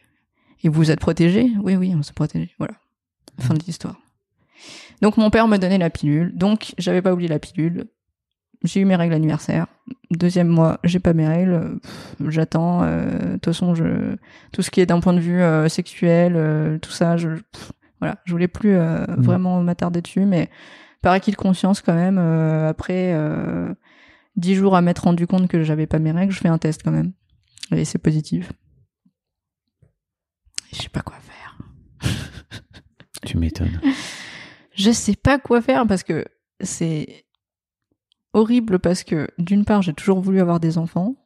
Et 0.62 0.70
vous 0.70 0.90
êtes 0.90 1.01
protégés? 1.01 1.53
Oui, 1.62 1.76
oui, 1.76 1.93
on 1.95 2.03
s'est 2.03 2.14
protégés. 2.14 2.55
Voilà. 2.59 2.74
Fin 3.40 3.53
de 3.53 3.62
l'histoire. 3.66 3.97
Donc 5.03 5.16
mon 5.18 5.28
père 5.30 5.48
me 5.48 5.59
donnait 5.59 5.78
la 5.78 5.90
pilule. 5.90 6.32
Donc 6.36 6.74
j'avais 6.78 7.03
pas 7.03 7.12
oublié 7.12 7.28
la 7.28 7.38
pilule. 7.38 7.86
J'ai 8.64 8.80
eu 8.80 8.84
mes 8.84 8.94
règles 8.96 9.14
anniversaires. 9.14 9.66
Deuxième 10.12 10.46
mois, 10.48 10.78
j'ai 10.84 11.00
pas 11.00 11.12
mes 11.14 11.26
règles. 11.26 11.80
J'attends. 12.28 12.82
euh, 12.84 13.11
De 13.11 13.32
toute 13.32 13.46
façon, 13.46 13.74
je 13.74 14.16
tout 14.53 14.62
ce 14.62 14.70
qui 14.70 14.80
est 14.80 14.86
d'un 14.86 15.00
point 15.00 15.12
de 15.14 15.18
vue 15.20 15.42
euh, 15.42 15.68
sexuel, 15.68 16.34
euh, 16.36 16.78
tout 16.78 16.92
ça, 16.92 17.16
je 17.16 17.28
pff, 17.30 17.72
voilà, 17.98 18.18
je 18.24 18.32
voulais 18.32 18.46
plus 18.48 18.76
euh, 18.76 19.05
Mhm. 19.09 19.22
vraiment 19.22 19.61
m'attarder 19.62 20.00
dessus, 20.00 20.24
mais 20.24 20.48
par 21.03 21.12
acquis 21.12 21.32
de 21.32 21.36
conscience 21.36 21.80
quand 21.82 21.94
même. 21.94 22.18
après 22.18 23.12
dix 24.36 24.55
jours 24.55 24.76
à 24.76 24.80
m'être 24.82 25.05
rendu 25.05 25.26
compte 25.26 25.48
que 25.48 25.62
j'avais 25.64 25.86
pas 25.88 25.98
mes 25.98 26.12
règles, 26.12 26.32
je 26.32 26.38
fais 26.38 26.48
un 26.48 26.59
test 26.59 26.82
quand 26.84 26.92
même. 26.92 27.12
Et 27.72 27.84
c'est 27.84 27.98
positif. 27.98 28.53
Je 30.72 30.82
sais 30.82 30.88
pas 30.88 31.03
quoi 31.03 31.16
faire. 31.20 31.59
Tu 33.26 33.36
m'étonnes. 33.38 33.80
Je 34.74 34.90
sais 34.90 35.16
pas 35.16 35.38
quoi 35.38 35.60
faire 35.62 35.86
parce 35.86 36.02
que 36.02 36.24
c'est 36.60 37.24
horrible 38.32 38.78
parce 38.78 39.04
que 39.04 39.28
d'une 39.38 39.64
part 39.64 39.82
j'ai 39.82 39.92
toujours 39.94 40.20
voulu 40.20 40.40
avoir 40.40 40.60
des 40.60 40.78
enfants. 40.78 41.16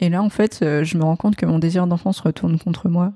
Et 0.00 0.08
là 0.08 0.22
en 0.22 0.28
fait 0.30 0.60
euh, 0.62 0.84
je 0.84 0.96
me 0.98 1.04
rends 1.04 1.16
compte 1.16 1.36
que 1.36 1.46
mon 1.46 1.58
désir 1.58 1.86
d'enfant 1.86 2.12
se 2.12 2.22
retourne 2.22 2.58
contre 2.58 2.88
moi. 2.88 3.12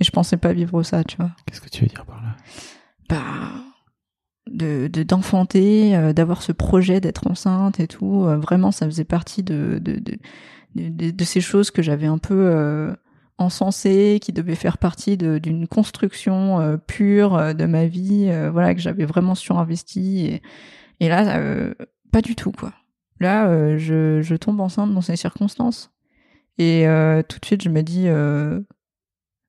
Et 0.00 0.04
je 0.04 0.10
pensais 0.10 0.36
pas 0.36 0.52
vivre 0.52 0.82
ça 0.82 1.04
tu 1.04 1.16
vois. 1.16 1.30
Qu'est-ce 1.46 1.60
que 1.60 1.68
tu 1.68 1.82
veux 1.82 1.88
dire 1.88 2.04
par 2.04 2.20
là? 2.22 2.36
Bah 3.08 3.62
de 4.48 4.86
de- 4.88 5.02
d'enfanter 5.02 5.96
euh, 5.96 6.12
d'avoir 6.12 6.42
ce 6.42 6.52
projet 6.52 7.00
d'être 7.00 7.26
enceinte 7.28 7.80
et 7.80 7.88
tout. 7.88 8.24
Euh, 8.26 8.36
vraiment 8.36 8.70
ça 8.70 8.86
faisait 8.86 9.04
partie 9.04 9.42
de 9.42 9.78
de 9.82 9.94
de, 9.98 10.18
de, 10.76 10.88
de- 10.88 11.10
de 11.10 11.24
ces 11.24 11.40
choses 11.40 11.70
que 11.72 11.82
j'avais 11.82 12.06
un 12.06 12.18
peu 12.18 12.34
euh, 12.34 12.94
encensées 13.38 14.18
qui 14.20 14.32
devaient 14.32 14.54
faire 14.54 14.78
partie 14.78 15.16
d'une 15.16 15.68
construction 15.68 16.60
euh, 16.60 16.76
pure 16.76 17.34
euh, 17.36 17.52
de 17.52 17.66
ma 17.66 17.86
vie 17.86 18.28
euh, 18.30 18.50
voilà 18.50 18.74
que 18.74 18.80
j'avais 18.80 19.04
vraiment 19.04 19.34
surinvesti 19.34 20.40
et 21.00 21.08
là 21.08 21.40
pas 22.12 22.22
du 22.22 22.34
tout 22.34 22.52
quoi. 22.52 22.72
Là 23.20 23.76
je 23.76 24.22
je 24.22 24.34
tombe 24.34 24.60
enceinte 24.60 24.92
dans 24.94 25.00
ces 25.00 25.16
circonstances. 25.16 25.92
Et 26.58 26.86
tout 27.28 27.38
de 27.38 27.44
suite 27.44 27.62
je 27.62 27.68
me 27.68 27.82
dis 27.82 28.08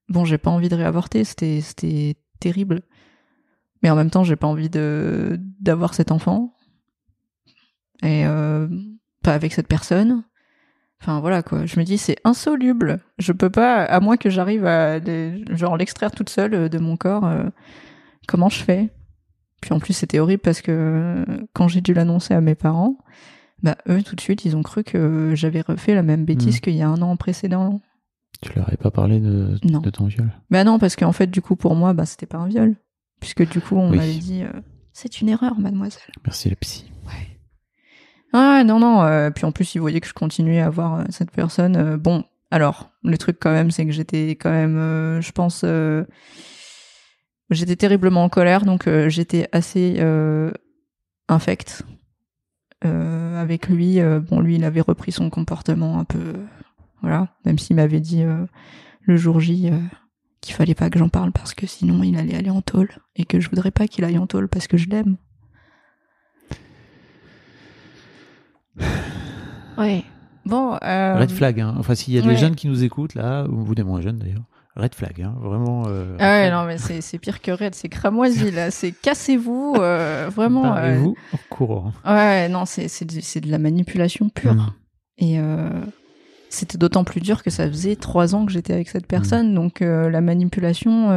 bon 0.10 0.26
j'ai 0.26 0.38
pas 0.38 0.52
envie 0.52 0.68
de 0.68 0.76
réavorter 0.76 1.24
c'était 1.24 2.18
terrible. 2.42 2.82
Mais 3.82 3.90
en 3.90 3.96
même 3.96 4.10
temps 4.10 4.26
j'ai 4.26 4.36
pas 4.36 4.48
envie 4.48 4.70
de 4.70 5.40
d'avoir 5.62 5.94
cet 5.94 6.12
enfant. 6.12 6.54
Et 8.04 8.26
pas 9.24 9.34
avec 9.34 9.54
cette 9.54 9.68
personne 9.70 10.24
enfin 11.02 11.20
voilà 11.20 11.44
quoi 11.44 11.66
je 11.66 11.80
me 11.80 11.86
dis 11.86 11.98
c'est 11.98 12.18
insoluble 12.24 13.00
je 13.20 13.32
peux 13.32 13.50
pas 13.50 13.84
à 13.84 14.00
moins 14.00 14.18
que 14.18 14.30
j'arrive 14.30 14.66
à 14.66 15.00
les- 15.00 15.44
genre 15.56 15.78
l'extraire 15.78 16.12
toute 16.12 16.30
seule 16.30 16.54
euh, 16.54 16.70
de 16.70 16.80
mon 16.80 16.98
corps 16.98 17.26
euh, 17.26 17.44
comment 18.28 18.50
je 18.50 18.64
fais? 18.64 18.90
Puis 19.62 19.74
en 19.74 19.80
plus 19.80 19.94
c'était 19.94 20.20
horrible 20.20 20.42
parce 20.42 20.62
que 20.62 20.72
euh, 20.72 21.26
quand 21.54 21.68
j'ai 21.68 21.82
dû 21.82 21.94
l'annoncer 21.94 22.34
à 22.34 22.42
mes 22.42 22.56
parents 22.56 22.98
bah 23.64 23.76
eux 23.90 24.04
tout 24.04 24.16
de 24.16 24.22
suite 24.22 24.46
ils 24.46 24.56
ont 24.56 24.64
cru 24.64 24.84
que 24.84 25.32
j'avais 25.36 25.62
refait 25.62 25.96
la 25.96 26.04
même 26.04 26.26
bêtise 26.26 26.56
Mhm. 26.56 26.62
qu'il 26.62 26.76
y 26.76 26.82
a 26.84 26.90
un 26.90 27.02
an 27.02 27.16
précédent 27.16 27.82
Tu 28.42 28.54
leur 28.56 28.68
avais 28.68 28.78
pas 28.78 28.92
parlé 28.92 29.20
de, 29.20 29.58
Non. 29.64 29.80
de 29.80 29.90
ton 29.90 30.06
viol? 30.06 30.32
Bah 30.52 30.64
non, 30.64 30.78
parce 30.78 30.96
qu'en 30.96 31.12
fait, 31.12 31.26
du 31.26 31.42
coup, 31.42 31.56
pour 31.56 31.74
moi, 31.76 31.94
bah, 31.94 32.06
c'était 32.06 32.28
pas 32.28 32.38
un 32.38 32.48
viol. 32.48 32.76
Puisque 33.20 33.50
du 33.50 33.60
coup, 33.62 33.76
on 33.78 33.90
Oui. 33.90 33.98
m'avait 33.98 34.14
dit, 34.14 34.44
euh, 34.44 34.52
c'est 34.94 35.22
une 35.22 35.30
erreur, 35.30 35.58
mademoiselle. 35.60 36.04
Merci 36.24 36.50
la 36.52 36.56
psy. 36.58 36.86
Ah 38.34 38.64
non, 38.64 38.80
non. 38.80 39.04
euh, 39.04 39.30
puis 39.32 39.46
en 39.46 39.52
plus, 39.52 39.76
ils 39.76 39.80
voyaient 39.80 40.02
que 40.02 40.08
je 40.08 40.14
continuais 40.14 40.60
à 40.62 40.70
voir 40.70 41.00
euh, 41.00 41.04
cette 41.10 41.32
personne. 41.32 41.76
euh, 41.76 41.98
bon, 41.98 42.24
alors, 42.52 42.90
le 43.04 43.18
truc 43.18 43.38
quand 43.40 43.52
même, 43.52 43.72
c'est 43.72 43.86
que 43.86 43.92
j'étais 43.92 44.32
quand 44.32 44.52
même, 44.52 45.20
je 45.22 45.32
pense, 45.32 45.66
j'étais 47.50 47.76
terriblement 47.76 48.24
en 48.24 48.30
colère, 48.30 48.64
donc 48.64 48.88
j'étais 49.08 49.50
assez 49.52 49.96
euh, 50.00 50.52
infecte 51.28 51.84
avec 52.84 53.68
lui. 53.68 54.00
bon, 54.30 54.40
lui, 54.40 54.56
il 54.56 54.64
avait 54.64 54.80
repris 54.80 55.12
son 55.12 55.30
comportement 55.30 56.00
un 56.00 56.06
peu, 56.06 56.36
voilà, 57.02 57.28
même 57.44 57.60
s'il 57.60 57.76
m'avait 57.76 58.00
dit 58.00 58.24
le 59.02 59.18
jour 59.18 59.42
J 59.42 59.70
qu'il 60.40 60.56
fallait 60.56 60.76
pas 60.76 60.90
que 60.90 61.00
j'en 61.00 61.10
parle 61.10 61.34
parce 61.34 61.54
que 61.54 61.68
sinon 61.68 62.04
il 62.04 62.18
allait 62.18 62.36
aller 62.36 62.50
en 62.50 62.62
tôle 62.62 62.90
et 63.18 63.26
que 63.26 63.42
je 63.42 63.50
voudrais 63.50 63.72
pas 63.72 63.88
qu'il 63.88 64.06
aille 64.06 64.18
en 64.18 64.28
tôle 64.28 64.48
parce 64.48 64.68
que 64.68 64.78
je 64.78 64.88
l'aime. 64.88 65.18
Ouais. 69.78 70.04
Bon. 70.46 70.78
Euh... 70.84 71.16
Red 71.20 71.32
flag, 71.32 71.60
hein. 71.60 71.76
Enfin, 71.78 71.94
s'il 71.94 72.14
y 72.14 72.18
a 72.18 72.22
des 72.22 72.30
ouais. 72.30 72.38
jeunes 72.38 72.56
qui 72.56 72.68
nous 72.68 72.84
écoutent 72.84 73.16
là, 73.16 73.46
ou 73.50 73.64
vous 73.64 73.76
des 73.76 73.84
moins 73.84 74.02
jeunes 74.02 74.18
d'ailleurs, 74.18 74.44
red 74.76 74.96
flag, 74.96 75.22
hein. 75.22 75.36
Vraiment. 75.42 75.84
euh, 75.88 76.16
Ah 76.20 76.30
ouais, 76.40 76.50
non, 76.52 76.64
mais 76.66 76.78
c'est 76.78 77.18
pire 77.20 77.42
que 77.42 77.52
Red, 77.52 77.76
c'est 77.76 77.90
cramoisi, 77.90 78.52
là. 78.52 78.72
C'est 78.72 78.92
cassez-vous, 78.92 79.76
euh, 79.78 80.30
vraiment. 80.34 80.66
euh, 80.66 80.70
Barrez-vous 80.70 81.16
en 81.34 81.38
courant. 81.50 81.94
Ouais, 82.06 82.48
non, 82.50 82.66
c'est 82.66 82.88
c'est 82.88 83.06
de, 83.06 83.20
c'est 83.22 83.42
de 83.42 83.52
la 83.52 83.58
manipulation 83.60 84.30
pure. 84.30 84.54
Mm. 84.54 84.72
Et 85.20 85.40
c'était 86.50 86.78
d'autant 86.78 87.04
plus 87.04 87.20
dur 87.20 87.44
que 87.44 87.50
ça 87.50 87.68
faisait 87.68 87.96
trois 87.98 88.34
ans 88.34 88.46
que 88.46 88.52
j'étais 88.52 88.72
avec 88.74 88.88
cette 88.88 89.06
personne. 89.08 89.54
Donc 89.54 89.82
euh, 89.82 90.10
la 90.10 90.22
manipulation, 90.22 91.10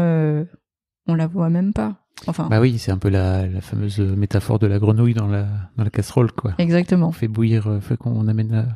on 1.06 1.14
la 1.14 1.26
voit 1.28 1.50
même 1.50 1.72
pas. 1.72 1.99
Enfin, 2.26 2.48
Bah 2.50 2.60
oui, 2.60 2.78
c'est 2.78 2.92
un 2.92 2.98
peu 2.98 3.08
la, 3.08 3.46
la 3.46 3.60
fameuse 3.60 3.98
métaphore 3.98 4.58
de 4.58 4.66
la 4.66 4.78
grenouille 4.78 5.14
dans 5.14 5.26
la, 5.28 5.46
dans 5.76 5.84
la 5.84 5.90
casserole, 5.90 6.32
quoi. 6.32 6.52
exactement. 6.58 7.08
On 7.08 7.12
fait 7.12 7.28
bouillir, 7.28 7.66
euh, 7.68 7.80
fait 7.80 7.96
qu'on 7.96 8.28
amène 8.28 8.54
à, 8.54 8.66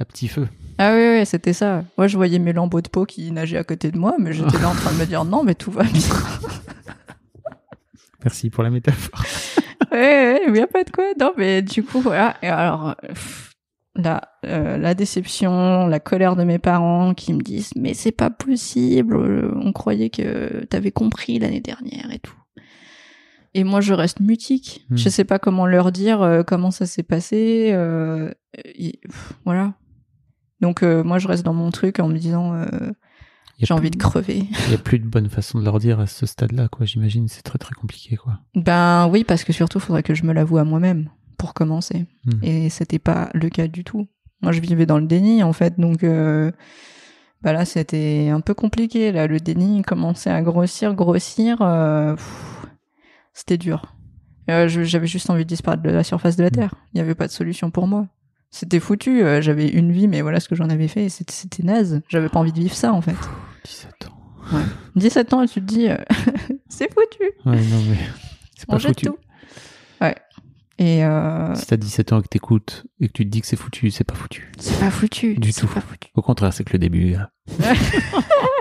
à 0.00 0.04
petit 0.04 0.28
feu. 0.28 0.46
Ah 0.78 0.92
oui, 0.94 1.18
oui, 1.18 1.26
c'était 1.26 1.52
ça. 1.52 1.84
Moi, 1.98 2.06
je 2.06 2.16
voyais 2.16 2.38
mes 2.38 2.52
lambeaux 2.52 2.80
de 2.80 2.88
peau 2.88 3.04
qui 3.04 3.30
nageaient 3.32 3.58
à 3.58 3.64
côté 3.64 3.90
de 3.90 3.98
moi, 3.98 4.14
mais 4.18 4.32
j'étais 4.32 4.58
là 4.58 4.70
en 4.70 4.74
train 4.74 4.92
de 4.92 4.98
me 4.98 5.06
dire 5.06 5.24
non, 5.24 5.42
mais 5.44 5.54
tout 5.54 5.70
va 5.70 5.82
bien. 5.84 6.00
Merci 8.24 8.50
pour 8.50 8.64
la 8.64 8.70
métaphore. 8.70 9.22
ouais, 9.92 9.98
ouais, 9.98 10.40
il 10.48 10.56
y 10.56 10.60
a 10.60 10.66
pas 10.66 10.84
de 10.84 10.90
quoi. 10.90 11.04
Non, 11.20 11.32
mais 11.36 11.62
du 11.62 11.82
coup, 11.82 12.00
voilà. 12.00 12.36
Et 12.42 12.48
alors, 12.48 12.96
pff, 13.06 13.52
la, 13.96 14.22
euh, 14.46 14.78
la 14.78 14.94
déception, 14.94 15.86
la 15.86 16.00
colère 16.00 16.34
de 16.34 16.42
mes 16.44 16.58
parents 16.58 17.12
qui 17.14 17.32
me 17.34 17.42
disent 17.42 17.70
mais 17.76 17.92
c'est 17.94 18.12
pas 18.12 18.30
possible, 18.30 19.14
euh, 19.16 19.52
on 19.60 19.72
croyait 19.72 20.10
que 20.10 20.64
t'avais 20.64 20.90
compris 20.90 21.38
l'année 21.38 21.60
dernière 21.60 22.10
et 22.12 22.18
tout. 22.18 22.34
Et 23.54 23.62
moi, 23.62 23.80
je 23.80 23.94
reste 23.94 24.20
mutique. 24.20 24.84
Hmm. 24.90 24.96
Je 24.96 25.08
sais 25.08 25.24
pas 25.24 25.38
comment 25.38 25.66
leur 25.66 25.92
dire 25.92 26.22
euh, 26.22 26.42
comment 26.42 26.72
ça 26.72 26.86
s'est 26.86 27.04
passé. 27.04 27.70
euh, 27.72 28.30
et, 28.64 28.98
pff, 29.06 29.32
voilà. 29.44 29.74
Donc 30.60 30.82
euh, 30.82 31.04
moi, 31.04 31.18
je 31.18 31.28
reste 31.28 31.44
dans 31.44 31.54
mon 31.54 31.70
truc 31.70 32.00
en 32.00 32.08
me 32.08 32.18
disant 32.18 32.54
j'ai 33.60 33.72
envie 33.72 33.90
de 33.90 33.96
crever. 33.96 34.38
Il 34.38 34.68
n'y 34.68 34.74
a 34.74 34.78
plus 34.78 34.98
de 34.98 35.06
bonne 35.06 35.28
façon 35.28 35.60
de 35.60 35.64
leur 35.64 35.78
dire 35.78 36.00
à 36.00 36.08
ce 36.08 36.26
stade-là, 36.26 36.66
quoi. 36.68 36.84
J'imagine, 36.84 37.28
c'est 37.28 37.42
très 37.42 37.58
très 37.58 37.74
compliqué, 37.74 38.16
quoi. 38.16 38.40
Ben 38.56 39.06
oui, 39.06 39.22
parce 39.22 39.44
que 39.44 39.52
surtout, 39.52 39.78
faudrait 39.78 40.02
que 40.02 40.14
je 40.14 40.24
me 40.24 40.32
l'avoue 40.32 40.58
à 40.58 40.64
moi-même 40.64 41.08
pour 41.38 41.54
commencer. 41.54 42.06
Hmm. 42.24 42.42
Et 42.42 42.68
c'était 42.70 42.98
pas 42.98 43.30
le 43.34 43.48
cas 43.50 43.68
du 43.68 43.84
tout. 43.84 44.08
Moi, 44.42 44.50
je 44.50 44.60
vivais 44.60 44.86
dans 44.86 44.98
le 44.98 45.06
déni, 45.06 45.44
en 45.44 45.52
fait, 45.52 45.78
donc 45.78 46.04
bah 47.42 47.52
là, 47.52 47.64
c'était 47.64 48.30
un 48.32 48.40
peu 48.40 48.54
compliqué. 48.54 49.12
Là, 49.12 49.28
le 49.28 49.38
déni 49.38 49.82
commençait 49.82 50.30
à 50.30 50.42
grossir, 50.42 50.94
grossir. 50.94 51.58
pff, 51.58 52.53
c'était 53.34 53.58
dur. 53.58 53.94
Euh, 54.50 54.68
J'avais 54.68 55.06
juste 55.06 55.28
envie 55.30 55.44
de 55.44 55.48
disparaître 55.48 55.82
de 55.82 55.90
la 55.90 56.02
surface 56.04 56.36
de 56.36 56.42
la 56.42 56.50
Terre. 56.50 56.74
Il 56.92 56.96
n'y 56.96 57.00
avait 57.02 57.14
pas 57.14 57.26
de 57.26 57.32
solution 57.32 57.70
pour 57.70 57.86
moi. 57.86 58.06
C'était 58.50 58.78
foutu. 58.80 59.22
euh, 59.24 59.40
J'avais 59.42 59.68
une 59.68 59.90
vie, 59.92 60.06
mais 60.08 60.22
voilà 60.22 60.38
ce 60.40 60.48
que 60.48 60.54
j'en 60.54 60.68
avais 60.70 60.86
fait. 60.88 61.08
C'était 61.08 61.62
naze. 61.62 62.00
J'avais 62.08 62.28
pas 62.28 62.38
envie 62.40 62.52
de 62.52 62.60
vivre 62.60 62.74
ça, 62.74 62.92
en 62.92 63.00
fait. 63.00 63.16
17 63.64 64.08
ans. 64.08 64.58
17 64.96 65.32
ans, 65.34 65.42
et 65.42 65.48
tu 65.48 65.60
te 65.60 65.66
dis, 65.66 65.88
euh, 65.88 65.96
c'est 66.68 66.88
foutu. 66.92 67.24
Ouais, 67.46 67.56
non, 67.56 67.82
mais 67.90 67.96
c'est 68.56 68.66
pas 68.66 68.76
On 68.76 68.78
jette 68.78 69.00
foutu. 69.00 69.06
tout. 69.06 69.16
Et 70.86 71.02
euh, 71.02 71.54
Si 71.54 71.66
t'as 71.66 71.76
17 71.78 72.12
ans 72.12 72.18
et 72.18 72.22
que 72.22 72.28
t'écoutes 72.28 72.84
et 73.00 73.06
que 73.08 73.12
tu 73.12 73.24
te 73.24 73.30
dis 73.30 73.40
que 73.40 73.46
c'est 73.46 73.56
foutu, 73.56 73.90
c'est 73.90 74.04
pas 74.04 74.14
foutu. 74.14 74.52
c'est 74.58 74.78
pas 74.78 74.90
foutu. 74.90 75.34
Du 75.36 75.50
c'est 75.50 75.62
tout. 75.62 75.66
pas 75.68 75.80
foutu. 75.80 76.10
Au 76.14 76.20
contraire, 76.20 76.52
c'est 76.52 76.62
que 76.64 76.72
le 76.74 76.78
début. 76.78 77.12
là. 77.12 77.30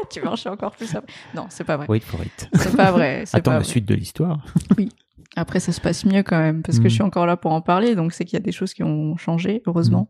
tu 0.09 0.21
marches 0.21 0.45
encore 0.47 0.71
plus 0.71 0.93
après. 0.95 1.11
Non, 1.35 1.47
c'est 1.49 1.63
pas 1.65 1.75
vrai. 1.77 1.85
Wait 1.89 1.99
for 1.99 2.21
it. 2.23 2.49
C'est 2.53 2.75
pas 2.77 2.91
vrai. 2.91 3.23
Attends 3.33 3.41
pas 3.41 3.51
la 3.51 3.59
vrai. 3.59 3.67
suite 3.67 3.85
de 3.85 3.95
l'histoire. 3.95 4.45
Après, 5.35 5.59
ça 5.59 5.71
se 5.73 5.81
passe 5.81 6.05
mieux 6.05 6.23
quand 6.23 6.39
même 6.39 6.61
parce 6.61 6.77
que 6.79 6.85
Mm. 6.85 6.89
je 6.89 6.93
suis 6.93 7.03
encore 7.03 7.25
là 7.25 7.35
pour 7.35 7.51
en 7.51 7.61
parler, 7.61 7.95
donc 7.95 8.13
c'est 8.13 8.23
qu'il 8.23 8.37
y 8.37 8.41
a 8.41 8.45
des 8.45 8.51
choses 8.51 8.73
qui 8.73 8.83
ont 8.83 9.17
changé, 9.17 9.61
heureusement. 9.65 10.09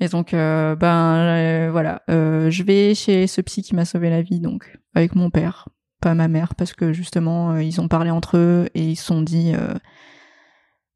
Mm. 0.00 0.04
Et 0.04 0.08
donc, 0.08 0.34
euh, 0.34 0.76
ben 0.76 1.16
euh, 1.16 1.68
voilà, 1.72 2.02
je 2.08 2.62
vais 2.62 2.94
chez 2.94 3.26
ce 3.26 3.40
psy 3.40 3.62
qui 3.62 3.74
m'a 3.74 3.84
sauvé 3.86 4.08
la 4.10 4.20
vie, 4.22 4.38
donc 4.40 4.78
avec 4.94 5.14
mon 5.14 5.30
père, 5.30 5.68
pas 6.00 6.14
ma 6.14 6.28
mère, 6.28 6.54
parce 6.54 6.74
que 6.74 6.92
justement, 6.92 7.56
ils 7.56 7.80
ont 7.80 7.88
parlé 7.88 8.10
entre 8.10 8.36
eux 8.36 8.68
et 8.74 8.82
ils 8.84 8.96
se 8.96 9.04
sont 9.06 9.22
dit, 9.22 9.52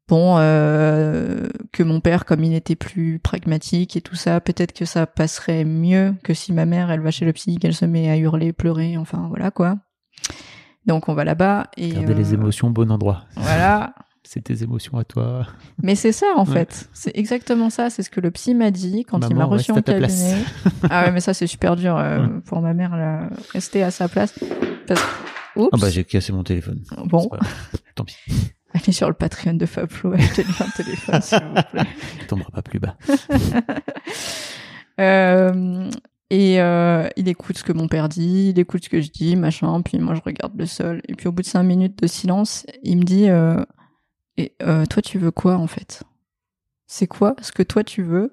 bon, 0.08 0.36
euh, 0.38 1.48
que 1.72 1.82
mon 1.82 2.00
père, 2.00 2.24
comme 2.24 2.44
il 2.44 2.54
était 2.54 2.76
plus 2.76 3.18
pragmatique 3.18 3.96
et 3.96 4.00
tout 4.00 4.14
ça, 4.16 4.40
peut-être 4.40 4.72
que 4.72 4.84
ça 4.84 5.06
passerait 5.06 5.64
mieux 5.64 6.14
que 6.22 6.34
si 6.34 6.52
ma 6.52 6.66
mère, 6.66 6.90
elle 6.90 7.00
va 7.00 7.10
chez 7.10 7.24
le 7.24 7.32
psy, 7.32 7.56
qu'elle 7.58 7.74
se 7.74 7.84
met 7.84 8.10
à 8.10 8.16
hurler, 8.16 8.52
pleurer, 8.52 8.96
enfin 8.96 9.26
voilà 9.28 9.50
quoi. 9.50 9.76
Donc 10.86 11.08
on 11.08 11.14
va 11.14 11.24
là-bas 11.24 11.68
et 11.76 11.88
Garder 11.90 12.14
les 12.14 12.30
euh, 12.30 12.34
émotions 12.34 12.68
au 12.68 12.70
bon 12.70 12.90
endroit. 12.92 13.24
Voilà, 13.36 13.94
C'est 14.28 14.40
tes 14.42 14.62
émotions 14.64 14.98
à 14.98 15.04
toi. 15.04 15.46
mais 15.82 15.94
c'est 15.94 16.10
ça 16.12 16.26
en 16.36 16.44
Ouais. 16.44 16.52
fait. 16.52 16.88
C'est 16.92 17.16
exactement 17.16 17.70
ça. 17.70 17.90
C'est 17.90 18.02
ce 18.02 18.10
que 18.10 18.20
le 18.20 18.32
psy 18.32 18.54
m'a 18.54 18.72
dit 18.72 19.04
quand 19.04 19.20
il 19.28 19.36
m'a 19.36 19.44
reçu 19.44 19.70
en 19.70 19.80
ta 19.82 19.94
place. 19.94 20.20
cabinet. 20.20 20.44
ah 20.90 21.04
ouais, 21.04 21.12
mais 21.12 21.20
ça 21.20 21.32
c'est 21.32 21.46
super 21.46 21.76
dur 21.76 21.96
euh, 21.96 22.26
pour 22.46 22.60
ma 22.60 22.74
mère 22.74 22.96
là, 22.96 23.28
rester 23.52 23.82
à 23.84 23.90
sa 23.92 24.08
place. 24.08 24.36
Parce... 24.88 25.00
Oups. 25.54 25.68
Ah 25.72 25.76
bah 25.80 25.90
j'ai 25.90 26.04
cassé 26.04 26.32
mon 26.32 26.42
téléphone. 26.42 26.82
bon. 27.04 27.28
Tant 27.94 28.04
pis. 28.04 28.16
allez 28.76 28.92
sur 28.92 29.08
le 29.08 29.14
Patreon 29.14 29.54
de 29.54 29.66
Fablo, 29.66 30.12
achetez-lui 30.14 30.54
un 30.60 30.70
téléphone 30.70 31.22
s'il 31.22 31.38
vous 31.38 31.62
plaît. 31.70 31.86
Il 32.20 32.26
tombera 32.26 32.50
pas 32.50 32.62
plus 32.62 32.78
bas. 32.78 32.96
Euh, 34.98 35.90
et 36.30 36.58
euh, 36.58 37.06
il 37.18 37.28
écoute 37.28 37.58
ce 37.58 37.62
que 37.62 37.74
mon 37.74 37.86
père 37.86 38.08
dit, 38.08 38.48
il 38.48 38.58
écoute 38.58 38.82
ce 38.82 38.88
que 38.88 39.02
je 39.02 39.10
dis, 39.10 39.36
machin. 39.36 39.82
Puis 39.82 39.98
moi 39.98 40.14
je 40.14 40.22
regarde 40.24 40.58
le 40.58 40.64
sol. 40.64 41.02
Et 41.06 41.14
puis 41.14 41.28
au 41.28 41.32
bout 41.32 41.42
de 41.42 41.46
cinq 41.46 41.64
minutes 41.64 42.02
de 42.02 42.06
silence, 42.06 42.64
il 42.82 42.96
me 42.96 43.02
dit 43.02 43.28
euh, 43.28 43.62
et 44.38 44.54
toi 44.88 45.02
tu 45.02 45.18
veux 45.18 45.32
quoi 45.32 45.56
en 45.56 45.66
fait? 45.66 46.02
C'est 46.86 47.06
quoi 47.06 47.36
ce 47.42 47.52
que 47.52 47.62
toi 47.62 47.84
tu 47.84 48.02
veux? 48.02 48.32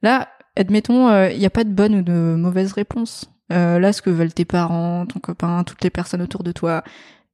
Là, 0.00 0.30
admettons, 0.56 1.28
il 1.28 1.38
n'y 1.38 1.44
a 1.44 1.50
pas 1.50 1.64
de 1.64 1.70
bonne 1.74 1.96
ou 1.96 2.02
de 2.02 2.34
mauvaise 2.38 2.72
réponse. 2.72 3.30
Là, 3.50 3.92
ce 3.92 4.00
que 4.00 4.08
veulent 4.08 4.32
tes 4.32 4.46
parents, 4.46 5.04
ton 5.04 5.20
copain, 5.20 5.64
toutes 5.64 5.84
les 5.84 5.90
personnes 5.90 6.22
autour 6.22 6.44
de 6.44 6.52
toi, 6.52 6.82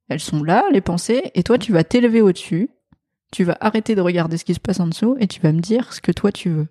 elles 0.09 0.21
sont 0.21 0.43
là, 0.43 0.65
les 0.73 0.81
pensées, 0.81 1.31
et 1.35 1.43
toi 1.43 1.59
tu 1.59 1.73
vas 1.73 1.85
t'élever 1.85 2.21
au-dessus. 2.21 2.71
Tu 3.33 3.45
vas 3.45 3.57
arrêter 3.61 3.95
de 3.95 4.01
regarder 4.01 4.37
ce 4.37 4.45
qui 4.45 4.55
se 4.55 4.61
passe 4.61 4.79
en 4.81 4.87
dessous 4.87 5.17
et 5.19 5.27
tu 5.27 5.41
vas 5.41 5.53
me 5.53 5.61
dire 5.61 5.93
ce 5.93 6.01
que 6.01 6.13
toi 6.13 6.31
tu 6.31 6.49
veux. 6.49 6.69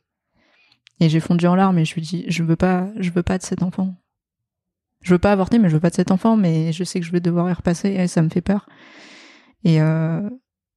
Et 1.00 1.10
j'ai 1.10 1.20
fondu 1.20 1.46
en 1.48 1.56
larmes 1.56 1.78
et 1.78 1.86
je 1.86 1.94
lui 1.94 2.02
dis 2.02 2.26
je 2.28 2.44
veux 2.44 2.56
pas 2.56 2.88
je 2.98 3.10
veux 3.12 3.24
pas 3.24 3.38
de 3.38 3.44
cet 3.44 3.62
enfant. 3.62 3.96
Je 5.02 5.14
veux 5.14 5.20
pas 5.20 5.34
avorter 5.34 5.60
mais 5.60 5.70
je 5.70 5.74
veux 5.74 5.82
pas 5.82 5.90
de 5.90 5.96
cet 5.96 6.12
enfant 6.12 6.38
mais 6.38 6.72
je 6.72 6.84
sais 6.84 7.00
que 7.00 7.06
je 7.06 7.12
vais 7.12 7.20
devoir 7.20 7.50
y 7.50 7.54
repasser 7.54 7.90
et 7.90 8.08
ça 8.08 8.22
me 8.22 8.30
fait 8.30 8.42
peur. 8.42 8.68
Et 9.66 9.82
euh, 9.82 10.30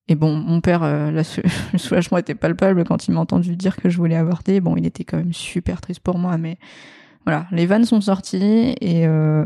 et 0.09 0.17
bon 0.17 0.35
mon 0.35 0.61
père 0.61 0.83
euh, 0.83 1.11
le 1.73 1.79
soulagement 1.79 2.19
était 2.19 2.35
palpable 2.35 2.85
quand 2.85 3.07
il 3.07 3.13
m'a 3.13 3.21
entendu 3.21 3.55
dire 3.55 3.77
que 3.77 3.89
je 3.89 3.99
voulais 3.99 4.17
avorter. 4.17 4.61
Bon 4.61 4.77
il 4.77 4.85
était 4.85 5.05
quand 5.05 5.19
même 5.19 5.33
super 5.33 5.81
triste 5.81 6.01
pour 6.01 6.19
moi 6.19 6.39
mais 6.39 6.59
voilà 7.25 7.47
les 7.53 7.67
vannes 7.67 7.85
sont 7.85 8.01
sorties 8.01 8.75
et 8.81 9.07
euh, 9.07 9.45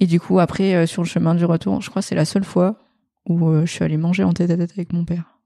et 0.00 0.06
du 0.06 0.18
coup 0.18 0.38
après 0.40 0.74
euh, 0.74 0.86
sur 0.86 1.02
le 1.02 1.08
chemin 1.08 1.34
du 1.34 1.44
retour 1.44 1.80
je 1.80 1.90
crois 1.90 2.02
que 2.02 2.08
c'est 2.08 2.14
la 2.14 2.24
seule 2.24 2.44
fois 2.44 2.76
où 3.26 3.48
euh, 3.48 3.66
je 3.66 3.72
suis 3.72 3.84
allée 3.84 3.96
manger 3.96 4.24
en 4.24 4.32
tête 4.32 4.50
à 4.50 4.56
tête 4.56 4.72
avec 4.72 4.92
mon 4.92 5.04
père. 5.04 5.38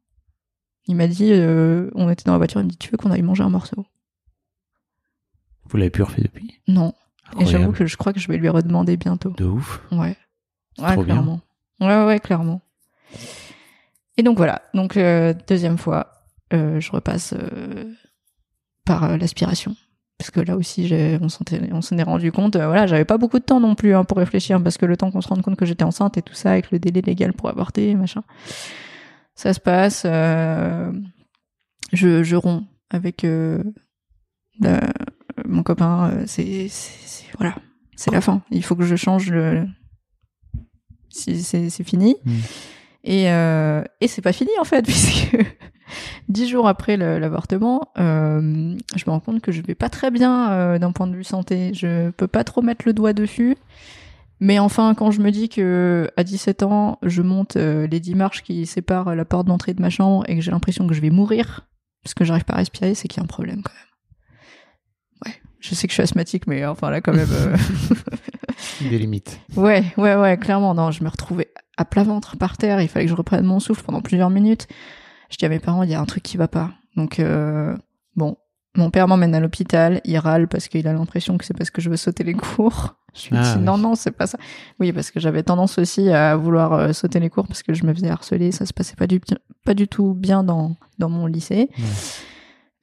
Il 0.87 0.97
m'a 0.97 1.07
dit, 1.07 1.33
euh, 1.33 1.91
on 1.95 2.09
était 2.11 2.25
dans 2.25 2.33
la 2.33 2.39
voiture, 2.39 2.61
il 2.61 2.65
me 2.65 2.71
dit, 2.71 2.77
tu 2.77 2.91
veux 2.91 2.97
qu'on 2.97 3.11
aille 3.11 3.23
manger 3.23 3.43
un 3.43 3.49
morceau? 3.49 3.87
Vous 5.65 5.77
l'avez 5.77 5.91
plus 5.91 6.03
refait 6.03 6.23
depuis? 6.23 6.61
Non. 6.69 6.93
Et 7.41 7.47
j'avoue 7.47 7.73
que 7.73 7.87
je 7.87 7.97
crois 7.97 8.13
que 8.13 8.21
je 8.21 8.29
vais 8.29 8.37
lui 8.37 8.49
redemander 8.49 8.97
bientôt. 8.97 9.31
De 9.31 9.45
ouf. 9.45 9.81
Ouais. 9.91 10.17
Ouais, 10.79 10.93
trop 10.93 11.03
bien. 11.03 11.15
clairement. 11.15 11.41
Ouais, 11.81 12.05
ouais, 12.05 12.21
clairement. 12.21 12.61
Et 14.17 14.23
donc 14.23 14.37
voilà. 14.37 14.63
Donc 14.75 14.99
deuxième 15.49 15.79
fois, 15.79 16.27
je 16.53 16.91
repasse 16.93 17.35
par 18.85 19.17
l'aspiration. 19.17 19.75
Parce 20.19 20.31
que 20.31 20.41
là 20.41 20.57
aussi, 20.57 20.91
on 21.21 21.29
s'en 21.29 21.97
est, 21.99 22.03
rendu 22.03 22.31
compte. 22.31 22.57
euh, 22.57 22.67
voilà, 22.67 22.87
j'avais 22.87 23.05
pas 23.05 23.19
beaucoup 23.19 23.39
de 23.39 23.45
temps 23.45 23.61
non 23.61 23.75
plus 23.75 23.95
hein, 23.95 24.05
pour 24.05 24.19
réfléchir, 24.19 24.63
parce 24.63 24.79
que 24.79 24.87
le 24.87 24.97
temps 24.97 25.11
qu'on 25.11 25.21
se 25.21 25.29
rende 25.29 25.43
compte 25.43 25.57
que 25.57 25.67
j'étais 25.67 25.85
enceinte 25.85 26.17
et 26.17 26.23
tout 26.23 26.35
ça, 26.35 26.53
avec 26.53 26.71
le 26.71 26.79
délai 26.79 27.01
légal 27.01 27.33
pour 27.33 27.49
avorter, 27.49 27.95
machin, 27.95 28.23
ça 29.35 29.53
se 29.53 29.61
passe. 29.61 30.05
euh, 30.07 30.93
je, 31.93 32.37
romps 32.37 32.65
avec 32.91 33.25
euh, 33.25 33.63
mon 35.45 35.63
copain. 35.65 36.25
c'est, 36.27 36.69
voilà, 37.39 37.57
c'est 37.97 38.13
la 38.13 38.21
fin. 38.21 38.43
Il 38.51 38.63
faut 38.63 38.77
que 38.77 38.85
je 38.85 38.97
change 38.97 39.31
le. 39.31 39.67
C'est, 41.11 41.85
fini. 41.85 42.17
Mm. 42.25 42.33
Et, 43.07 43.31
euh, 43.31 43.83
et 44.01 44.09
c'est 44.09 44.23
pas 44.23 44.33
fini 44.33 44.51
en 44.59 44.65
fait, 44.65 44.83
puisque 44.87 45.37
dix 46.29 46.49
jours 46.49 46.67
après 46.67 46.97
l'avortement, 46.97 47.83
euh, 47.99 48.75
je 48.97 49.05
me 49.07 49.11
rends 49.11 49.21
compte 49.21 49.41
que 49.43 49.53
je 49.53 49.61
vais 49.61 49.75
pas 49.75 49.91
très 49.91 50.11
bien 50.11 50.51
euh, 50.53 50.79
d'un 50.79 50.91
point 50.91 51.07
de 51.07 51.15
vue 51.15 51.23
santé. 51.25 51.73
Je 51.75 52.11
peux 52.11 52.27
pas 52.29 52.45
trop 52.45 52.63
mettre 52.63 52.85
le 52.87 52.93
doigt 52.95 53.13
dessus. 53.13 53.57
Mais 54.41 54.59
enfin, 54.59 54.95
quand 54.95 55.11
je 55.11 55.21
me 55.21 55.31
dis 55.31 55.49
que 55.49 56.11
à 56.17 56.25
17 56.25 56.63
ans, 56.65 56.99
je 57.03 57.23
monte 57.23 57.57
euh, 57.57 57.87
les 57.87 58.01
10 58.01 58.15
marches 58.15 58.43
qui 58.43 58.67
séparent 58.67 59.15
la 59.15 59.25
porte 59.25 59.47
d'entrée 59.47 59.75
de 59.75 59.81
ma 59.83 59.91
chambre 59.91 60.25
et 60.29 60.35
que 60.35 60.41
j'ai 60.43 60.51
l'impression 60.51 60.87
que 60.87 60.95
je 60.95 61.01
vais 61.01 61.11
mourir 61.11 61.67
parce 62.03 62.15
que 62.15 62.25
j'arrive 62.25 62.45
pas 62.45 62.55
à 62.55 62.59
respirer, 62.59 62.95
c'est 62.95 63.07
qu'il 63.09 63.19
y 63.19 63.21
a 63.21 63.25
un 63.25 63.27
problème 63.29 63.63
quand 63.63 63.73
même. 63.73 65.33
Ouais, 65.35 65.41
je 65.61 65.75
sais 65.75 65.87
que 65.87 65.93
je 65.93 65.95
suis 65.95 66.03
asthmatique, 66.03 66.47
mais 66.47 66.67
enfin 66.67 66.91
là 66.91 67.01
quand 67.01 67.15
même. 67.15 67.29
euh, 67.31 67.57
Des 68.91 68.99
limites. 68.99 69.41
Ouais, 69.57 69.85
ouais, 69.97 70.17
ouais, 70.17 70.37
clairement. 70.37 70.75
Non, 70.75 70.91
je 70.91 71.05
me 71.05 71.09
retrouvais 71.09 71.49
à 71.77 71.85
plat 71.85 72.03
ventre 72.05 72.37
par 72.37 72.57
terre. 72.57 72.81
Il 72.81 72.89
fallait 72.89 73.05
que 73.07 73.11
je 73.11 73.17
reprenne 73.17 73.45
mon 73.45 73.61
souffle 73.61 73.83
pendant 73.85 74.01
plusieurs 74.03 74.31
minutes. 74.31 74.67
Je 75.31 75.37
dis 75.37 75.45
à 75.45 75.49
mes 75.49 75.59
parents, 75.59 75.83
il 75.83 75.91
y 75.91 75.95
a 75.95 76.01
un 76.01 76.05
truc 76.07 76.23
qui 76.23 76.37
va 76.37 76.49
pas. 76.49 76.71
Donc, 76.97 77.19
euh, 77.19 77.77
bon, 78.17 78.37
mon 78.77 78.91
père 78.91 79.09
m'emmène 79.09 79.35
à 79.35 79.41
l'hôpital. 79.41 80.01
Il 80.05 80.17
râle 80.19 80.47
parce 80.49 80.69
qu'il 80.69 80.87
a 80.87 80.93
l'impression 80.93 81.37
que 81.39 81.45
c'est 81.45 81.55
parce 81.57 81.71
que 81.71 81.81
je 81.81 81.91
veux 81.91 81.97
sauter 81.97 82.25
les 82.25 82.35
cours. 82.35 82.95
Je 83.15 83.31
lui 83.31 83.37
Ah, 83.39 83.55
dis, 83.55 83.63
non, 83.63 83.75
oui. 83.77 83.81
non, 83.81 83.95
c'est 83.95 84.11
pas 84.11 84.27
ça. 84.27 84.39
Oui, 84.81 84.93
parce 84.93 85.13
que 85.13 85.21
j'avais 85.21 85.45
tendance 85.45 85.79
aussi 85.79 86.11
à 86.11 86.35
vouloir 86.37 86.73
euh, 86.73 86.93
sauter 86.93 87.21
les 87.21 87.31
cours 87.31 87.47
parce 87.47 87.63
que 87.63 87.73
je 87.73 87.87
me 87.87 87.95
faisais 87.95 88.11
harceler. 88.11 88.51
Ça 88.51 88.67
se 88.67 88.73
passait 88.73 88.97
pas 88.97 89.07
du, 89.07 89.21
pas 89.65 89.75
du 89.75 89.87
tout 89.87 90.15
bien 90.15 90.43
dans, 90.43 90.75
dans 90.99 91.09
mon 91.09 91.27
lycée. 91.27 91.71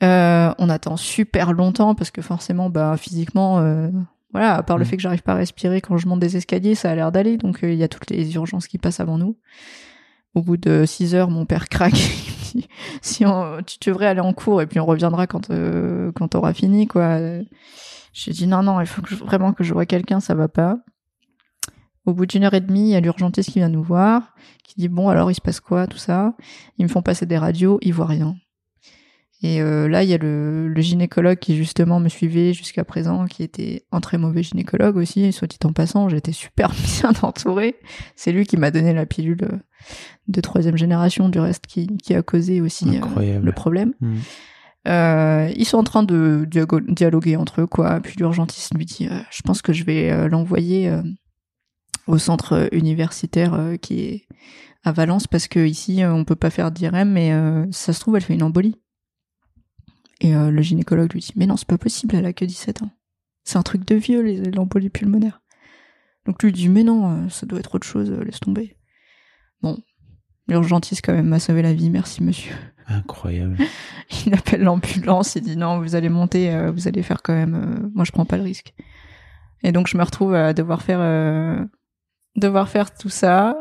Euh, 0.03 0.53
on 0.57 0.69
attend 0.69 0.97
super 0.97 1.53
longtemps 1.53 1.95
parce 1.95 2.11
que 2.11 2.21
forcément, 2.21 2.69
bah, 2.69 2.95
physiquement, 2.97 3.59
euh, 3.59 3.89
voilà, 4.31 4.55
à 4.55 4.63
part 4.63 4.77
le 4.77 4.83
Mm. 4.83 4.87
fait 4.87 4.95
que 4.97 5.01
j'arrive 5.03 5.23
pas 5.23 5.33
à 5.33 5.35
respirer 5.35 5.81
quand 5.81 5.97
je 5.97 6.07
monte 6.07 6.19
des 6.19 6.37
escaliers, 6.37 6.75
ça 6.75 6.91
a 6.91 6.95
l'air 6.95 7.11
d'aller. 7.11 7.37
Donc 7.37 7.63
euh, 7.63 7.71
il 7.71 7.77
y 7.77 7.83
a 7.83 7.87
toutes 7.87 8.09
les 8.09 8.35
urgences 8.35 8.67
qui 8.67 8.77
passent 8.77 8.99
avant 8.99 9.17
nous. 9.17 9.37
Au 10.33 10.41
bout 10.41 10.57
de 10.57 10.85
6 10.85 11.13
heures, 11.15 11.29
mon 11.29 11.45
père 11.45 11.67
craque. 11.69 11.93
Dit, 12.53 12.67
si 13.01 13.25
on- 13.25 13.61
tu 13.65 13.77
devrais 13.89 14.07
aller 14.07 14.19
en 14.21 14.33
cours 14.33 14.61
et 14.61 14.67
puis 14.67 14.79
on 14.79 14.85
reviendra 14.85 15.25
quand 15.27 15.49
euh, 15.51 16.11
quand 16.13 16.27
t'auras 16.29 16.53
fini 16.53 16.85
quoi. 16.87 17.17
J'ai 18.13 18.31
dit 18.31 18.45
non 18.47 18.61
non, 18.61 18.81
il 18.81 18.87
faut 18.87 19.01
que 19.01 19.09
je- 19.09 19.15
vraiment 19.23 19.53
que 19.53 19.63
je 19.63 19.73
vois 19.73 19.85
quelqu'un, 19.85 20.19
ça 20.19 20.35
va 20.35 20.47
pas. 20.49 20.77
Au 22.05 22.13
bout 22.13 22.25
d'une 22.25 22.43
heure 22.43 22.53
et 22.53 22.59
demie, 22.61 22.89
il 22.89 22.89
y 22.89 22.95
a 22.95 22.99
l'urgentiste 22.99 23.51
qui 23.51 23.59
vient 23.59 23.69
nous 23.69 23.83
voir, 23.83 24.33
qui 24.65 24.73
dit 24.77 24.89
bon 24.89 25.07
alors 25.09 25.31
il 25.31 25.35
se 25.35 25.39
passe 25.41 25.59
quoi 25.61 25.87
tout 25.87 25.97
ça? 25.97 26.33
Ils 26.77 26.83
me 26.83 26.89
font 26.89 27.01
passer 27.01 27.25
des 27.25 27.37
radios, 27.37 27.77
ils 27.81 27.93
voient 27.93 28.05
rien. 28.07 28.35
Et 29.43 29.59
euh, 29.61 29.87
là, 29.87 30.03
il 30.03 30.09
y 30.09 30.13
a 30.13 30.19
le, 30.19 30.67
le 30.67 30.81
gynécologue 30.81 31.39
qui 31.39 31.55
justement 31.55 31.99
me 31.99 32.09
suivait 32.09 32.53
jusqu'à 32.53 32.83
présent, 32.83 33.25
qui 33.25 33.41
était 33.41 33.85
un 33.91 33.99
très 33.99 34.19
mauvais 34.19 34.43
gynécologue 34.43 34.97
aussi, 34.97 35.31
soit 35.33 35.47
dit 35.47 35.57
en 35.63 35.73
passant, 35.73 36.09
j'étais 36.09 36.31
super 36.31 36.71
bien 37.01 37.11
entourée. 37.23 37.75
C'est 38.15 38.31
lui 38.31 38.45
qui 38.45 38.57
m'a 38.57 38.69
donné 38.69 38.93
la 38.93 39.07
pilule 39.07 39.43
euh, 39.43 39.57
de 40.27 40.41
troisième 40.41 40.77
génération, 40.77 41.27
du 41.27 41.39
reste 41.39 41.65
qui, 41.65 41.87
qui 41.97 42.13
a 42.13 42.21
causé 42.21 42.61
aussi 42.61 42.99
euh, 43.17 43.39
le 43.39 43.51
problème. 43.51 43.93
Mm. 43.99 44.15
Euh, 44.87 45.51
ils 45.55 45.65
sont 45.65 45.77
en 45.77 45.83
train 45.83 46.03
de 46.03 46.47
dialoguer 46.89 47.35
entre 47.35 47.61
eux, 47.61 47.67
quoi. 47.67 47.99
Puis 47.99 48.15
l'urgentiste 48.17 48.75
lui 48.75 48.85
dit, 48.85 49.09
je 49.31 49.41
pense 49.41 49.63
que 49.63 49.73
je 49.73 49.83
vais 49.83 50.27
l'envoyer 50.27 50.91
au 52.07 52.17
centre 52.17 52.67
universitaire 52.71 53.75
qui 53.79 54.01
est 54.01 54.27
à 54.83 54.91
Valence 54.91 55.27
parce 55.27 55.47
que 55.47 55.59
ici 55.59 56.01
on 56.03 56.25
peut 56.25 56.35
pas 56.35 56.49
faire 56.49 56.71
d'IRM, 56.71 57.11
mais 57.11 57.31
ça 57.69 57.93
se 57.93 57.99
trouve 57.99 58.15
elle 58.15 58.23
fait 58.23 58.33
une 58.33 58.41
embolie. 58.41 58.81
Et 60.21 60.35
euh, 60.35 60.51
le 60.51 60.61
gynécologue 60.61 61.11
lui 61.13 61.19
dit, 61.19 61.33
mais 61.35 61.47
non 61.47 61.57
c'est 61.57 61.67
pas 61.67 61.79
possible, 61.79 62.15
elle 62.15 62.27
a 62.27 62.33
que 62.33 62.45
17 62.45 62.83
ans. 62.83 62.91
C'est 63.43 63.57
un 63.57 63.63
truc 63.63 63.85
de 63.85 63.95
vieux 63.95 64.21
les 64.21 64.51
l'embolie 64.51 64.89
pulmonaire. 64.89 65.41
Donc 66.25 66.41
lui 66.43 66.51
dit, 66.51 66.69
mais 66.69 66.83
non, 66.83 67.25
euh, 67.25 67.29
ça 67.29 67.47
doit 67.47 67.59
être 67.59 67.73
autre 67.75 67.87
chose, 67.87 68.11
euh, 68.11 68.23
laisse 68.23 68.39
tomber. 68.39 68.77
Bon, 69.63 69.79
l'urgentiste 70.47 71.03
quand 71.03 71.13
même 71.13 71.27
m'a 71.27 71.39
sauvé 71.39 71.63
la 71.63 71.73
vie, 71.73 71.89
merci 71.89 72.23
monsieur. 72.23 72.53
Incroyable. 72.87 73.57
Il 74.25 74.33
appelle 74.35 74.61
l'ambulance, 74.61 75.35
il 75.35 75.41
dit 75.41 75.57
non, 75.57 75.79
vous 75.79 75.95
allez 75.95 76.09
monter, 76.09 76.69
vous 76.71 76.87
allez 76.87 77.01
faire 77.01 77.21
quand 77.21 77.33
même. 77.33 77.89
moi, 77.95 78.03
je 78.03 78.11
prends 78.11 78.25
pas 78.25 78.37
le 78.37 78.43
risque. 78.43 78.73
Et 79.63 79.71
donc, 79.71 79.87
je 79.87 79.97
me 79.97 80.03
retrouve 80.03 80.33
à 80.33 80.53
devoir 80.53 80.81
faire, 80.81 80.99
euh, 80.99 81.63
devoir 82.35 82.67
faire 82.67 82.93
tout 82.93 83.09
ça. 83.09 83.55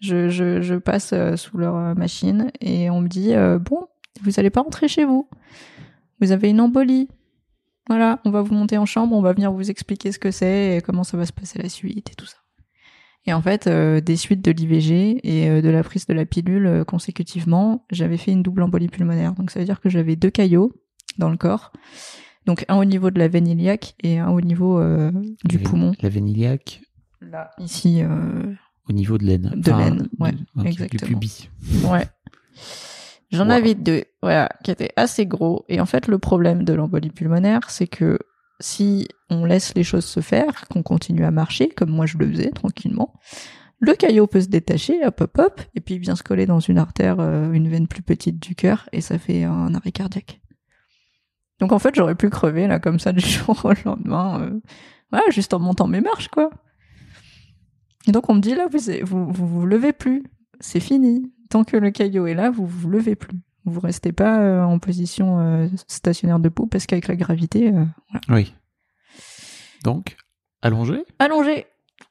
Je, 0.00 0.28
je, 0.28 0.60
je 0.60 0.74
passe 0.74 1.14
sous 1.36 1.56
leur 1.56 1.96
machine 1.96 2.50
et 2.60 2.90
on 2.90 3.00
me 3.00 3.08
dit 3.08 3.32
euh, 3.34 3.58
bon, 3.58 3.86
vous 4.22 4.38
allez 4.38 4.50
pas 4.50 4.60
rentrer 4.60 4.88
chez 4.88 5.04
vous. 5.04 5.28
Vous 6.20 6.32
avez 6.32 6.50
une 6.50 6.60
embolie. 6.60 7.08
Voilà, 7.88 8.20
on 8.24 8.30
va 8.30 8.42
vous 8.42 8.52
monter 8.54 8.78
en 8.78 8.86
chambre, 8.86 9.14
on 9.14 9.20
va 9.22 9.32
venir 9.32 9.52
vous 9.52 9.70
expliquer 9.70 10.10
ce 10.10 10.18
que 10.18 10.30
c'est 10.32 10.76
et 10.76 10.80
comment 10.80 11.04
ça 11.04 11.16
va 11.16 11.24
se 11.24 11.32
passer 11.32 11.60
la 11.62 11.68
suite 11.68 12.10
et 12.10 12.14
tout 12.14 12.26
ça. 12.26 12.36
Et 13.26 13.32
en 13.32 13.40
fait, 13.42 13.66
euh, 13.66 14.00
des 14.00 14.16
suites 14.16 14.44
de 14.44 14.50
l'IVG 14.50 15.20
et 15.22 15.48
euh, 15.50 15.62
de 15.62 15.68
la 15.68 15.82
prise 15.84 16.06
de 16.06 16.14
la 16.14 16.26
pilule 16.26 16.66
euh, 16.66 16.84
consécutivement, 16.84 17.84
j'avais 17.90 18.16
fait 18.16 18.32
une 18.32 18.42
double 18.42 18.62
embolie 18.62 18.88
pulmonaire. 18.88 19.34
Donc 19.34 19.50
ça 19.50 19.58
veut 19.60 19.64
dire 19.64 19.80
que 19.80 19.88
j'avais 19.88 20.16
deux 20.16 20.30
caillots 20.30 20.72
dans 21.18 21.30
le 21.30 21.36
corps. 21.36 21.72
Donc 22.46 22.64
un 22.68 22.76
au 22.76 22.84
niveau 22.84 23.10
de 23.10 23.18
la 23.18 23.28
veine 23.28 23.46
iliaque 23.48 23.94
et 24.02 24.18
un 24.18 24.28
au 24.30 24.40
niveau 24.40 24.80
du 25.44 25.58
La- 25.58 25.68
poumon. 25.68 25.92
La 26.00 26.08
veine 26.08 26.28
iliaque 26.28 26.80
Là, 27.20 27.50
ici, 27.58 28.02
au 28.88 28.92
niveau 28.92 29.18
de 29.18 29.24
l'aine. 29.24 29.52
De 29.56 29.72
l'aine, 29.72 30.08
ouais, 30.20 30.34
exactement. 30.64 31.08
Du 31.08 31.14
pubis. 31.14 31.48
ouais. 31.90 32.06
J'en 33.36 33.46
Wow. 33.46 33.52
avais 33.52 33.74
deux, 33.74 34.04
voilà, 34.22 34.48
qui 34.64 34.70
étaient 34.70 34.92
assez 34.96 35.26
gros. 35.26 35.64
Et 35.68 35.80
en 35.80 35.86
fait, 35.86 36.06
le 36.08 36.18
problème 36.18 36.64
de 36.64 36.72
l'embolie 36.72 37.10
pulmonaire, 37.10 37.70
c'est 37.70 37.86
que 37.86 38.18
si 38.60 39.06
on 39.30 39.44
laisse 39.44 39.74
les 39.74 39.84
choses 39.84 40.04
se 40.06 40.20
faire, 40.20 40.66
qu'on 40.70 40.82
continue 40.82 41.24
à 41.24 41.30
marcher, 41.30 41.68
comme 41.68 41.90
moi 41.90 42.06
je 42.06 42.16
le 42.18 42.28
faisais 42.30 42.50
tranquillement, 42.50 43.12
le 43.78 43.92
caillot 43.94 44.26
peut 44.26 44.40
se 44.40 44.48
détacher, 44.48 45.04
hop 45.04 45.20
hop 45.20 45.38
hop, 45.38 45.60
et 45.74 45.80
puis 45.80 45.98
vient 45.98 46.16
se 46.16 46.22
coller 46.22 46.46
dans 46.46 46.60
une 46.60 46.78
artère, 46.78 47.20
euh, 47.20 47.52
une 47.52 47.68
veine 47.68 47.86
plus 47.88 48.02
petite 48.02 48.40
du 48.40 48.54
cœur, 48.54 48.88
et 48.92 49.00
ça 49.02 49.18
fait 49.18 49.44
un 49.44 49.74
arrêt 49.74 49.92
cardiaque. 49.92 50.40
Donc 51.60 51.72
en 51.72 51.78
fait, 51.78 51.94
j'aurais 51.94 52.14
pu 52.14 52.30
crever 52.30 52.66
là 52.66 52.78
comme 52.80 52.98
ça 52.98 53.12
du 53.12 53.20
jour 53.26 53.60
au 53.64 53.72
lendemain, 53.84 54.40
euh, 54.40 54.60
voilà, 55.10 55.26
juste 55.30 55.52
en 55.52 55.58
montant 55.58 55.86
mes 55.86 56.00
marches 56.00 56.28
quoi. 56.28 56.48
Et 58.08 58.12
donc 58.12 58.30
on 58.30 58.34
me 58.34 58.40
dit 58.40 58.54
là, 58.54 58.66
vous 58.70 58.78
vous 59.04 59.32
vous, 59.32 59.46
vous 59.46 59.66
levez 59.66 59.92
plus, 59.92 60.24
c'est 60.60 60.80
fini. 60.80 61.32
Tant 61.50 61.64
que 61.64 61.76
le 61.76 61.90
caillot 61.90 62.26
est 62.26 62.34
là, 62.34 62.50
vous 62.50 62.66
vous 62.66 62.88
levez 62.88 63.14
plus. 63.14 63.38
Vous 63.64 63.80
restez 63.80 64.12
pas 64.12 64.40
euh, 64.40 64.62
en 64.62 64.78
position 64.78 65.40
euh, 65.40 65.68
stationnaire 65.88 66.38
debout 66.38 66.66
parce 66.66 66.86
qu'avec 66.86 67.08
la 67.08 67.16
gravité, 67.16 67.68
euh, 67.68 67.84
voilà. 68.10 68.20
Oui. 68.30 68.54
Donc, 69.82 70.16
allongé? 70.62 71.04
Allongé, 71.18 71.66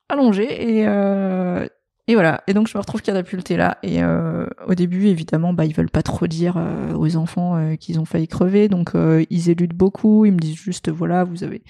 allongé 0.10 0.44
et 0.80 0.88
euh, 0.88 1.66
et 2.08 2.14
voilà. 2.14 2.44
Et 2.48 2.54
donc 2.54 2.68
je 2.68 2.78
me 2.78 2.82
retrouve 2.82 3.02
catapultée 3.02 3.58
là. 3.58 3.78
Et 3.84 4.04
euh, 4.04 4.46
au 4.68 4.76
début, 4.76 5.08
évidemment, 5.08 5.54
bah 5.54 5.66
ils 5.66 5.74
veulent 5.74 5.90
pas 5.90 6.04
trop 6.04 6.28
dire 6.28 6.58
euh, 6.58 6.94
aux 6.94 7.16
enfants 7.16 7.56
euh, 7.56 7.76
qu'ils 7.76 8.00
ont 8.00 8.06
failli 8.06 8.28
crever, 8.28 8.68
donc 8.68 8.92
ils 9.30 9.50
éludent 9.50 9.76
beaucoup. 9.76 10.26
Ils 10.26 10.34
me 10.34 10.40
disent 10.40 10.56
juste 10.56 10.90
voilà, 10.90 11.24
vous 11.24 11.44
avez 11.44 11.64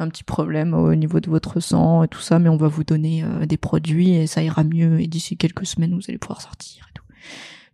un 0.00 0.08
petit 0.08 0.24
problème 0.24 0.74
au 0.74 0.94
niveau 0.94 1.20
de 1.20 1.30
votre 1.30 1.60
sang 1.60 2.02
et 2.02 2.08
tout 2.08 2.20
ça, 2.20 2.38
mais 2.38 2.48
on 2.48 2.56
va 2.56 2.68
vous 2.68 2.84
donner 2.84 3.22
euh, 3.22 3.46
des 3.46 3.56
produits 3.56 4.14
et 4.14 4.26
ça 4.26 4.42
ira 4.42 4.64
mieux. 4.64 5.00
Et 5.00 5.06
d'ici 5.06 5.36
quelques 5.36 5.66
semaines, 5.66 5.94
vous 5.94 6.02
allez 6.08 6.18
pouvoir 6.18 6.40
sortir 6.40 6.86
et 6.90 6.92
tout. 6.94 7.04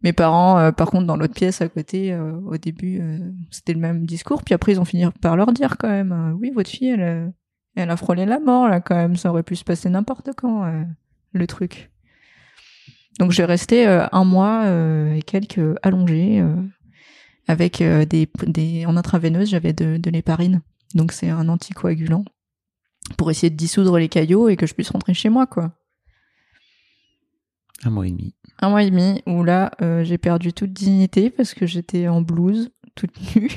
Mes 0.03 0.13
parents, 0.13 0.59
euh, 0.59 0.73
par 0.73 0.91
contre, 0.91 1.07
dans 1.07 1.17
l'autre 1.17 1.35
pièce 1.35 1.63
à 1.63 1.69
côté, 1.69 2.13
euh, 2.13 2.33
au 2.47 2.59
début, 2.59 3.01
euh, 3.01 3.19
c'était 3.51 3.73
le 3.73 3.81
même 3.81 4.05
discours. 4.05 4.43
Puis 4.43 4.55
après, 4.55 4.73
ils 4.73 4.81
ont 4.81 4.85
fini 4.85 5.07
par 5.23 5.37
leur 5.37 5.53
dire 5.53 5.79
quand 5.79 5.89
même, 5.89 6.13
euh, 6.13 6.33
oui, 6.33 6.51
votre 6.55 6.69
fille, 6.69 6.89
elle, 6.89 7.01
euh, 7.01 7.29
elle 7.77 7.91
a 7.91 7.97
frôlé 7.97 8.27
la 8.27 8.41
mort 8.41 8.69
là 8.69 8.81
quand 8.81 8.97
même. 8.97 9.17
Ça 9.17 9.31
aurait 9.31 9.43
pu 9.43 9.57
se 9.57 9.65
passer 9.65 9.89
n'importe 9.89 10.31
quand, 10.37 10.65
euh, 10.65 10.83
le 11.33 11.47
truc. 11.47 11.91
Donc 13.19 13.31
j'ai 13.31 13.45
resté 13.45 13.87
euh, 13.87 14.07
un 14.13 14.25
mois 14.25 14.65
euh, 14.65 15.15
et 15.15 15.23
quelques 15.23 15.79
allongés 15.83 16.41
euh, 16.41 16.55
avec 17.49 17.81
euh, 17.81 18.05
des, 18.05 18.29
des 18.47 18.85
en 18.87 18.97
intraveineuse, 18.97 19.49
j'avais 19.49 19.73
de, 19.73 19.97
de 19.97 20.11
l'héparine. 20.11 20.61
Donc 20.95 21.13
c'est 21.13 21.31
un 21.31 21.49
anticoagulant 21.49 22.25
pour 23.17 23.31
essayer 23.31 23.51
de 23.51 23.57
dissoudre 23.57 23.99
les 23.99 24.09
caillots 24.09 24.49
et 24.49 24.57
que 24.57 24.67
je 24.67 24.75
puisse 24.75 24.91
rentrer 24.91 25.15
chez 25.15 25.29
moi 25.29 25.47
quoi. 25.47 25.73
Un 27.85 27.91
mois 27.91 28.07
et 28.07 28.11
demi. 28.11 28.35
Un 28.63 28.71
mois 28.71 28.83
et 28.83 28.91
demi 28.91 29.23
où 29.27 29.45
là 29.45 29.73
euh, 29.83 30.03
j'ai 30.05 30.19
perdu 30.19 30.53
toute 30.53 30.73
dignité 30.73 31.31
parce 31.31 31.55
que 31.55 31.67
j'étais 31.67 32.09
en 32.09 32.23
blouse 32.23 32.71
toute 32.95 33.37
nue 33.37 33.51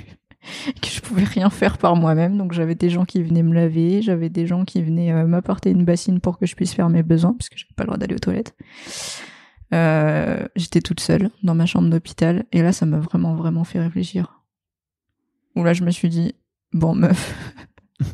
et 0.68 0.74
que 0.82 0.88
je 0.88 1.02
pouvais 1.02 1.24
rien 1.24 1.50
faire 1.50 1.78
par 1.78 1.96
moi-même 1.96 2.38
donc 2.38 2.54
j'avais 2.54 2.76
des 2.76 2.90
gens 2.90 3.06
qui 3.06 3.22
venaient 3.22 3.44
me 3.44 3.54
laver 3.54 4.02
j'avais 4.02 4.30
des 4.30 4.48
gens 4.48 4.66
qui 4.66 4.82
venaient 4.82 5.12
euh, 5.12 5.26
m'apporter 5.26 5.70
une 5.72 5.86
bassine 5.86 6.20
pour 6.20 6.38
que 6.38 6.46
je 6.46 6.56
puisse 6.56 6.74
faire 6.74 6.90
mes 6.90 7.04
besoins 7.04 7.34
parce 7.34 7.50
que 7.50 7.58
j'avais 7.58 7.74
pas 7.76 7.84
le 7.84 7.88
droit 7.88 7.98
d'aller 7.98 8.16
aux 8.16 8.20
toilettes 8.20 8.56
euh, 9.74 10.48
j'étais 10.56 10.82
toute 10.82 11.00
seule 11.00 11.30
dans 11.44 11.56
ma 11.56 11.66
chambre 11.66 11.90
d'hôpital 11.90 12.46
et 12.52 12.62
là 12.62 12.72
ça 12.72 12.86
m'a 12.86 13.00
vraiment 13.00 13.36
vraiment 13.36 13.64
fait 13.64 13.80
réfléchir 13.80 14.42
où 15.56 15.64
là 15.64 15.74
je 15.74 15.84
me 15.84 15.92
suis 15.92 16.10
dit 16.10 16.36
bon 16.74 16.96
meuf 16.96 17.34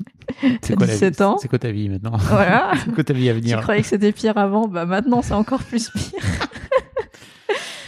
C'est 0.61 0.75
quoi, 0.75 0.85
la 0.87 0.93
17 0.93 1.17
vie 1.17 1.23
ans. 1.23 1.37
C'est 1.37 1.47
quoi 1.47 1.59
ta 1.59 1.71
vie 1.71 1.87
maintenant 1.89 2.17
voilà 2.17 2.71
C'est 2.83 2.93
quoi 2.93 3.03
ta 3.03 3.13
vie 3.13 3.29
à 3.29 3.33
tu 3.33 3.39
venir 3.41 3.61
croyais 3.61 3.81
que 3.81 3.87
c'était 3.87 4.11
pire 4.11 4.37
avant, 4.37 4.67
bah 4.67 4.85
maintenant 4.85 5.21
c'est 5.21 5.33
encore 5.33 5.63
plus 5.63 5.89
pire. 5.89 6.19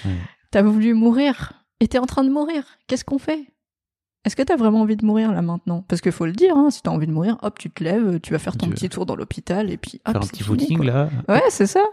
Ouais. 0.06 0.12
T'as 0.52 0.62
voulu 0.62 0.94
mourir 0.94 1.54
et 1.80 1.88
t'es 1.88 1.98
en 1.98 2.06
train 2.06 2.24
de 2.24 2.30
mourir. 2.30 2.64
Qu'est-ce 2.88 3.04
qu'on 3.04 3.18
fait? 3.20 3.46
Est-ce 4.26 4.36
que 4.36 4.44
t'as 4.44 4.56
vraiment 4.56 4.82
envie 4.82 4.96
de 4.96 5.06
mourir 5.06 5.32
là 5.34 5.42
maintenant? 5.42 5.84
Parce 5.88 6.02
qu'il 6.02 6.12
faut 6.12 6.26
le 6.26 6.32
dire, 6.34 6.56
hein, 6.56 6.70
si 6.70 6.82
t'as 6.82 6.92
envie 6.92 7.08
de 7.08 7.12
mourir, 7.12 7.38
hop, 7.42 7.58
tu 7.60 7.70
te 7.70 7.84
lèves, 7.84 8.20
tu 8.22 8.32
vas 8.32 8.40
faire 8.40 8.56
ton 8.58 8.68
Tu- 8.68 8.74
petit 8.74 8.90
tour 8.90 9.06
dans 9.06 9.16
l'hôpital 9.16 9.70
et 9.72 9.78
puis 9.78 10.02
hop, 10.06 10.14
Faire 10.14 10.22
un 10.24 10.28
petit 10.28 10.44
fini, 10.44 10.58
footing 10.60 10.78
quoi. 10.78 10.86
là 10.86 11.10
Ouais, 11.28 11.44
c'est 11.50 11.68
ça. 11.68 11.84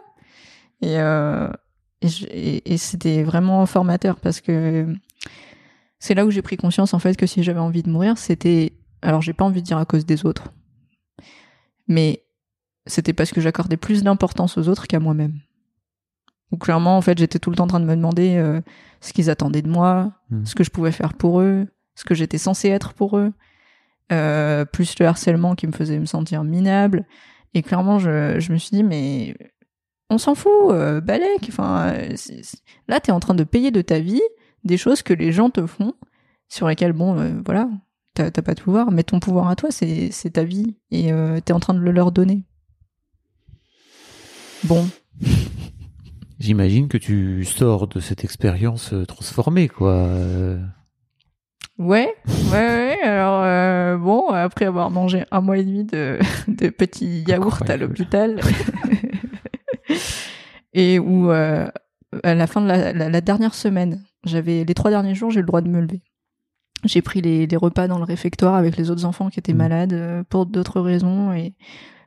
Et, 0.83 0.99
euh, 1.01 1.49
et- 2.03 2.73
et 2.75 2.77
c'était 2.77 3.23
vraiment 3.23 3.65
formateur 3.67 4.17
parce 4.21 4.41
que 4.41 4.87
c'est 6.05 6.15
là 6.15 6.27
où 6.27 6.31
j'ai 6.31 6.43
pris 6.43 6.59
conscience 6.59 6.93
en 6.93 6.99
fait 6.99 7.17
que 7.17 7.25
si 7.25 7.43
j'avais 7.43 7.61
envie 7.61 7.83
de 7.83 7.89
mourir, 7.89 8.19
c'était 8.19 8.75
alors 9.01 9.23
j'ai 9.23 9.33
pas 9.33 9.47
envie 9.47 9.63
de 9.63 9.67
dire 9.67 9.79
à 9.79 9.87
cause 9.87 10.05
des 10.05 10.27
autres, 10.27 10.53
mais 11.89 12.27
c'était 12.85 13.15
parce 13.15 13.31
que 13.33 13.41
j'accordais 13.41 13.79
plus 13.79 14.03
d'importance 14.03 14.59
aux 14.59 14.69
autres 14.69 14.87
qu'à 14.87 15.01
moi-même. 15.01 15.41
Donc 16.53 16.61
clairement 16.61 16.99
en 16.99 17.01
fait 17.01 17.17
j'étais 17.17 17.39
tout 17.39 17.49
le 17.49 17.57
temps 17.57 17.65
en 17.65 17.69
train 17.69 17.81
de 17.81 17.87
me 17.87 17.97
demander 17.97 18.37
euh, 18.37 18.61
ce 19.01 19.15
qu'ils 19.15 19.31
attendaient 19.31 19.63
de 19.63 19.71
moi, 19.71 20.13
Hmm. 20.31 20.45
ce 20.45 20.55
que 20.55 20.63
je 20.63 20.71
pouvais 20.71 20.93
faire 20.93 21.15
pour 21.15 21.41
eux, 21.41 21.67
ce 21.95 22.05
que 22.05 22.15
j'étais 22.15 22.39
censé 22.39 22.69
être 22.69 22.93
pour 22.93 23.17
eux, 23.17 23.33
euh, 24.13 24.67
plus 24.67 24.99
le 24.99 25.07
harcèlement 25.07 25.55
qui 25.55 25.67
me 25.67 25.73
faisait 25.73 25.99
me 25.99 26.05
sentir 26.05 26.45
minable. 26.45 27.07
Et 27.55 27.63
clairement, 27.63 27.99
je, 27.99 28.39
je 28.41 28.53
me 28.53 28.59
suis 28.59 28.77
dit, 28.77 28.83
mais 28.83 29.37
on 30.11 30.19
s'en 30.19 30.35
fout, 30.35 30.51
euh, 30.71 31.01
balèque. 31.01 31.47
Enfin, 31.49 31.95
euh, 31.95 32.15
là, 32.89 33.01
t'es 33.01 33.13
en 33.13 33.21
train 33.21 33.35
de 33.35 33.45
payer 33.45 33.71
de 33.71 33.81
ta 33.81 34.01
vie 34.01 34.23
des 34.65 34.77
choses 34.77 35.03
que 35.03 35.13
les 35.15 35.33
gens 35.33 35.51
te 35.51 35.67
font, 35.67 35.95
sur 36.49 36.69
lesquelles, 36.69 36.93
bon, 36.93 37.19
euh, 37.19 37.33
voilà, 37.45 37.69
t'as 38.15 38.31
pas 38.31 38.55
de 38.55 38.61
pouvoir, 38.61 38.91
mais 38.91 39.03
ton 39.03 39.21
pouvoir 39.21 39.49
à 39.49 39.57
toi, 39.57 39.71
c'est 39.71 40.11
ta 40.33 40.45
vie, 40.45 40.77
et 40.91 41.13
euh, 41.13 41.41
t'es 41.41 41.53
en 41.53 41.61
train 41.61 41.75
de 41.75 41.81
le 41.81 41.91
leur 41.91 42.13
donner. 42.13 42.43
Bon, 44.65 44.87
J'imagine 46.41 46.89
que 46.89 46.99
tu 46.99 47.45
sors 47.45 47.87
de 47.87 48.01
cette 48.01 48.25
expérience 48.25 48.93
euh, 48.93 49.07
transformée, 49.07 49.69
quoi. 49.69 50.09
Ouais, 51.79 52.13
ouais, 52.19 52.53
ouais. 52.53 52.99
alors 53.03 53.43
euh, 53.45 53.97
bon, 53.97 54.29
après 54.29 54.65
avoir 54.67 54.91
mangé 54.91 55.25
un 55.31 55.41
mois 55.41 55.59
et 55.59 55.65
demi 55.65 55.85
de, 55.85 56.19
de 56.49 56.69
petits 56.69 57.25
yaourts 57.27 57.61
à 57.69 57.77
l'hôpital, 57.77 58.41
et 60.73 60.99
où 60.99 61.31
euh, 61.31 61.67
à 62.23 62.35
la 62.35 62.47
fin 62.47 62.61
de 62.61 62.67
la, 62.69 62.93
la- 62.93 63.09
la 63.09 63.21
dernière 63.21 63.55
semaine, 63.55 64.03
j'avais 64.25 64.65
les 64.65 64.75
trois 64.75 64.91
derniers 64.91 65.15
jours, 65.15 65.31
j'ai 65.31 65.41
le 65.41 65.47
droit 65.47 65.61
de 65.61 65.69
me 65.69 65.81
lever. 65.81 66.03
J'ai 66.85 67.01
pris 67.03 67.21
les, 67.23 67.47
les 67.47 67.57
repas 67.57 67.89
dans 67.89 67.99
le 67.99 68.05
réfectoire 68.05 68.55
avec 68.55 68.77
les 68.77 68.91
autres 68.91 69.05
enfants 69.07 69.31
qui 69.31 69.39
étaient 69.39 69.53
Mhm. 69.53 69.59
malades 69.59 69.93
euh, 69.95 70.23
pour 70.29 70.47
d'autres 70.47 70.81
raisons 70.81 71.33
et 71.33 71.55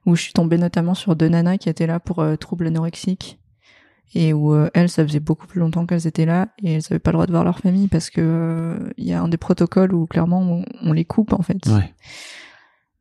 où 0.05 0.15
je 0.15 0.21
suis 0.21 0.33
tombée 0.33 0.57
notamment 0.57 0.93
sur 0.93 1.15
deux 1.15 1.29
nanas 1.29 1.57
qui 1.57 1.69
étaient 1.69 1.87
là 1.87 1.99
pour 1.99 2.19
euh, 2.19 2.35
troubles 2.35 2.67
anorexiques 2.67 3.39
et 4.13 4.31
où 4.33 4.53
euh, 4.53 4.69
elles, 4.73 4.89
ça 4.89 5.03
faisait 5.05 5.19
beaucoup 5.19 5.47
plus 5.47 5.59
longtemps 5.59 5.85
qu'elles 5.85 6.07
étaient 6.07 6.25
là 6.25 6.49
et 6.63 6.73
elles 6.73 6.83
avaient 6.89 6.99
pas 6.99 7.11
le 7.11 7.15
droit 7.15 7.25
de 7.25 7.31
voir 7.31 7.43
leur 7.43 7.59
famille 7.59 7.87
parce 7.87 8.09
que 8.09 8.21
euh, 8.21 8.89
il 8.97 9.05
y 9.05 9.13
a 9.13 9.21
un 9.21 9.27
des 9.27 9.37
protocoles 9.37 9.93
où 9.93 10.05
clairement 10.05 10.41
on, 10.41 10.65
on 10.81 10.93
les 10.93 11.05
coupe 11.05 11.33
en 11.33 11.41
fait. 11.41 11.65
Ouais. 11.67 11.93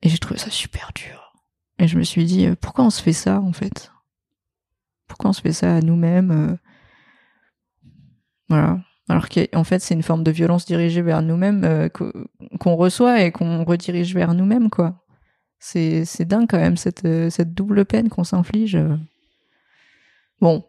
Et 0.03 0.09
j'ai 0.09 0.19
trouvé 0.19 0.39
ça 0.41 0.51
super 0.51 0.91
dur. 0.95 1.33
Et 1.79 1.87
je 1.89 1.99
me 1.99 2.05
suis 2.05 2.25
dit, 2.25 2.49
pourquoi 2.61 2.85
on 2.87 2.91
se 2.91 3.03
fait 3.03 3.13
ça, 3.13 3.39
en 3.41 3.53
fait? 3.53 3.93
Pourquoi 5.09 5.31
on 5.31 5.33
se 5.35 5.43
fait 5.43 5.53
ça 5.53 5.77
à 5.77 5.81
nous-mêmes 5.83 6.59
Voilà. 8.49 8.79
Alors 9.09 9.29
qu'en 9.29 9.63
fait, 9.65 9.79
c'est 9.81 9.95
une 9.95 10.03
forme 10.03 10.25
de 10.25 10.31
violence 10.33 10.67
dirigée 10.67 11.03
vers 11.03 11.23
nous-mêmes 11.23 11.63
euh, 11.65 11.89
qu'o- 11.89 12.13
qu'on 12.59 12.75
reçoit 12.75 13.23
et 13.23 13.31
qu'on 13.31 13.65
redirige 13.65 14.15
vers 14.15 14.35
nous-mêmes, 14.35 14.69
quoi. 14.71 15.05
C'est 15.59 16.05
dingue 16.27 16.49
quand 16.49 16.59
même, 16.59 16.77
cette, 16.77 17.05
euh, 17.05 17.31
cette 17.31 17.55
double 17.55 17.85
peine 17.85 18.09
qu'on 18.09 18.25
s'inflige. 18.25 18.77
Bon, 20.41 20.65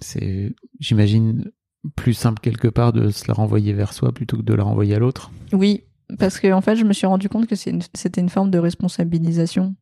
C'est, 0.00 0.54
j'imagine, 0.78 1.50
plus 1.96 2.14
simple 2.14 2.40
quelque 2.40 2.68
part 2.68 2.92
de 2.92 3.10
se 3.10 3.24
la 3.28 3.34
renvoyer 3.34 3.72
vers 3.72 3.92
soi 3.92 4.12
plutôt 4.12 4.36
que 4.36 4.42
de 4.42 4.54
la 4.54 4.62
renvoyer 4.64 4.94
à 4.94 4.98
l'autre. 4.98 5.30
Oui, 5.52 5.84
parce 6.18 6.38
que 6.40 6.52
en 6.52 6.60
fait, 6.60 6.76
je 6.76 6.84
me 6.84 6.92
suis 6.92 7.06
rendu 7.06 7.28
compte 7.28 7.46
que 7.46 7.56
c'est 7.56 7.70
une- 7.70 7.82
c'était 7.94 8.20
une 8.20 8.28
forme 8.28 8.50
de 8.50 8.58
responsabilisation. 8.58 9.74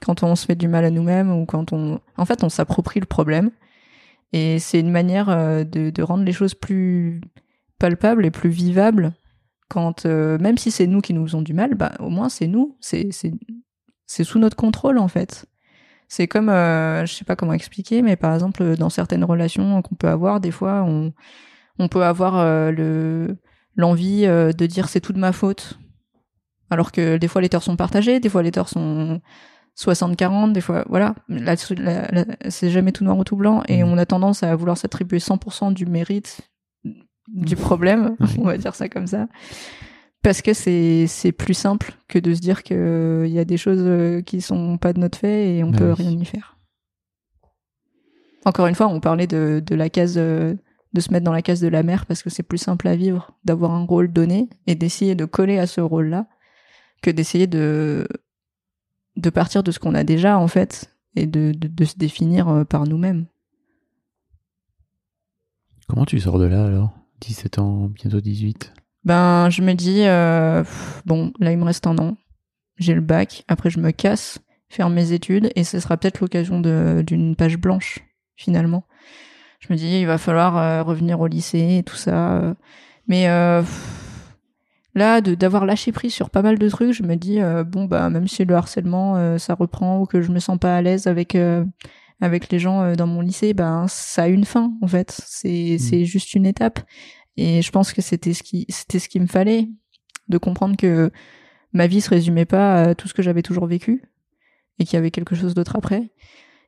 Quand 0.00 0.22
on 0.22 0.34
se 0.36 0.46
fait 0.46 0.54
du 0.56 0.68
mal 0.68 0.84
à 0.84 0.90
nous-mêmes 0.90 1.30
ou 1.30 1.44
quand 1.46 1.72
on, 1.72 2.00
en 2.16 2.24
fait, 2.24 2.42
on 2.44 2.48
s'approprie 2.48 3.00
le 3.00 3.06
problème. 3.06 3.50
Et 4.32 4.58
c'est 4.58 4.80
une 4.80 4.90
manière 4.90 5.28
euh, 5.28 5.64
de, 5.64 6.02
rendre 6.02 6.24
les 6.24 6.32
choses 6.32 6.54
plus 6.54 7.20
palpables 7.78 8.26
et 8.26 8.30
plus 8.30 8.50
vivables. 8.50 9.14
Quand 9.68 10.06
euh, 10.06 10.38
même 10.38 10.58
si 10.58 10.70
c'est 10.70 10.86
nous 10.86 11.00
qui 11.00 11.14
nous 11.14 11.26
faisons 11.26 11.42
du 11.42 11.52
mal, 11.52 11.74
bah 11.74 11.92
au 11.98 12.08
moins 12.08 12.28
c'est 12.28 12.46
nous, 12.46 12.76
c'est 12.80 13.10
c'est 14.06 14.24
sous 14.24 14.38
notre 14.38 14.56
contrôle 14.56 14.98
en 14.98 15.08
fait. 15.08 15.46
C'est 16.08 16.26
comme, 16.26 16.48
euh, 16.48 17.04
je 17.04 17.12
sais 17.12 17.26
pas 17.26 17.36
comment 17.36 17.52
expliquer, 17.52 18.00
mais 18.00 18.16
par 18.16 18.32
exemple 18.32 18.76
dans 18.76 18.88
certaines 18.88 19.24
relations 19.24 19.82
qu'on 19.82 19.94
peut 19.94 20.08
avoir, 20.08 20.40
des 20.40 20.50
fois 20.50 20.84
on 20.86 21.12
on 21.78 21.88
peut 21.88 22.02
avoir 22.02 22.38
euh, 22.38 22.70
le 22.70 23.36
l'envie 23.76 24.22
de 24.22 24.66
dire 24.66 24.88
c'est 24.88 25.00
tout 25.00 25.12
de 25.12 25.20
ma 25.20 25.32
faute. 25.32 25.78
Alors 26.70 26.90
que 26.90 27.16
des 27.18 27.28
fois 27.28 27.40
les 27.42 27.48
torts 27.48 27.62
sont 27.62 27.76
partagés, 27.76 28.20
des 28.20 28.28
fois 28.28 28.42
les 28.42 28.50
torts 28.50 28.68
sont 28.68 29.20
60-40, 29.78 30.52
des 30.52 30.60
fois, 30.60 30.84
voilà. 30.88 31.14
Là, 31.28 31.54
là- 31.76 32.08
là, 32.10 32.24
c'est 32.48 32.68
jamais 32.70 32.90
tout 32.92 33.04
noir 33.04 33.16
ou 33.16 33.22
tout 33.24 33.36
blanc 33.36 33.62
et 33.68 33.84
Mhm. 33.84 33.90
on 33.92 33.98
a 33.98 34.06
tendance 34.06 34.42
à 34.42 34.54
vouloir 34.56 34.76
s'attribuer 34.76 35.20
100% 35.20 35.70
du 35.72 35.86
mérite 35.86 36.40
du 37.28 37.54
problème, 37.56 38.16
Oui. 38.20 38.28
on 38.38 38.44
va 38.44 38.56
dire 38.58 38.74
ça 38.74 38.88
comme 38.88 39.06
ça. 39.06 39.28
Parce 40.22 40.42
que 40.42 40.52
c'est 40.52 41.06
c'est 41.06 41.30
plus 41.30 41.54
simple 41.54 41.92
que 42.08 42.18
de 42.18 42.34
se 42.34 42.40
dire 42.40 42.64
que 42.64 43.22
il 43.26 43.32
y 43.32 43.38
a 43.38 43.44
des 43.44 43.56
choses 43.56 43.82
euh, 43.84 44.20
qui 44.20 44.40
sont 44.40 44.76
pas 44.78 44.92
de 44.92 44.98
notre 44.98 45.16
fait 45.18 45.56
et 45.56 45.62
on 45.64 45.70
Bah 45.70 45.78
peut 45.78 45.94
oui. 45.96 46.06
rien 46.08 46.18
y 46.18 46.24
faire. 46.24 46.56
Encore 48.44 48.66
une 48.66 48.74
fois, 48.74 48.88
on 48.88 48.98
parlait 49.00 49.26
de, 49.26 49.62
de 49.64 49.74
la 49.74 49.88
case 49.90 50.14
euh, 50.16 50.54
de 50.94 51.00
se 51.00 51.12
mettre 51.12 51.24
dans 51.24 51.32
la 51.32 51.42
case 51.42 51.60
de 51.60 51.68
la 51.68 51.82
mère 51.82 52.06
parce 52.06 52.22
que 52.22 52.30
c'est 52.30 52.42
plus 52.42 52.58
simple 52.58 52.88
à 52.88 52.96
vivre 52.96 53.30
d'avoir 53.44 53.72
un 53.72 53.84
rôle 53.84 54.10
donné 54.12 54.48
et 54.66 54.74
d'essayer 54.74 55.14
de 55.14 55.24
coller 55.24 55.58
à 55.58 55.66
ce 55.66 55.80
rôle-là 55.80 56.26
que 57.02 57.10
d'essayer 57.10 57.46
de 57.46 58.08
de 59.18 59.30
partir 59.30 59.62
de 59.62 59.70
ce 59.70 59.78
qu'on 59.78 59.94
a 59.94 60.04
déjà 60.04 60.38
en 60.38 60.48
fait 60.48 60.94
et 61.16 61.26
de, 61.26 61.52
de, 61.52 61.68
de 61.68 61.84
se 61.84 61.96
définir 61.98 62.48
euh, 62.48 62.64
par 62.64 62.84
nous-mêmes. 62.86 63.26
Comment 65.88 66.04
tu 66.04 66.20
sors 66.20 66.38
de 66.38 66.44
là 66.46 66.66
alors? 66.66 66.92
17 67.20 67.58
ans, 67.58 67.88
bientôt 67.88 68.20
18. 68.20 68.72
Ben, 69.04 69.48
je 69.50 69.62
me 69.62 69.72
dis, 69.74 70.02
euh, 70.04 70.62
pff, 70.62 71.02
bon, 71.06 71.32
là, 71.40 71.50
il 71.50 71.58
me 71.58 71.64
reste 71.64 71.86
un 71.86 71.96
an. 71.98 72.16
J'ai 72.76 72.94
le 72.94 73.00
bac. 73.00 73.44
Après, 73.48 73.70
je 73.70 73.80
me 73.80 73.90
casse, 73.90 74.38
faire 74.68 74.90
mes 74.90 75.12
études, 75.12 75.50
et 75.56 75.64
ce 75.64 75.80
sera 75.80 75.96
peut-être 75.96 76.20
l'occasion 76.20 76.60
d'une 76.60 77.34
page 77.34 77.56
blanche, 77.58 78.00
finalement. 78.36 78.84
Je 79.60 79.72
me 79.72 79.78
dis, 79.78 80.00
il 80.00 80.06
va 80.06 80.18
falloir 80.18 80.56
euh, 80.56 80.82
revenir 80.82 81.18
au 81.20 81.26
lycée 81.26 81.78
et 81.78 81.82
tout 81.82 81.96
ça. 81.96 82.38
euh. 82.38 82.54
Mais 83.08 83.24
pff, 83.62 84.07
là, 84.98 85.20
de- 85.22 85.34
d'avoir 85.34 85.64
lâché 85.66 85.92
prise 85.92 86.12
sur 86.14 86.30
pas 86.30 86.42
mal 86.42 86.58
de 86.58 86.68
trucs, 86.68 86.92
je 86.92 87.02
me 87.02 87.16
dis, 87.16 87.40
euh, 87.40 87.64
bon, 87.64 87.86
bah, 87.86 88.10
même 88.10 88.28
si 88.28 88.44
le 88.44 88.54
harcèlement, 88.54 89.16
euh, 89.16 89.38
ça 89.38 89.54
reprend, 89.54 90.00
ou 90.00 90.06
que 90.06 90.20
je 90.22 90.30
me 90.32 90.40
sens 90.40 90.58
pas 90.58 90.76
à 90.76 90.82
l'aise 90.82 91.06
avec... 91.06 91.34
euh, 91.34 91.64
avec 92.20 92.50
les 92.50 92.58
gens 92.58 92.94
dans 92.96 93.06
mon 93.06 93.20
lycée, 93.20 93.54
ben 93.54 93.86
ça 93.88 94.24
a 94.24 94.28
une 94.28 94.44
fin 94.44 94.72
en 94.82 94.88
fait. 94.88 95.20
C'est 95.24 95.78
c'est 95.78 96.04
juste 96.04 96.34
une 96.34 96.46
étape. 96.46 96.80
Et 97.36 97.62
je 97.62 97.70
pense 97.70 97.92
que 97.92 98.02
c'était 98.02 98.34
ce 98.34 98.42
qui 98.42 98.66
c'était 98.68 98.98
ce 98.98 99.08
qu'il 99.08 99.22
me 99.22 99.28
fallait 99.28 99.68
de 100.28 100.38
comprendre 100.38 100.76
que 100.76 101.12
ma 101.72 101.86
vie 101.86 102.00
se 102.00 102.10
résumait 102.10 102.44
pas 102.44 102.82
à 102.82 102.94
tout 102.96 103.06
ce 103.08 103.14
que 103.14 103.22
j'avais 103.22 103.42
toujours 103.42 103.66
vécu 103.66 104.02
et 104.80 104.84
qu'il 104.84 104.94
y 104.94 104.98
avait 104.98 105.12
quelque 105.12 105.36
chose 105.36 105.54
d'autre 105.54 105.76
après. 105.76 106.10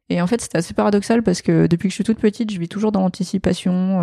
Et 0.09 0.22
en 0.22 0.28
fait, 0.28 0.41
c'était 0.41 0.59
assez 0.59 0.74
paradoxal 0.74 1.22
parce 1.24 1.43
que 1.43 1.66
depuis 1.66 1.89
que 1.89 1.93
je 1.93 1.97
suis 1.97 2.05
toute 2.05 2.20
petite, 2.20 2.53
je 2.53 2.59
vis 2.61 2.68
toujours 2.68 2.93
dans 2.93 3.01
l'anticipation. 3.01 4.03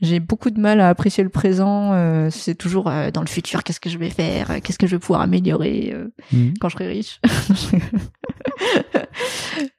J'ai 0.00 0.20
beaucoup 0.20 0.50
de 0.50 0.60
mal 0.60 0.80
à 0.80 0.88
apprécier 0.88 1.22
le 1.22 1.30
présent. 1.30 1.92
euh, 1.92 2.28
c'est 2.30 2.54
toujours 2.54 2.88
euh, 2.88 3.10
dans 3.10 3.20
le 3.20 3.28
futur, 3.28 3.62
qu'est-ce 3.62 3.80
que 3.80 3.90
je 3.90 3.98
vais 3.98 4.10
faire, 4.10 4.50
euh, 4.50 4.58
qu'est-ce 4.62 4.78
que 4.78 4.86
je 4.86 4.96
vais 4.96 5.00
pouvoir 5.00 5.20
améliorer 5.20 5.94
Mhm. 6.32 6.54
quand 6.60 6.68
je 6.68 6.74
serai 6.74 6.88
riche. 6.88 7.20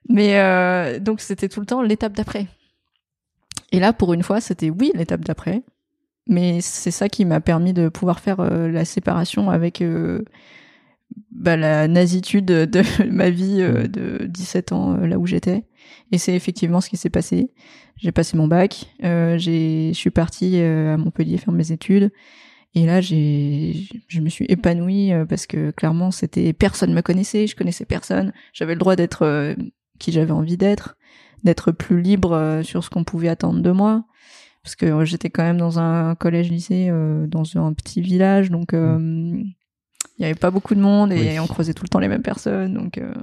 Mais 0.10 1.00
donc 1.00 1.22
c'était 1.22 1.50
tout 1.50 1.60
le 1.60 1.66
temps 1.66 1.82
l'étape 1.82 2.14
d'après. 2.14 2.48
Et 3.72 3.80
là, 3.80 3.94
pour 3.94 4.14
une 4.14 4.24
fois, 4.24 4.42
c'était 4.42 4.70
oui 4.70 4.92
l'étape 4.94 5.22
d'après, 5.26 5.64
mais 6.28 6.62
c'est 6.62 6.92
ça 6.92 7.10
qui 7.10 7.26
m'a 7.26 7.42
permis 7.42 7.74
de 7.74 7.90
pouvoir 7.90 8.20
faire 8.20 8.42
la 8.42 8.86
séparation 8.86 9.50
avec 9.50 9.84
bah, 11.32 11.58
la 11.58 11.88
nasitude 11.88 12.46
de 12.46 12.82
ma 13.10 13.30
vie 13.30 13.62
euh, 13.62 13.88
de 13.88 14.26
17 14.26 14.72
ans 14.72 14.96
euh, 14.96 15.08
là 15.08 15.20
où 15.20 15.26
j'étais. 15.26 15.66
Et 16.12 16.18
c'est 16.18 16.36
effectivement 16.36 16.82
ce 16.82 16.90
qui 16.90 16.98
s'est 16.98 17.10
passé. 17.10 17.52
J'ai 17.98 18.12
passé 18.12 18.38
mon 18.38 18.48
bac, 18.48 18.94
euh, 19.04 19.38
j'ai, 19.38 19.90
je 19.94 19.98
suis 19.98 20.10
partie 20.10 20.60
euh, 20.60 20.94
à 20.94 20.98
Montpellier 20.98 21.38
faire 21.38 21.54
mes 21.54 21.72
études. 21.72 22.12
Et 22.76 22.86
là, 22.88 23.02
j'ai, 23.02 23.88
je 24.08 24.20
me 24.20 24.30
suis 24.30 24.46
épanouie 24.50 25.12
parce 25.30 25.46
que 25.46 25.70
clairement, 25.70 26.10
c'était 26.10 26.54
personne 26.54 26.92
me 26.92 27.02
connaissait, 27.02 27.46
je 27.46 27.56
connaissais 27.56 27.86
personne. 27.86 28.34
J'avais 28.52 28.74
le 28.74 28.80
droit 28.80 28.96
d'être 28.96 29.56
qui 30.00 30.12
j'avais 30.12 30.32
envie 30.32 30.58
d'être, 30.58 30.98
d'être 31.44 31.72
plus 31.72 32.02
libre 32.02 32.62
sur 32.64 32.84
ce 32.84 32.90
qu'on 32.90 33.04
pouvait 33.04 33.30
attendre 33.30 33.62
de 33.62 33.70
moi. 33.70 34.06
Parce 34.64 34.76
que 34.78 35.04
j'étais 35.04 35.30
quand 35.30 35.44
même 35.44 35.58
dans 35.58 35.78
un 35.78 36.16
collège-lycée, 36.16 36.88
euh, 36.90 37.28
dans 37.28 37.44
un 37.58 37.74
petit 37.74 38.00
village, 38.00 38.50
donc 38.50 38.74
euh, 38.74 39.44
il 40.20 40.22
y 40.24 40.26
avait 40.26 40.36
pas 40.36 40.52
beaucoup 40.52 40.76
de 40.76 40.80
monde 40.82 41.12
et 41.12 41.32
Oui. 41.34 41.40
on 41.40 41.48
croisait 41.48 41.74
tout 41.74 41.84
le 41.84 41.90
temps 41.90 42.00
les 42.00 42.08
mêmes 42.08 42.22
personnes. 42.22 42.74
Donc, 42.74 42.98
euh, 42.98 43.14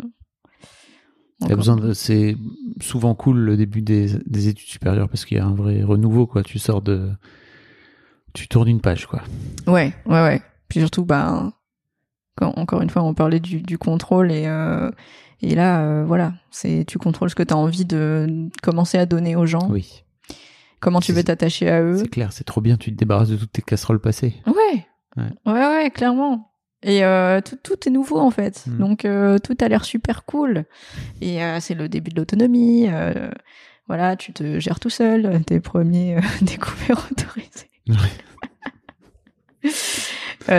besoin 1.49 1.77
de, 1.77 1.93
c'est 1.95 2.37
souvent 2.81 3.15
cool 3.15 3.39
le 3.39 3.57
début 3.57 3.81
des, 3.83 4.11
des 4.27 4.49
études 4.49 4.69
supérieures 4.69 5.09
parce 5.09 5.25
qu'il 5.25 5.37
y 5.39 5.41
a 5.41 5.47
un 5.47 5.55
vrai 5.55 5.83
renouveau, 5.83 6.27
quoi. 6.27 6.43
Tu 6.43 6.59
sors 6.59 6.83
de, 6.83 7.11
tu 8.35 8.49
tournes 8.49 8.69
une 8.69 8.81
page, 8.81 9.07
quoi. 9.07 9.23
Ouais, 9.67 9.93
ouais, 10.07 10.23
ouais. 10.23 10.43
Puis 10.69 10.81
surtout, 10.81 11.05
bah, 11.05 11.53
quand, 12.37 12.53
encore 12.57 12.83
une 12.83 12.91
fois, 12.91 13.03
on 13.03 13.15
parlait 13.15 13.41
du, 13.41 13.63
du 13.63 13.79
contrôle 13.79 14.31
et, 14.33 14.47
euh, 14.47 14.91
et 15.41 15.55
là, 15.55 15.83
euh, 15.83 16.05
voilà, 16.05 16.35
c'est 16.51 16.85
tu 16.87 16.99
contrôles 16.99 17.31
ce 17.31 17.35
que 17.35 17.43
tu 17.43 17.55
as 17.55 17.57
envie 17.57 17.85
de 17.87 18.49
commencer 18.63 18.99
à 18.99 19.07
donner 19.07 19.35
aux 19.37 19.47
gens, 19.47 19.69
Oui. 19.71 20.05
comment 20.81 21.01
tu 21.01 21.13
veux 21.13 21.25
t'attacher 21.25 21.69
à 21.71 21.81
eux. 21.83 21.97
C'est 21.99 22.09
clair, 22.09 22.33
c'est 22.33 22.45
trop 22.45 22.61
bien. 22.61 22.77
Tu 22.77 22.93
te 22.93 22.97
débarrasses 22.99 23.31
de 23.31 23.37
toutes 23.37 23.53
tes 23.53 23.63
casseroles 23.63 24.01
passées. 24.01 24.35
Ouais. 24.47 24.87
Ouais. 25.17 25.25
ouais, 25.47 25.53
ouais, 25.67 25.91
clairement. 25.91 26.50
Et 26.83 27.05
euh, 27.05 27.41
tout, 27.43 27.57
tout 27.63 27.77
est 27.87 27.91
nouveau 27.91 28.19
en 28.19 28.31
fait, 28.31 28.65
Mm. 28.67 28.79
donc 28.79 29.05
euh, 29.05 29.39
tout 29.39 29.57
a 29.61 29.69
l'air 29.69 29.85
super 29.85 30.25
cool. 30.25 30.65
Et 31.21 31.43
euh, 31.45 31.59
c'est 31.61 31.75
le 31.75 31.89
début 31.89 32.11
de 32.11 32.17
l'autonomie. 32.17 32.89
voilà, 33.87 34.17
tu 34.17 34.33
te 34.33 34.59
gères 34.61 34.81
tout 34.81 34.89
seul, 34.91 35.43
tes 35.45 35.61
premiers 35.61 36.17
découvertes 36.43 37.11
autorisés. 37.13 37.71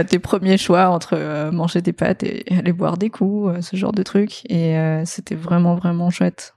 Tes 0.07 0.19
premiers 0.19 0.57
choix 0.57 0.89
entre 0.89 1.49
manger 1.51 1.82
des 1.82 1.91
pâtes 1.91 2.24
et 2.24 2.45
aller 2.55 2.72
boire 2.72 2.97
des 2.97 3.09
coups, 3.09 3.59
ce 3.61 3.76
genre 3.76 3.91
de 3.91 4.03
trucs. 4.03 4.49
Et 4.49 4.76
c'était 5.05 5.36
vraiment, 5.36 5.76
vraiment 5.76 6.09
chouette. 6.11 6.53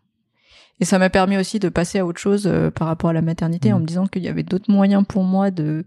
Et 0.81 0.85
ça 0.85 0.99
m'a 0.99 1.09
permis 1.09 1.37
aussi 1.39 1.59
de 1.59 1.69
passer 1.69 1.99
à 2.01 2.07
autre 2.07 2.21
chose 2.21 2.51
par 2.75 2.87
rapport 2.87 3.11
à 3.11 3.13
la 3.13 3.23
maternité 3.23 3.71
Mhm. 3.71 3.75
en 3.77 3.81
me 3.81 3.87
disant 3.87 4.07
qu'il 4.07 4.23
y 4.23 4.29
avait 4.29 4.43
d'autres 4.43 4.71
moyens 4.71 5.05
pour 5.09 5.25
moi 5.25 5.51
de, 5.51 5.85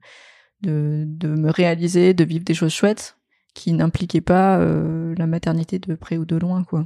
de, 0.62 1.04
de 1.06 1.28
me 1.28 1.52
réaliser, 1.52 2.14
de 2.14 2.24
vivre 2.24 2.44
des 2.44 2.54
choses 2.56 2.74
chouettes 2.74 3.17
qui 3.58 3.74
n'impliquaient 3.74 4.22
pas 4.22 4.60
euh, 4.60 5.16
la 5.18 5.26
maternité 5.26 5.80
de 5.80 5.96
près 5.96 6.18
ou 6.18 6.26
de 6.26 6.36
loin, 6.36 6.64
quoi. 6.64 6.86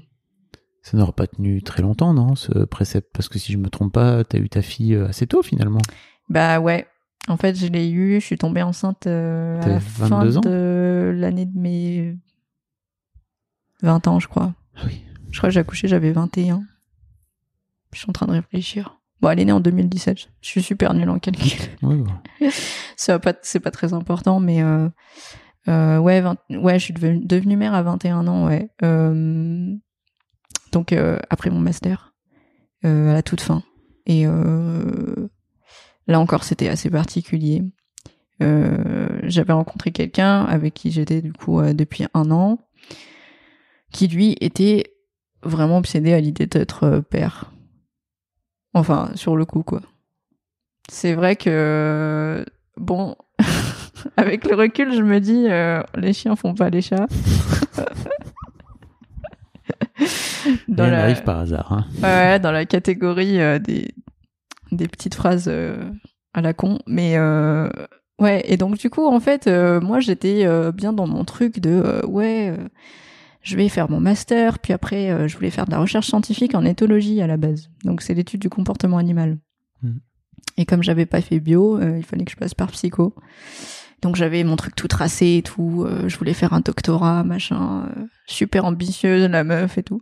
Ça 0.82 0.98
n'aura 0.98 1.12
pas 1.12 1.28
tenu 1.28 1.62
très 1.62 1.82
longtemps, 1.82 2.14
non, 2.14 2.36
ce 2.36 2.64
précepte? 2.64 3.10
Parce 3.14 3.28
que 3.28 3.38
si 3.38 3.52
je 3.52 3.58
me 3.58 3.70
trompe 3.70 3.94
pas, 3.94 4.24
t'as 4.24 4.40
eu 4.40 4.48
ta 4.48 4.62
fille 4.62 4.96
euh, 4.96 5.10
assez 5.10 5.28
tôt, 5.28 5.44
finalement. 5.44 5.82
Bah 6.30 6.62
ouais. 6.62 6.88
En 7.28 7.36
fait, 7.36 7.56
je 7.56 7.68
l'ai 7.68 7.90
eu, 7.92 8.16
je 8.22 8.26
suis 8.26 8.38
tombée 8.38 8.64
enceinte 8.64 9.06
euh, 9.06 9.62
à 9.62 9.68
la 9.68 9.80
fin 9.82 10.08
22 10.08 10.38
ans? 10.38 10.42
de 10.42 11.14
l'année 11.14 11.46
de 11.46 11.60
mes 11.60 12.18
20 13.84 14.08
ans, 14.08 14.20
je 14.20 14.30
crois. 14.30 14.56
Oui. 14.86 15.04
Je 15.30 15.38
crois 15.38 15.50
que 15.50 15.54
j'ai 15.54 15.60
accouché, 15.60 15.90
j'avais 15.90 16.12
21. 16.12 16.64
Je 17.92 18.00
suis 18.00 18.10
en 18.10 18.14
train 18.14 18.28
de 18.28 18.32
réfléchir. 18.32 18.98
Bon, 19.20 19.30
elle 19.30 19.42
est 19.42 19.46
née 19.46 19.52
en 19.52 19.60
2017. 19.60 20.18
Je 20.20 20.48
suis 20.48 20.64
super 20.64 20.94
nulle 20.94 21.10
en 21.10 21.20
calcul. 21.20 21.52
Oui, 21.84 22.02
oui. 22.42 22.50
Ça 22.96 23.14
va 23.14 23.20
pas, 23.20 23.34
c'est 23.44 23.60
pas 23.60 23.72
très 23.72 23.94
important, 23.94 24.40
mais 24.40 24.64
euh, 24.64 24.88
euh, 25.68 25.98
ouais, 26.00 26.22
20 26.22 26.38
ouais, 26.50 26.80
je 26.80 26.84
suis 26.86 26.94
devenue, 26.94 27.58
mère 27.58 27.74
à 27.74 27.84
21 27.84 28.28
ans, 28.28 28.48
ouais. 28.48 28.70
Euh, 28.84 29.76
donc 30.72 30.94
euh, 30.94 31.20
après 31.30 31.50
mon 31.50 31.60
master, 31.60 32.14
euh, 32.86 33.12
à 33.12 33.14
la 33.14 33.24
toute 33.24 33.42
fin. 33.42 33.64
Et 34.06 34.26
euh, 34.26 35.28
là 36.08 36.20
encore, 36.20 36.44
c'était 36.44 36.70
assez 36.70 36.90
particulier. 36.90 37.64
J'avais 39.24 39.54
rencontré 39.54 39.92
quelqu'un 39.92 40.44
avec 40.46 40.74
qui 40.74 40.90
j'étais 40.90 41.22
du 41.22 41.32
coup 41.32 41.62
depuis 41.62 42.08
un 42.16 42.32
an, 42.32 42.58
qui 43.94 44.08
lui 44.08 44.36
était 44.42 44.96
vraiment 45.44 45.78
obsédé 45.78 46.12
à 46.12 46.20
l'idée 46.20 46.48
d'être 46.48 47.04
père. 47.08 47.52
Enfin, 48.74 49.12
sur 49.14 49.36
le 49.36 49.46
coup, 49.46 49.62
quoi. 49.62 49.82
C'est 50.90 51.14
vrai 51.14 51.36
que 51.36 52.44
bon, 52.78 53.16
avec 54.18 54.48
le 54.50 54.56
recul, 54.56 54.94
je 54.94 55.02
me 55.02 55.20
dis, 55.20 55.46
euh, 55.50 55.82
les 55.96 56.14
chiens 56.14 56.36
font 56.36 56.54
pas 56.54 56.70
les 56.70 56.82
chats. 56.82 57.08
Dans 60.68 60.86
la- 60.86 60.92
n'arrive 60.92 61.24
par 61.24 61.40
hasard. 61.40 61.72
Hein. 61.72 61.86
Ouais, 62.02 62.40
dans 62.40 62.52
la 62.52 62.66
catégorie 62.66 63.40
euh, 63.40 63.60
des, 63.60 63.94
des 64.72 64.88
petites 64.88 65.14
phrases 65.16 65.46
euh, 65.48 65.78
à 66.34 66.42
la 66.42 66.54
con. 66.54 66.80
Mais 66.88 67.18
ouais, 68.20 68.44
et 68.46 68.58
donc 68.58 68.78
du 68.78 68.90
coup, 68.90 69.06
en 69.06 69.20
fait, 69.20 69.48
moi 69.48 70.00
j'étais 70.00 70.48
bien 70.72 70.94
dans 70.94 71.08
mon 71.08 71.24
truc 71.26 71.60
de 71.60 72.04
ouais, 72.08 72.56
je 73.44 73.56
vais 73.56 73.70
faire 73.70 73.90
mon 73.92 74.00
master, 74.00 74.60
puis 74.60 74.74
après 74.74 75.28
je 75.28 75.36
voulais 75.36 75.50
faire 75.52 75.66
de 75.66 75.72
la 75.72 75.80
recherche 75.80 76.08
scientifique 76.08 76.56
en 76.56 76.66
éthologie 76.66 77.22
à 77.22 77.28
la 77.28 77.38
base. 77.38 77.70
Donc 77.84 78.02
c'est 78.02 78.14
l'étude 78.14 78.42
du 78.42 78.50
comportement 78.50 78.98
animal. 78.98 79.38
Mhm. 79.84 80.00
Et 80.58 80.66
comme 80.66 80.84
j'avais 80.84 81.06
pas 81.06 81.22
fait 81.22 81.40
bio, 81.40 81.80
il 81.82 82.04
fallait 82.04 82.26
que 82.26 82.32
je 82.32 82.36
passe 82.38 82.54
par 82.54 82.72
psycho. 82.72 83.14
Donc 84.02 84.16
j'avais 84.16 84.44
mon 84.44 84.56
truc 84.56 84.76
tout 84.76 84.88
tracé 84.88 85.38
et 85.38 85.44
tout. 85.44 85.86
euh, 85.86 86.08
je 86.10 86.18
voulais 86.18 86.34
faire 86.34 86.54
un 86.54 86.62
doctorat, 86.62 87.24
machin, 87.24 87.86
euh, 87.86 88.04
super 88.28 88.66
ambitieuse 88.66 89.30
la 89.30 89.44
meuf 89.44 89.78
et 89.78 89.84
tout. 89.84 90.02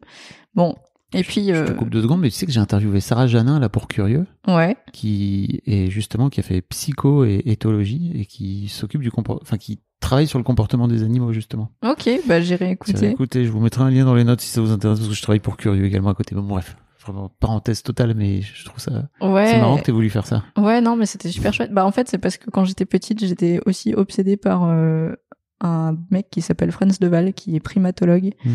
Bon. 0.56 0.76
Et 1.14 1.24
puis 1.24 1.48
Je 1.48 1.54
euh, 1.54 1.66
te 1.66 1.72
coupe 1.72 1.90
deux 1.90 2.04
secondes, 2.04 2.22
mais 2.22 2.30
tu 2.30 2.36
sais 2.36 2.46
que 2.46 2.52
j'ai 2.52 2.60
interviewé 2.60 3.00
Sarah 3.00 3.26
Janin, 3.26 3.60
là, 3.60 3.68
pour 3.68 3.88
Curieux, 3.88 4.28
ouais. 4.48 4.78
qui 4.94 5.62
est 5.66 5.90
justement, 5.90 6.30
qui 6.30 6.40
a 6.40 6.44
fait 6.44 6.62
psycho 6.62 7.26
et 7.26 7.42
éthologie, 7.46 8.12
et 8.14 8.26
qui 8.26 8.68
s'occupe 8.68 9.02
du 9.02 9.10
comport... 9.10 9.40
enfin, 9.42 9.58
qui 9.58 9.80
travaille 10.02 10.28
sur 10.28 10.38
le 10.38 10.44
comportement 10.44 10.88
des 10.88 11.02
animaux, 11.02 11.34
justement. 11.34 11.72
Ok, 11.84 12.08
bah 12.28 12.42
j'irai 12.42 12.70
écouter. 12.72 13.10
écoutez, 13.10 13.44
je 13.44 13.50
vous 13.52 13.60
mettrai 13.60 13.84
un 13.84 13.90
lien 13.90 14.06
dans 14.06 14.14
les 14.14 14.24
notes 14.24 14.42
si 14.42 14.50
ça 14.50 14.62
vous 14.62 14.70
intéresse, 14.72 15.00
parce 15.00 15.10
que 15.10 15.16
je 15.16 15.22
travaille 15.24 15.40
pour 15.40 15.58
Curieux 15.58 15.84
également 15.84 16.10
à 16.10 16.14
côté. 16.14 16.36
Bon, 16.36 16.44
bref. 16.44 16.78
Vraiment, 17.02 17.30
parenthèse 17.40 17.82
totale, 17.82 18.14
mais 18.16 18.42
je 18.42 18.66
trouve 18.66 18.80
ça, 18.80 19.08
Ouais. 19.22 19.48
c'est 19.48 19.60
marrant 19.60 19.78
que 19.78 19.84
t'aies 19.84 19.92
voulu 19.92 20.10
faire 20.10 20.26
ça. 20.28 20.44
Ouais, 20.58 20.82
non, 20.82 20.96
mais 20.98 21.06
c'était 21.06 21.30
super 21.30 21.54
chouette. 21.54 21.72
Bah 21.74 21.86
en 21.86 21.92
fait, 21.92 22.10
c'est 22.10 22.18
parce 22.18 22.38
que 22.38 22.50
quand 22.50 22.66
j'étais 22.66 22.86
petite, 22.86 23.24
j'étais 23.24 23.62
aussi 23.66 23.94
obsédée 23.94 24.36
par 24.38 24.66
euh, 24.66 25.14
un 25.62 25.96
mec 26.12 26.30
qui 26.30 26.42
s'appelle 26.42 26.72
Franz 26.72 26.98
Deval, 27.00 27.34
qui 27.34 27.56
est 27.56 27.60
primatologue, 27.62 28.32
Mm. 28.46 28.50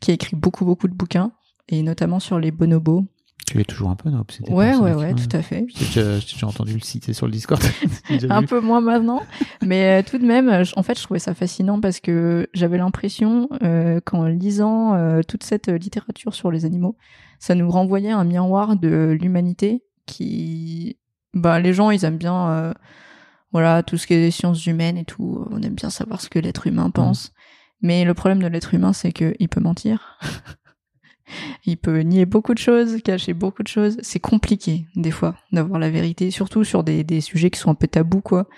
qui 0.00 0.10
a 0.10 0.14
écrit 0.14 0.34
beaucoup 0.36 0.64
beaucoup 0.64 0.88
de 0.88 0.94
bouquins, 0.94 1.30
et 1.68 1.82
notamment 1.82 2.18
sur 2.20 2.38
les 2.40 2.50
bonobos. 2.50 3.04
Tu 3.46 3.60
es 3.60 3.64
toujours 3.64 3.90
un 3.90 3.94
peu, 3.94 4.08
non 4.10 4.24
C'était 4.30 4.50
Ouais, 4.52 4.74
ouais, 4.74 4.94
ouais, 4.94 5.12
mec, 5.12 5.28
tout 5.28 5.36
à 5.36 5.42
fait. 5.42 5.66
J'ai 5.68 6.02
déjà, 6.14 6.46
entendu 6.46 6.72
le 6.72 6.80
citer 6.80 7.12
sur 7.12 7.26
le 7.26 7.32
Discord. 7.32 7.62
Un 8.30 8.40
vu. 8.40 8.46
peu 8.46 8.60
moins 8.60 8.80
maintenant, 8.80 9.20
mais 9.62 10.00
euh, 10.00 10.02
tout 10.08 10.16
de 10.18 10.24
même, 10.24 10.48
en 10.76 10.82
fait, 10.82 10.98
je 10.98 11.02
trouvais 11.04 11.20
ça 11.20 11.34
fascinant 11.34 11.78
parce 11.78 12.00
que 12.00 12.48
j'avais 12.54 12.78
l'impression 12.78 13.48
euh, 13.62 14.00
qu'en 14.02 14.24
lisant 14.24 14.94
euh, 14.94 15.20
toute 15.28 15.42
cette 15.44 15.68
littérature 15.68 16.32
sur 16.34 16.50
les 16.50 16.64
animaux, 16.64 16.96
ça 17.44 17.54
nous 17.54 17.70
renvoyait 17.70 18.10
un 18.10 18.24
miroir 18.24 18.74
de 18.74 19.18
l'humanité 19.20 19.84
qui, 20.06 20.96
bah, 21.34 21.60
les 21.60 21.74
gens, 21.74 21.90
ils 21.90 22.02
aiment 22.06 22.16
bien, 22.16 22.48
euh, 22.48 22.72
voilà, 23.52 23.82
tout 23.82 23.98
ce 23.98 24.06
qui 24.06 24.14
est 24.14 24.30
sciences 24.30 24.64
humaines 24.64 24.96
et 24.96 25.04
tout. 25.04 25.46
On 25.50 25.60
aime 25.60 25.74
bien 25.74 25.90
savoir 25.90 26.22
ce 26.22 26.30
que 26.30 26.38
l'être 26.38 26.66
humain 26.66 26.88
pense. 26.88 27.34
Mais 27.82 28.06
le 28.06 28.14
problème 28.14 28.42
de 28.42 28.46
l'être 28.46 28.72
humain, 28.72 28.94
c'est 28.94 29.12
qu'il 29.12 29.48
peut 29.50 29.60
mentir. 29.60 30.18
Il 31.66 31.76
peut 31.76 31.98
nier 32.00 32.24
beaucoup 32.24 32.54
de 32.54 32.58
choses, 32.58 33.02
cacher 33.02 33.34
beaucoup 33.34 33.62
de 33.62 33.68
choses. 33.68 33.98
C'est 34.00 34.20
compliqué, 34.20 34.86
des 34.96 35.10
fois, 35.10 35.36
d'avoir 35.52 35.78
la 35.78 35.90
vérité, 35.90 36.30
surtout 36.30 36.64
sur 36.64 36.82
des, 36.82 37.04
des 37.04 37.20
sujets 37.20 37.50
qui 37.50 37.60
sont 37.60 37.70
un 37.70 37.74
peu 37.74 37.88
tabous, 37.88 38.22
quoi. 38.22 38.48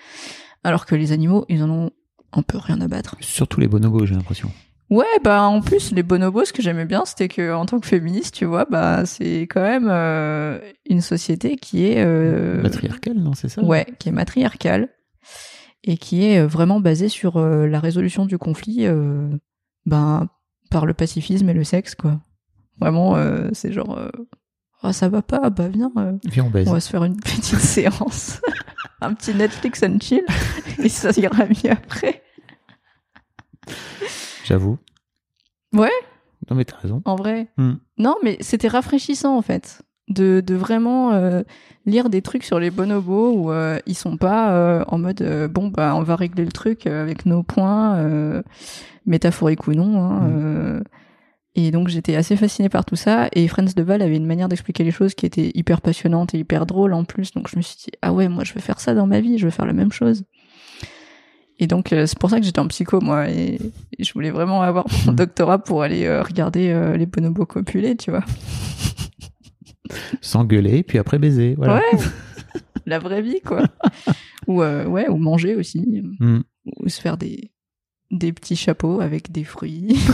Alors 0.63 0.85
que 0.85 0.95
les 0.95 1.11
animaux, 1.11 1.45
ils 1.49 1.61
en 1.61 1.69
ont 1.69 1.91
un 2.31 2.41
peu 2.41 2.57
rien 2.57 2.79
à 2.79 2.87
battre. 2.87 3.17
Surtout 3.19 3.59
les 3.59 3.67
bonobos, 3.67 4.05
j'ai 4.05 4.15
l'impression. 4.15 4.49
Ouais, 4.89 5.05
bah 5.21 5.43
en 5.43 5.59
plus 5.59 5.91
les 5.91 6.03
bonobos, 6.03 6.45
ce 6.45 6.53
que 6.53 6.61
j'aimais 6.61 6.85
bien, 6.85 7.03
c'était 7.03 7.27
que 7.27 7.53
en 7.53 7.65
tant 7.65 7.79
que 7.79 7.87
féministe, 7.87 8.33
tu 8.33 8.45
vois, 8.45 8.63
bah 8.65 9.05
c'est 9.05 9.41
quand 9.41 9.61
même 9.61 9.89
euh, 9.89 10.59
une 10.89 11.01
société 11.01 11.57
qui 11.57 11.85
est 11.85 11.97
euh, 12.05 12.61
Matriarcal, 12.61 13.15
non, 13.15 13.33
c'est 13.33 13.49
ça? 13.49 13.61
Ouais, 13.61 13.85
qui 13.99 14.07
est 14.07 14.13
matriarcale 14.13 14.87
et 15.83 15.97
qui 15.97 16.25
est 16.25 16.39
euh, 16.39 16.47
vraiment 16.47 16.79
basée 16.79 17.09
sur 17.09 17.35
euh, 17.35 17.67
la 17.67 17.81
résolution 17.81 18.25
du 18.25 18.37
conflit, 18.37 18.87
ben 19.85 20.27
par 20.71 20.85
le 20.85 20.93
pacifisme 20.93 21.49
et 21.49 21.53
le 21.53 21.63
sexe, 21.65 21.93
quoi. 21.95 22.21
Vraiment, 22.79 23.17
c'est 23.53 23.73
genre, 23.73 23.99
ah 24.83 24.93
ça 24.93 25.09
va 25.09 25.21
pas, 25.21 25.49
bah 25.49 25.67
viens, 25.67 25.91
Viens, 26.25 26.45
on 26.45 26.69
on 26.69 26.73
va 26.73 26.79
se 26.79 26.89
faire 26.89 27.03
une 27.03 27.17
petite 27.17 27.43
séance, 27.43 28.39
un 29.01 29.13
petit 29.13 29.33
Netflix 29.33 29.83
and 29.83 29.97
chill, 29.99 30.23
et 30.81 30.87
ça 30.87 31.09
ira 31.17 31.45
mieux 31.45 31.71
après. 31.71 32.21
J'avoue. 34.47 34.77
Ouais. 35.73 35.91
Non, 36.49 36.55
mais 36.55 36.65
t'as 36.65 36.77
raison. 36.77 37.01
En 37.05 37.15
vrai. 37.15 37.47
Hmm. 37.57 37.73
Non, 37.97 38.15
mais 38.23 38.37
c'était 38.39 38.67
rafraîchissant 38.69 39.35
en 39.37 39.41
fait. 39.41 39.81
De, 40.09 40.39
de 40.39 40.55
vraiment 40.55 41.11
euh, 41.11 41.41
lire 41.85 42.09
des 42.09 42.21
trucs 42.21 42.45
sur 42.45 42.59
les 42.61 42.71
bonobos 42.71 43.33
où 43.33 43.51
euh, 43.51 43.77
ils 43.87 43.93
sont 43.95 44.15
pas 44.15 44.53
euh, 44.53 44.85
en 44.87 44.97
mode 44.99 45.21
euh, 45.21 45.49
bon 45.49 45.67
bah 45.67 45.93
on 45.97 46.01
va 46.03 46.15
régler 46.15 46.45
le 46.45 46.51
truc 46.53 46.87
avec 46.87 47.25
nos 47.25 47.43
points 47.43 48.41
métaphoriques 49.05 49.67
ou 49.67 49.73
non 49.73 50.01
hein, 50.01 50.21
Mm. 50.21 50.31
euh. 50.31 50.81
et 51.55 51.71
donc 51.71 51.89
j'étais 51.89 52.15
assez 52.15 52.37
fascinée 52.37 52.69
par 52.69 52.85
tout 52.85 52.95
ça 52.95 53.27
et 53.33 53.45
Franz 53.49 53.73
Deval 53.75 54.01
avait 54.01 54.15
une 54.15 54.25
manière 54.25 54.47
d'expliquer 54.47 54.85
les 54.85 54.91
choses 54.91 55.13
qui 55.13 55.25
était 55.25 55.51
hyper 55.55 55.81
passionnante 55.81 56.33
et 56.33 56.39
hyper 56.39 56.65
drôle 56.65 56.93
en 56.93 57.03
plus 57.03 57.31
donc 57.33 57.49
je 57.49 57.57
me 57.57 57.61
suis 57.61 57.75
dit 57.75 57.91
ah 58.01 58.13
ouais 58.13 58.29
moi 58.29 58.45
je 58.45 58.53
veux 58.53 58.61
faire 58.61 58.79
ça 58.79 58.93
dans 58.93 59.07
ma 59.07 59.19
vie 59.19 59.37
je 59.37 59.43
veux 59.43 59.51
faire 59.51 59.65
la 59.65 59.73
même 59.73 59.91
chose 59.91 60.23
et 61.59 61.67
donc 61.67 61.91
euh, 61.93 62.05
c'est 62.05 62.17
pour 62.19 62.29
ça 62.29 62.39
que 62.39 62.45
j'étais 62.45 62.59
en 62.59 62.67
psycho 62.67 62.99
moi 63.01 63.29
et, 63.29 63.59
et 63.97 64.03
je 64.03 64.13
voulais 64.13 64.31
vraiment 64.31 64.61
avoir 64.61 64.85
mon 65.05 65.11
Mm. 65.13 65.15
doctorat 65.15 65.59
pour 65.59 65.81
aller 65.83 66.05
euh, 66.05 66.21
regarder 66.23 66.69
euh, 66.69 66.95
les 66.97 67.05
bonobos 67.05 67.45
copuler 67.45 67.95
tu 67.95 68.11
vois 68.11 68.23
S'engueuler, 70.21 70.83
puis 70.83 70.97
après 70.97 71.17
baiser. 71.17 71.55
Voilà. 71.57 71.75
Ouais, 71.77 71.99
la 72.85 72.99
vraie 72.99 73.21
vie, 73.21 73.39
quoi. 73.39 73.63
ou 74.45 74.61
euh, 74.61 74.85
ouais, 74.85 75.07
ou 75.07 75.15
manger 75.17 75.55
aussi, 75.55 76.03
Hmm. 76.19 76.41
ou 76.65 76.89
se 76.89 76.99
faire 76.99 77.17
des 77.17 77.51
des 78.11 78.33
petits 78.33 78.55
chapeaux 78.57 78.99
avec 79.01 79.31
des 79.31 79.43
fruits. 79.45 79.97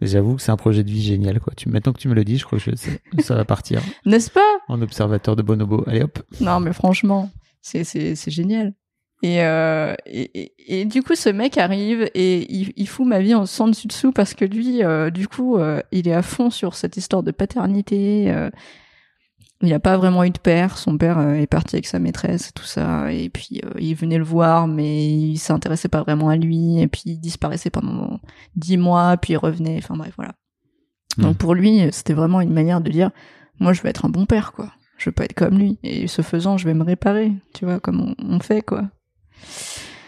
Mais 0.00 0.06
J'avoue 0.08 0.36
que 0.36 0.42
c'est 0.42 0.50
un 0.52 0.56
projet 0.56 0.82
de 0.84 0.90
vie 0.90 1.02
génial, 1.02 1.38
quoi. 1.40 1.52
Tu, 1.56 1.68
maintenant 1.68 1.92
que 1.92 1.98
tu 2.00 2.08
me 2.08 2.14
le 2.14 2.24
dis, 2.24 2.36
je 2.38 2.44
crois 2.44 2.58
que 2.58 2.70
je- 2.70 2.76
ça, 2.76 2.90
ça 3.20 3.34
va 3.36 3.44
partir 3.44 3.80
N'est-ce 4.04 4.30
pas? 4.30 4.40
En 4.68 4.80
observateur 4.82 5.36
de 5.36 5.42
bonobo. 5.42 5.84
Allez 5.86 6.02
hop. 6.02 6.18
Non, 6.40 6.58
mais 6.60 6.72
franchement, 6.72 7.30
c'est 7.62 8.30
génial. 8.30 8.74
Et, 9.22 9.44
euh, 9.44 9.94
et, 10.04 10.30
et, 10.34 10.80
et 10.80 10.84
du 10.84 11.02
coup, 11.02 11.14
ce 11.14 11.28
mec 11.28 11.56
arrive 11.56 12.10
et 12.12 12.52
il, 12.52 12.72
il 12.76 12.88
fout 12.88 13.06
ma 13.06 13.20
vie 13.20 13.34
en 13.36 13.46
sans 13.46 13.68
dessus 13.68 13.86
dessous 13.86 14.10
parce 14.10 14.34
que 14.34 14.44
lui, 14.44 14.82
euh, 14.82 15.10
du 15.10 15.28
coup, 15.28 15.58
euh, 15.58 15.80
il 15.92 16.08
est 16.08 16.12
à 16.12 16.22
fond 16.22 16.50
sur 16.50 16.74
cette 16.74 16.96
histoire 16.96 17.22
de 17.22 17.30
paternité. 17.30 18.34
il 19.62 19.72
a 19.72 19.78
pas 19.78 19.96
vraiment 19.96 20.24
eu 20.24 20.30
de 20.30 20.40
père. 20.40 20.76
Son 20.76 20.98
père 20.98 21.20
est 21.20 21.46
parti 21.46 21.76
avec 21.76 21.86
sa 21.86 22.00
maîtresse, 22.00 22.52
tout 22.52 22.64
ça. 22.64 23.12
Et 23.12 23.28
puis, 23.28 23.60
il 23.78 23.94
venait 23.94 24.18
le 24.18 24.24
voir, 24.24 24.66
mais 24.66 25.06
il 25.06 25.38
s'intéressait 25.38 25.88
pas 25.88 26.02
vraiment 26.02 26.28
à 26.28 26.36
lui. 26.36 26.80
Et 26.80 26.88
puis, 26.88 27.02
il 27.06 27.20
disparaissait 27.20 27.70
pendant 27.70 28.18
dix 28.56 28.76
mois, 28.76 29.16
puis 29.18 29.34
il 29.34 29.36
revenait. 29.36 29.78
Enfin 29.78 29.94
bref, 29.96 30.14
voilà. 30.16 30.34
Donc 31.18 31.36
pour 31.36 31.54
lui, 31.54 31.82
c'était 31.92 32.14
vraiment 32.14 32.40
une 32.40 32.52
manière 32.52 32.80
de 32.80 32.90
dire, 32.90 33.12
moi, 33.60 33.72
je 33.72 33.82
veux 33.82 33.88
être 33.88 34.04
un 34.04 34.08
bon 34.08 34.26
père, 34.26 34.52
quoi. 34.52 34.72
Je 35.02 35.08
veux 35.10 35.12
pas 35.12 35.24
être 35.24 35.34
comme 35.34 35.58
lui. 35.58 35.78
Et 35.82 36.06
ce 36.06 36.22
faisant, 36.22 36.56
je 36.58 36.64
vais 36.64 36.74
me 36.74 36.84
réparer, 36.84 37.32
tu 37.54 37.64
vois, 37.64 37.80
comme 37.80 38.00
on, 38.00 38.14
on 38.36 38.38
fait, 38.38 38.62
quoi. 38.62 38.84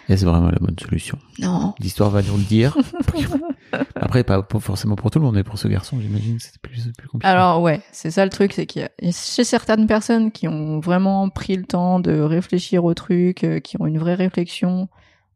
Et 0.09 0.17
c'est 0.17 0.27
vraiment 0.27 0.51
la 0.51 0.59
bonne 0.61 0.77
solution? 0.79 1.19
Non. 1.41 1.75
L'histoire 1.81 2.11
va 2.11 2.23
nous 2.23 2.37
le 2.37 2.43
dire. 2.45 2.77
Après, 3.97 4.23
pas 4.23 4.43
pas 4.43 4.61
forcément 4.61 4.95
pour 4.97 5.11
tout 5.11 5.19
le 5.19 5.25
monde, 5.25 5.35
mais 5.35 5.43
pour 5.43 5.59
ce 5.59 5.67
garçon, 5.67 5.99
j'imagine, 6.01 6.39
c'était 6.39 6.59
plus, 6.63 6.93
plus 6.97 7.09
compliqué. 7.09 7.27
Alors 7.29 7.61
ouais, 7.63 7.81
c'est 7.91 8.11
ça 8.11 8.25
le 8.25 8.31
truc, 8.31 8.53
c'est 8.53 8.67
qu'il 8.67 8.83
y 8.83 8.85
a 8.85 8.91
chez 9.13 9.43
certaines 9.45 9.87
personnes 9.87 10.31
qui 10.31 10.47
ont 10.47 10.79
vraiment 10.79 11.29
pris 11.31 11.57
le 11.57 11.65
temps 11.65 11.99
de 12.01 12.21
réfléchir 12.21 12.85
au 12.85 12.95
truc, 12.95 13.43
euh, 13.45 13.59
qui 13.61 13.81
ont 13.81 13.87
une 13.87 13.99
vraie 13.99 14.15
réflexion, 14.15 14.89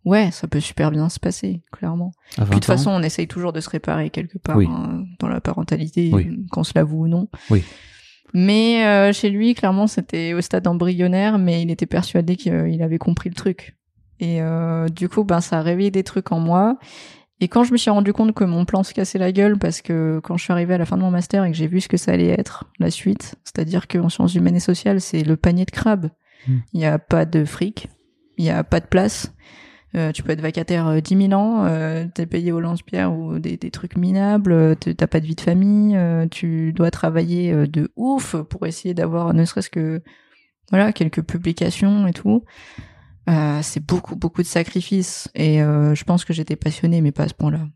ouais, 0.05 0.31
ça 0.31 0.47
peut 0.47 0.61
super 0.61 0.91
bien 0.93 1.09
se 1.09 1.19
passer, 1.19 1.63
clairement. 1.73 2.13
à 2.37 2.43
20 2.43 2.45
Puis 2.45 2.51
de 2.51 2.55
toute 2.57 2.65
façon, 2.67 2.91
on 2.91 3.03
essaye 3.03 3.27
toujours 3.27 3.53
de 3.53 3.61
se 3.61 3.71
réparer 3.71 4.11
quelque 4.11 4.39
part 4.39 4.57
Oui. 4.57 4.69
hein, 4.71 5.05
dans 5.19 5.29
la 5.29 5.41
parentalité, 5.41 6.11
Oui. 6.13 6.39
qu'on 6.53 6.63
se 6.63 6.73
l'avoue 6.77 7.05
ou 7.05 7.09
non. 7.09 7.29
Oui. 7.51 7.65
Mais 8.35 8.85
euh, 8.85 9.13
chez 9.13 9.31
lui, 9.31 9.55
clairement, 9.55 9.87
c'était 9.87 10.35
au 10.35 10.41
stade 10.41 10.67
embryonnaire, 10.67 11.39
mais 11.39 11.63
il 11.63 11.71
était 11.71 11.87
persuadé 11.87 12.37
qu'il 12.37 12.83
avait 12.83 12.99
compris 12.99 13.29
le 13.29 13.35
truc. 13.35 13.77
Et 14.21 14.43
euh, 14.43 14.89
du 14.89 15.09
coup, 15.09 15.25
ben, 15.25 15.41
ça 15.41 15.59
a 15.59 15.63
réveillé 15.63 15.91
des 15.91 16.03
trucs 16.03 16.33
en 16.33 16.41
moi. 16.41 16.79
Et 17.41 17.49
quand 17.49 17.63
je 17.63 17.73
me 17.73 17.77
suis 17.77 17.91
rendu 17.91 18.13
compte 18.13 18.35
que 18.35 18.45
mon 18.45 18.65
plan 18.65 18.83
se 18.83 18.93
cassait 18.93 19.19
la 19.19 19.31
gueule, 19.31 19.59
parce 19.59 19.81
que 19.81 20.21
quand 20.25 20.37
je 20.37 20.45
suis 20.45 20.53
arrivée 20.53 20.75
à 20.75 20.79
la 20.79 20.85
fin 20.85 20.97
de 20.97 21.03
mon 21.03 21.11
master 21.11 21.45
et 21.45 21.51
que 21.51 21.57
j'ai 21.57 21.69
vu 21.69 21.81
ce 21.81 21.89
que 21.89 21.97
ça 21.97 22.13
allait 22.13 22.29
être, 22.29 22.65
la 22.81 22.91
suite, 22.91 23.37
c'est-à-dire 23.45 23.87
qu'en 23.87 24.09
sciences 24.09 24.35
humaines 24.35 24.57
et 24.57 24.61
sociales, 24.61 25.01
c'est 25.01 25.23
le 25.23 25.37
panier 25.37 25.65
de 25.65 25.71
crabes. 25.71 26.11
Hmm. 26.49 26.59
Il 26.73 26.81
n'y 26.81 26.87
a 26.87 26.99
pas 26.99 27.25
de 27.25 27.45
fric, 27.45 27.89
il 28.39 28.45
n'y 28.45 28.51
a 28.51 28.65
pas 28.65 28.81
de 28.81 28.87
place. 28.87 29.33
Euh, 29.95 30.13
tu 30.13 30.23
peux 30.23 30.33
être 30.33 30.43
vacataire 30.43 30.87
euh, 30.87 31.01
10 31.01 31.29
000 31.29 31.33
ans, 31.33 31.65
euh, 31.65 32.05
t'es 32.15 32.27
payé 32.27 32.53
au 32.53 32.61
lance-pierre 32.61 33.13
ou 33.13 33.39
des, 33.39 33.57
des 33.57 33.71
trucs 33.71 33.97
minables, 33.97 34.53
euh, 34.53 34.75
t'as 34.75 35.07
pas 35.07 35.19
de 35.21 35.25
vie 35.27 35.35
de 35.35 35.41
famille, 35.41 35.97
euh, 35.97 36.27
tu 36.29 36.75
dois 36.75 36.91
travailler 36.91 37.53
euh, 37.53 37.67
de 37.67 37.91
ouf 37.97 38.37
pour 38.37 38.67
essayer 38.67 38.93
d'avoir 38.93 39.33
ne 39.33 39.45
serait-ce 39.47 39.71
que 39.71 40.03
voilà 40.71 40.93
quelques 40.93 41.23
publications 41.23 42.07
et 42.07 42.13
tout. 42.13 42.45
Euh, 43.31 43.61
c'est 43.63 43.85
beaucoup 43.85 44.15
beaucoup 44.17 44.43
de 44.43 44.47
sacrifices 44.47 45.29
et 45.35 45.63
euh, 45.63 45.95
je 45.95 46.05
pense 46.05 46.25
que 46.27 46.33
j'étais 46.35 46.57
passionnée 46.57 47.01
mais 47.01 47.13
pas 47.13 47.25
à 47.25 47.29
ce 47.29 47.35
point-là. 47.35 47.67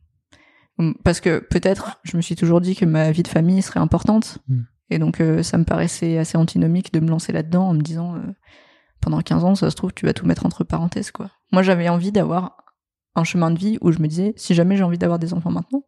Hum, 0.79 0.95
Parce 1.05 1.21
que 1.21 1.39
peut-être 1.39 1.99
je 2.05 2.17
me 2.19 2.23
suis 2.23 2.37
toujours 2.37 2.61
dit 2.61 2.75
que 2.77 2.85
ma 2.85 3.11
vie 3.11 3.23
de 3.23 3.29
famille 3.29 3.63
serait 3.63 3.81
importante 3.81 4.39
Mm. 4.49 4.61
et 4.91 4.99
donc 4.99 5.21
euh, 5.21 5.43
ça 5.43 5.57
me 5.57 5.65
paraissait 5.65 6.19
assez 6.19 6.37
antinomique 6.37 6.93
de 6.93 7.01
me 7.01 7.09
lancer 7.09 7.33
là-dedans 7.33 7.69
en 7.69 7.75
me 7.75 7.81
disant 7.81 8.17
euh, 8.17 8.21
pendant 9.01 9.21
15 9.23 9.45
ans 9.45 9.55
ça 9.55 9.71
se 9.71 9.77
trouve 9.77 9.95
tu 9.95 10.05
vas 10.05 10.13
tout 10.13 10.27
mettre 10.27 10.45
entre 10.45 10.63
parenthèses 10.65 11.11
quoi. 11.11 11.31
Moi 11.53 11.63
j'avais 11.63 11.89
envie 11.89 12.13
d'avoir 12.13 12.57
un 13.15 13.25
chemin 13.25 13.51
de 13.51 13.59
vie 13.59 13.79
où 13.81 13.93
je 13.93 13.99
me 14.01 14.09
disais 14.09 14.33
si 14.37 14.55
jamais 14.55 14.77
j'ai 14.77 14.83
envie 14.83 14.99
d'avoir 14.99 15.19
des 15.19 15.35
enfants 15.35 15.51
maintenant 15.51 15.85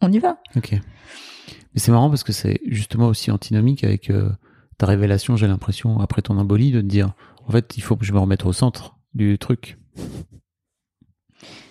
on 0.00 0.12
y 0.12 0.18
va. 0.18 0.38
Ok. 0.56 0.72
Mais 0.72 1.80
c'est 1.80 1.92
marrant 1.92 2.08
parce 2.08 2.24
que 2.24 2.32
c'est 2.32 2.60
justement 2.66 3.08
aussi 3.08 3.30
antinomique 3.30 3.84
avec 3.84 4.10
euh, 4.10 4.30
ta 4.78 4.86
révélation, 4.86 5.36
j'ai 5.36 5.46
l'impression, 5.46 6.00
après 6.00 6.22
ton 6.22 6.38
embolie, 6.38 6.72
de 6.72 6.80
te 6.80 6.86
dire, 6.86 7.12
en 7.46 7.52
fait, 7.52 7.76
il 7.76 7.82
faut 7.82 7.96
que 7.96 8.04
je 8.04 8.12
me 8.12 8.18
remette 8.18 8.44
au 8.44 8.52
centre 8.52 8.96
du 9.14 9.38
truc. 9.38 9.78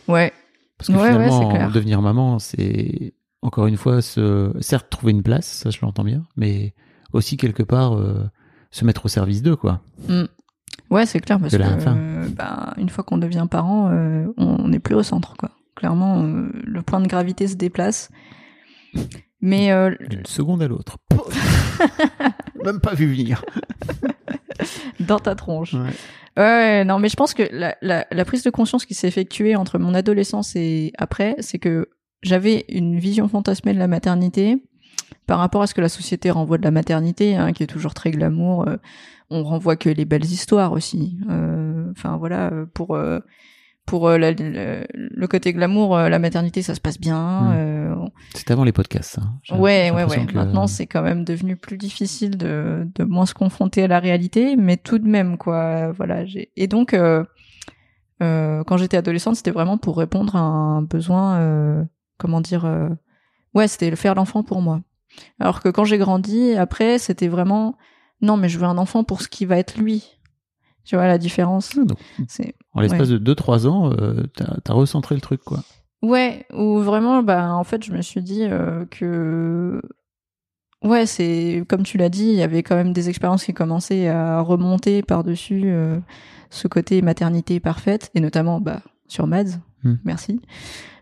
Ouais. 0.08 0.32
Parce 0.78 0.90
que 0.90 0.94
Ouais, 0.94 1.12
finalement, 1.12 1.70
devenir 1.70 2.02
maman, 2.02 2.40
c'est 2.40 3.14
encore 3.42 3.68
une 3.68 3.78
fois, 3.78 4.02
se, 4.02 4.54
certes, 4.62 4.90
trouver 4.90 5.12
une 5.12 5.24
place, 5.24 5.46
ça 5.48 5.70
je 5.70 5.80
l'entends 5.82 6.04
bien, 6.04 6.26
mais 6.36 6.74
aussi 7.14 7.38
quelque 7.38 7.64
part 7.64 7.98
euh, 7.98 8.24
se 8.72 8.86
mettre 8.86 9.06
au 9.06 9.10
service 9.10 9.42
d'eux, 9.42 9.56
quoi. 9.56 9.82
Mm. 10.08 10.24
Ouais, 10.90 11.06
c'est 11.06 11.20
clair 11.20 11.40
parce 11.40 11.52
De 11.52 11.58
que 11.58 11.64
la 11.64 11.78
fin. 11.78 11.96
Euh, 12.20 12.30
bah, 12.36 12.74
une 12.78 12.90
fois 12.90 13.04
qu'on 13.04 13.18
devient 13.18 13.48
parent, 13.50 13.90
euh, 13.92 14.28
on 14.38 14.68
n'est 14.68 14.80
plus 14.80 14.96
au 14.96 15.04
centre 15.04 15.36
quoi. 15.38 15.52
Clairement, 15.76 16.24
euh, 16.24 16.50
le 16.66 16.82
point 16.82 17.00
de 17.00 17.08
gravité 17.08 17.48
se 17.48 17.56
déplace. 17.56 18.10
Mais 19.42 19.72
euh, 19.72 19.96
D'une 20.10 20.26
seconde 20.26 20.62
à 20.62 20.68
l'autre. 20.68 20.98
Même 22.66 22.82
pas 22.82 22.94
vu 22.94 23.08
venir. 23.08 23.44
dans 25.00 25.20
ta 25.20 25.36
tronche. 25.36 25.74
Ouais. 25.74 25.90
Ouais, 26.38 26.84
non, 26.86 27.00
mais 27.00 27.10
je 27.10 27.16
pense 27.16 27.34
que 27.34 27.44
la, 27.52 27.76
la, 27.82 28.06
la 28.12 28.26
prise 28.26 28.44
de 28.44 28.50
conscience 28.50 28.86
qui 28.86 28.94
s'est 28.94 29.08
effectuée 29.08 29.56
entre 29.56 29.78
mon 29.80 29.94
adolescence 29.94 30.56
et 30.56 30.92
après, 30.98 31.36
c'est 31.40 31.60
que 31.60 31.90
j'avais 32.22 32.66
une 32.70 33.00
vision 33.00 33.28
fantasmée 33.28 33.74
de 33.74 33.80
la 33.80 33.88
maternité 33.88 34.62
par 35.28 35.40
rapport 35.40 35.62
à 35.62 35.68
ce 35.68 35.74
que 35.74 35.82
la 35.82 35.90
société 35.90 36.32
renvoie 36.32 36.58
de 36.58 36.64
la 36.64 36.72
maternité, 36.72 37.36
hein, 37.36 37.54
qui 37.54 37.64
est 37.64 37.68
toujours 37.68 37.94
très 37.94 38.12
glamour. 38.12 38.68
euh, 38.68 38.78
on 39.32 39.44
renvoie 39.44 39.76
que 39.76 39.90
les 39.90 40.06
belles 40.06 40.26
histoires 40.26 40.72
aussi. 40.72 41.18
Euh, 41.30 41.92
Enfin 41.92 42.18
voilà, 42.18 42.52
euh, 42.52 42.66
pour 42.74 42.96
euh, 42.96 43.20
pour 43.86 44.08
la- 44.10 44.32
le, 44.32 44.86
le 44.92 45.28
côté 45.28 45.52
glamour, 45.54 45.98
la 45.98 46.20
maternité, 46.20 46.62
ça 46.62 46.76
se 46.76 46.80
passe 46.82 47.00
bien. 47.00 47.42
Mm. 47.42 47.54
euh, 47.56 47.96
C'était 48.36 48.52
avant 48.54 48.64
les 48.64 48.72
podcasts. 48.72 49.18
J'ai- 49.44 49.56
Ouais, 49.56 49.90
ouais, 49.92 50.04
ouais. 50.06 50.26
que- 50.28 50.34
Maintenant, 50.36 50.68
c'est 50.68 50.86
quand 50.86 51.02
même 51.02 51.24
devenu 51.24 51.56
plus 51.56 51.78
difficile 51.78 52.38
de, 52.38 52.88
de 52.96 53.04
moins 53.04 53.26
se 53.26 53.34
confronter 53.34 53.84
à 53.84 53.88
la 53.88 54.00
réalité, 54.00 54.56
mais 54.58 54.78
tout 54.78 55.00
de 55.00 55.08
même, 55.08 55.38
quoi. 55.40 55.92
Voilà. 55.94 56.24
j'ai- 56.26 56.52
Et 56.56 56.68
donc, 56.68 56.96
quand 58.20 58.78
j'étais 58.78 58.98
adolescente, 58.98 59.36
c'était 59.36 59.52
vraiment 59.52 59.78
pour 59.78 59.98
répondre 59.98 60.36
à 60.36 60.40
un 60.40 60.82
besoin, 60.82 61.88
comment 62.18 62.42
dire, 62.42 62.70
ouais, 63.56 63.68
c'était 63.68 63.90
le 63.90 63.96
faire 63.96 64.16
l'enfant 64.16 64.44
pour 64.44 64.62
moi. 64.62 64.82
Alors 65.40 65.62
que 65.62 65.70
quand 65.70 65.86
j'ai 65.86 65.98
grandi, 65.98 66.54
après, 66.56 66.98
c'était 67.00 67.28
vraiment, 67.28 67.78
non, 68.22 68.38
mais 68.38 68.50
je 68.50 68.58
veux 68.60 68.66
un 68.66 68.78
enfant 68.78 69.04
pour 69.04 69.22
ce 69.22 69.28
qui 69.28 69.46
va 69.46 69.58
être 69.58 69.78
lui. 69.78 70.18
Tu 70.86 70.96
vois 70.96 71.08
la 71.08 71.18
différence? 71.18 71.72
Ah, 71.80 71.84
donc, 71.86 71.98
en 72.74 72.82
l'espace 72.82 73.10
Ouais. 73.10 73.20
de 73.20 73.34
2-3 73.34 73.68
ans, 73.68 73.92
euh, 73.92 74.24
t'as 74.36 74.56
as 74.68 74.74
recentré 74.74 75.16
le 75.16 75.22
truc, 75.22 75.42
quoi. 75.44 75.64
Ouais, 76.02 76.46
ou 76.54 76.80
vraiment, 76.80 77.22
bah, 77.24 77.54
en 77.54 77.64
fait, 77.64 77.84
je 77.84 77.92
me 77.92 78.02
suis 78.02 78.22
dit 78.22 78.44
euh, 78.44 78.86
que, 78.86 79.82
ouais, 80.84 81.06
c'est 81.06 81.64
comme 81.68 81.84
tu 81.84 81.98
l'as 81.98 82.10
dit, 82.10 82.28
il 82.28 82.36
y 82.36 82.42
avait 82.42 82.64
quand 82.64 82.76
même 82.76 82.94
des 82.94 83.10
expériences 83.10 83.44
qui 83.44 83.54
commençaient 83.54 84.08
à 84.08 84.40
remonter 84.42 85.02
par-dessus 85.04 85.64
euh, 85.66 86.00
ce 86.50 86.68
côté 86.68 87.02
maternité 87.02 87.60
parfaite, 87.60 88.12
et 88.16 88.20
notamment, 88.22 88.60
bah, 88.62 88.82
sur 89.08 89.28
Mads, 89.28 89.60
Hmm. 89.84 89.96
merci, 90.04 90.42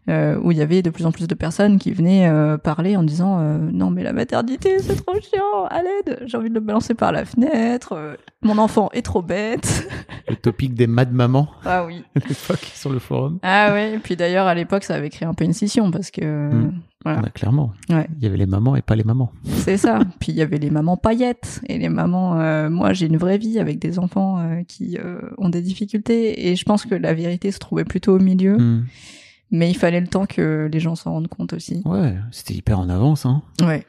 euh, 0.10 0.40
où 0.42 0.52
il 0.52 0.58
y 0.58 0.62
avait 0.62 0.82
de 0.82 0.90
plus 0.90 1.06
en 1.06 1.12
plus 1.12 1.28
de 1.28 1.36
personnes 1.36 1.80
qui 1.80 1.92
venaient 1.92 2.30
euh, 2.30 2.58
parler 2.58 2.96
en 2.96 3.04
disant, 3.04 3.40
euh, 3.40 3.58
non 3.58 3.90
mais 3.92 4.04
la 4.04 4.14
maternité, 4.14 4.80
c'est 4.80 4.96
trop 4.96 5.20
chiant, 5.20 5.66
à 5.70 5.82
l'aide, 5.82 6.24
j'ai 6.26 6.38
envie 6.38 6.50
de 6.50 6.54
le 6.54 6.62
balancer 6.62 6.94
par 6.94 7.12
la 7.12 7.26
fenêtre, 7.26 8.18
mon 8.42 8.58
enfant 8.58 8.90
est 8.94 9.02
trop 9.02 9.22
bête. 9.22 9.90
Le 10.30 10.36
topic 10.36 10.74
des 10.74 10.88
mad 10.88 11.12
mamans 11.12 11.50
ah 11.66 11.86
oui. 11.86 12.04
à 12.16 12.20
l'époque 12.20 12.72
sur 12.74 12.90
le 12.90 13.00
forum. 13.00 13.40
Ah 13.44 13.74
ouais, 13.74 13.96
et 13.96 14.00
puis 14.00 14.16
d'ailleurs, 14.16 14.48
à 14.48 14.56
l'époque, 14.56 14.86
ça 14.86 14.96
avait 14.96 15.10
créé 15.10 15.28
un 15.28 15.34
peu 15.34 15.44
une 15.44 15.54
scission, 15.54 15.92
parce 15.92 16.10
que, 16.10 16.48
Hmm. 16.48 16.72
voilà. 17.04 17.22
Ah, 17.26 17.30
clairement. 17.30 17.74
Ouais. 17.90 18.08
Il 18.18 18.24
y 18.24 18.28
avait 18.28 18.38
les 18.38 18.46
mamans 18.46 18.76
et 18.76 18.82
pas 18.82 18.96
les 18.96 19.04
mamans. 19.04 19.32
C'est 19.44 19.78
ça. 19.78 20.00
Puis 20.20 20.32
il 20.32 20.36
y 20.36 20.42
avait 20.42 20.58
les 20.58 20.70
mamans 20.70 20.98
paillettes 20.98 21.62
et 21.68 21.78
les 21.78 21.90
mamans. 21.90 22.36
moi, 22.70 22.94
j'ai 22.94 23.08
une 23.08 23.18
vraie 23.18 23.38
vie 23.38 23.60
avec 23.60 23.80
des 23.80 24.00
enfants 24.00 24.40
qui 24.68 24.98
ont 25.38 25.50
des 25.50 25.62
difficultés 25.62 26.48
et 26.50 26.56
je 26.56 26.66
pense 26.66 26.86
que 26.86 26.96
la 26.96 27.14
vérité 27.14 27.52
se 27.52 27.60
trouvait 27.60 27.86
plutôt 27.86 28.16
au 28.16 28.20
milieu. 28.20 28.58
Hmm. 28.58 28.86
Mais 29.52 29.70
il 29.70 29.76
fallait 29.78 30.02
le 30.02 30.08
temps 30.08 30.26
que 30.26 30.70
les 30.72 30.80
gens 30.80 30.96
s'en 30.96 31.12
rendent 31.14 31.28
compte 31.30 31.54
aussi. 31.54 31.82
Ouais, 31.86 32.16
c'était 32.32 32.54
hyper 32.54 32.80
en 32.80 32.90
avance, 32.90 33.26
hein. 33.26 33.42
Ouais. 33.62 33.86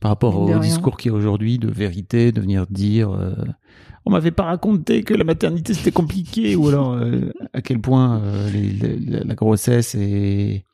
par 0.00 0.10
rapport 0.10 0.36
au 0.38 0.44
rien. 0.46 0.58
discours 0.60 0.96
qu'il 0.96 1.10
y 1.10 1.14
a 1.14 1.16
aujourd'hui 1.18 1.58
de 1.58 1.68
vérité, 1.70 2.30
de 2.30 2.40
venir 2.40 2.66
dire 2.68 3.10
euh, 3.12 3.34
on 4.06 4.10
m'avait 4.10 4.30
pas 4.32 4.42
raconté 4.44 5.02
que 5.02 5.14
la 5.14 5.24
maternité 5.24 5.72
c'était 5.72 5.90
compliqué 5.92 6.56
ou 6.56 6.68
alors 6.68 6.92
euh, 6.92 7.32
à 7.54 7.62
quel 7.62 7.80
point 7.80 8.20
euh, 8.20 8.50
les- 8.50 8.70
les- 8.98 9.24
la- 9.24 9.34
grossesse 9.34 9.94
et, 9.94 10.64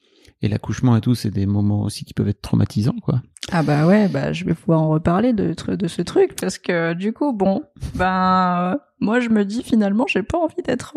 et 0.43 0.49
l'accouchement 0.49 0.97
et 0.97 1.01
tout 1.01 1.15
c'est 1.15 1.31
des 1.31 1.47
moments 1.47 1.83
aussi 1.83 2.05
qui 2.05 2.13
peuvent 2.13 2.29
être 2.29 2.43
traumatisants 2.43 2.97
quoi. 3.03 3.23
Ah 3.53 3.63
bah 3.63 3.87
ouais, 3.87 4.09
bah 4.09 4.33
je 4.33 4.45
vais 4.45 4.55
pouvoir 4.55 4.83
en 4.83 4.89
reparler 4.89 5.33
de 5.33 5.55
de 5.77 5.89
ce 5.89 6.03
truc 6.03 6.35
parce 6.41 6.59
que 6.59 6.93
du 6.95 7.13
coup 7.13 7.33
bon, 7.33 7.63
ben 7.95 8.73
euh, 8.75 8.77
moi 9.01 9.21
je 9.21 9.29
me 9.29 9.45
dis 9.45 9.63
finalement 9.63 10.07
j'ai 10.09 10.25
pas 10.25 10.39
envie 10.39 10.63
d'être 10.65 10.95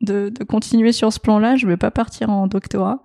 de 0.00 0.28
de 0.28 0.44
continuer 0.44 0.92
sur 0.92 1.12
ce 1.12 1.20
plan-là, 1.20 1.56
je 1.56 1.66
vais 1.66 1.76
pas 1.76 1.90
partir 1.90 2.30
en 2.30 2.46
doctorat. 2.46 3.00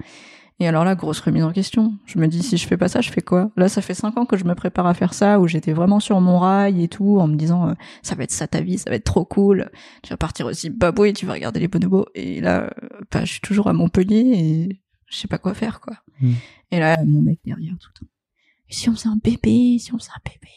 Et 0.59 0.67
alors 0.67 0.85
là, 0.85 0.95
grosse 0.95 1.19
remise 1.19 1.43
en 1.43 1.51
question. 1.51 1.97
Je 2.05 2.19
me 2.19 2.27
dis, 2.27 2.43
si 2.43 2.57
je 2.57 2.67
fais 2.67 2.77
pas 2.77 2.87
ça, 2.87 3.01
je 3.01 3.11
fais 3.11 3.21
quoi? 3.21 3.51
Là, 3.57 3.67
ça 3.67 3.81
fait 3.81 3.95
cinq 3.95 4.17
ans 4.17 4.25
que 4.25 4.37
je 4.37 4.45
me 4.45 4.53
prépare 4.53 4.85
à 4.85 4.93
faire 4.93 5.13
ça, 5.13 5.39
où 5.39 5.47
j'étais 5.47 5.73
vraiment 5.73 5.99
sur 5.99 6.21
mon 6.21 6.37
rail 6.37 6.83
et 6.83 6.87
tout, 6.87 7.19
en 7.19 7.27
me 7.27 7.35
disant, 7.35 7.69
euh, 7.69 7.73
ça 8.01 8.15
va 8.15 8.23
être 8.23 8.31
ça 8.31 8.47
ta 8.47 8.61
vie, 8.61 8.77
ça 8.77 8.89
va 8.89 8.95
être 8.95 9.03
trop 9.03 9.25
cool. 9.25 9.71
Tu 10.03 10.11
vas 10.11 10.17
partir 10.17 10.45
aussi 10.45 10.69
babou 10.69 11.05
et 11.05 11.13
tu 11.13 11.25
vas 11.25 11.33
regarder 11.33 11.59
les 11.59 11.67
bonobos. 11.67 12.05
Et 12.13 12.39
là, 12.39 12.69
euh, 12.81 12.87
bah, 13.11 13.25
je 13.25 13.31
suis 13.31 13.41
toujours 13.41 13.67
à 13.67 13.73
Montpellier 13.73 14.19
et 14.19 14.81
je 15.07 15.17
sais 15.17 15.27
pas 15.27 15.39
quoi 15.39 15.53
faire, 15.53 15.81
quoi. 15.81 15.95
Mm. 16.21 16.31
Et 16.71 16.79
là, 16.79 16.97
mon 17.03 17.21
mec 17.21 17.39
derrière 17.43 17.73
tout 17.79 17.89
le 17.95 17.99
temps. 17.99 18.11
Et 18.69 18.73
si 18.73 18.89
on 18.89 18.95
faisait 18.95 19.09
un 19.09 19.19
bébé 19.21 19.77
Si 19.79 19.93
on 19.93 19.97
faisait 19.97 20.11
un 20.15 20.21
bébé? 20.23 20.51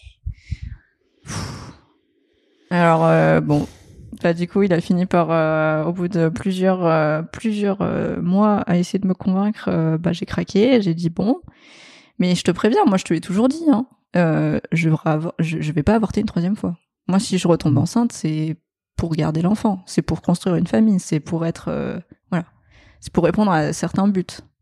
Pfff. 1.25 1.73
Alors, 2.71 3.05
euh, 3.07 3.41
bon, 3.41 3.67
bah, 4.23 4.33
du 4.33 4.49
coup, 4.49 4.63
il 4.63 4.73
a 4.73 4.81
fini 4.81 5.07
par, 5.07 5.31
euh, 5.31 5.85
au 5.85 5.93
bout 5.93 6.09
de 6.09 6.29
plusieurs, 6.29 6.85
euh, 6.85 7.23
plusieurs 7.23 7.83
euh, 7.83 8.21
mois, 8.21 8.59
à 8.61 8.77
essayer 8.79 8.99
de 8.99 9.07
me 9.07 9.15
convaincre. 9.15 9.97
bah, 9.99 10.13
j'ai 10.13 10.27
craqué. 10.27 10.81
J'ai 10.83 10.95
dit 10.95 11.11
bon, 11.11 11.41
mais 12.19 12.35
je 12.35 12.43
te 12.43 12.51
préviens, 12.51 12.85
moi, 12.87 12.97
je 12.97 13.05
te 13.05 13.13
l'ai 13.13 13.21
toujours 13.21 13.49
dit. 13.49 13.65
Hein, 13.71 13.87
je, 14.73 14.91
je, 15.39 15.61
je 15.61 15.73
vais 15.73 15.83
pas 15.83 15.95
avorter 15.95 16.21
une 16.21 16.27
troisième 16.27 16.57
fois. 16.57 16.77
Moi, 17.09 17.19
si 17.19 17.39
je 17.39 17.47
retombe 17.47 17.79
enceinte, 17.79 18.13
c'est 18.13 18.57
pour 18.97 19.15
garder 19.15 19.43
l'enfant, 19.43 19.83
c'est 19.87 20.03
pour 20.03 20.23
construire 20.23 20.57
une 20.57 20.67
famille, 20.67 20.99
c'est 20.99 21.21
pour 21.21 21.45
être, 21.45 22.01
voilà, 22.31 22.47
c'est 23.01 23.13
pour 23.13 23.25
répondre 23.25 23.53
à 23.53 23.73
certains 23.73 24.09
buts. 24.09 24.25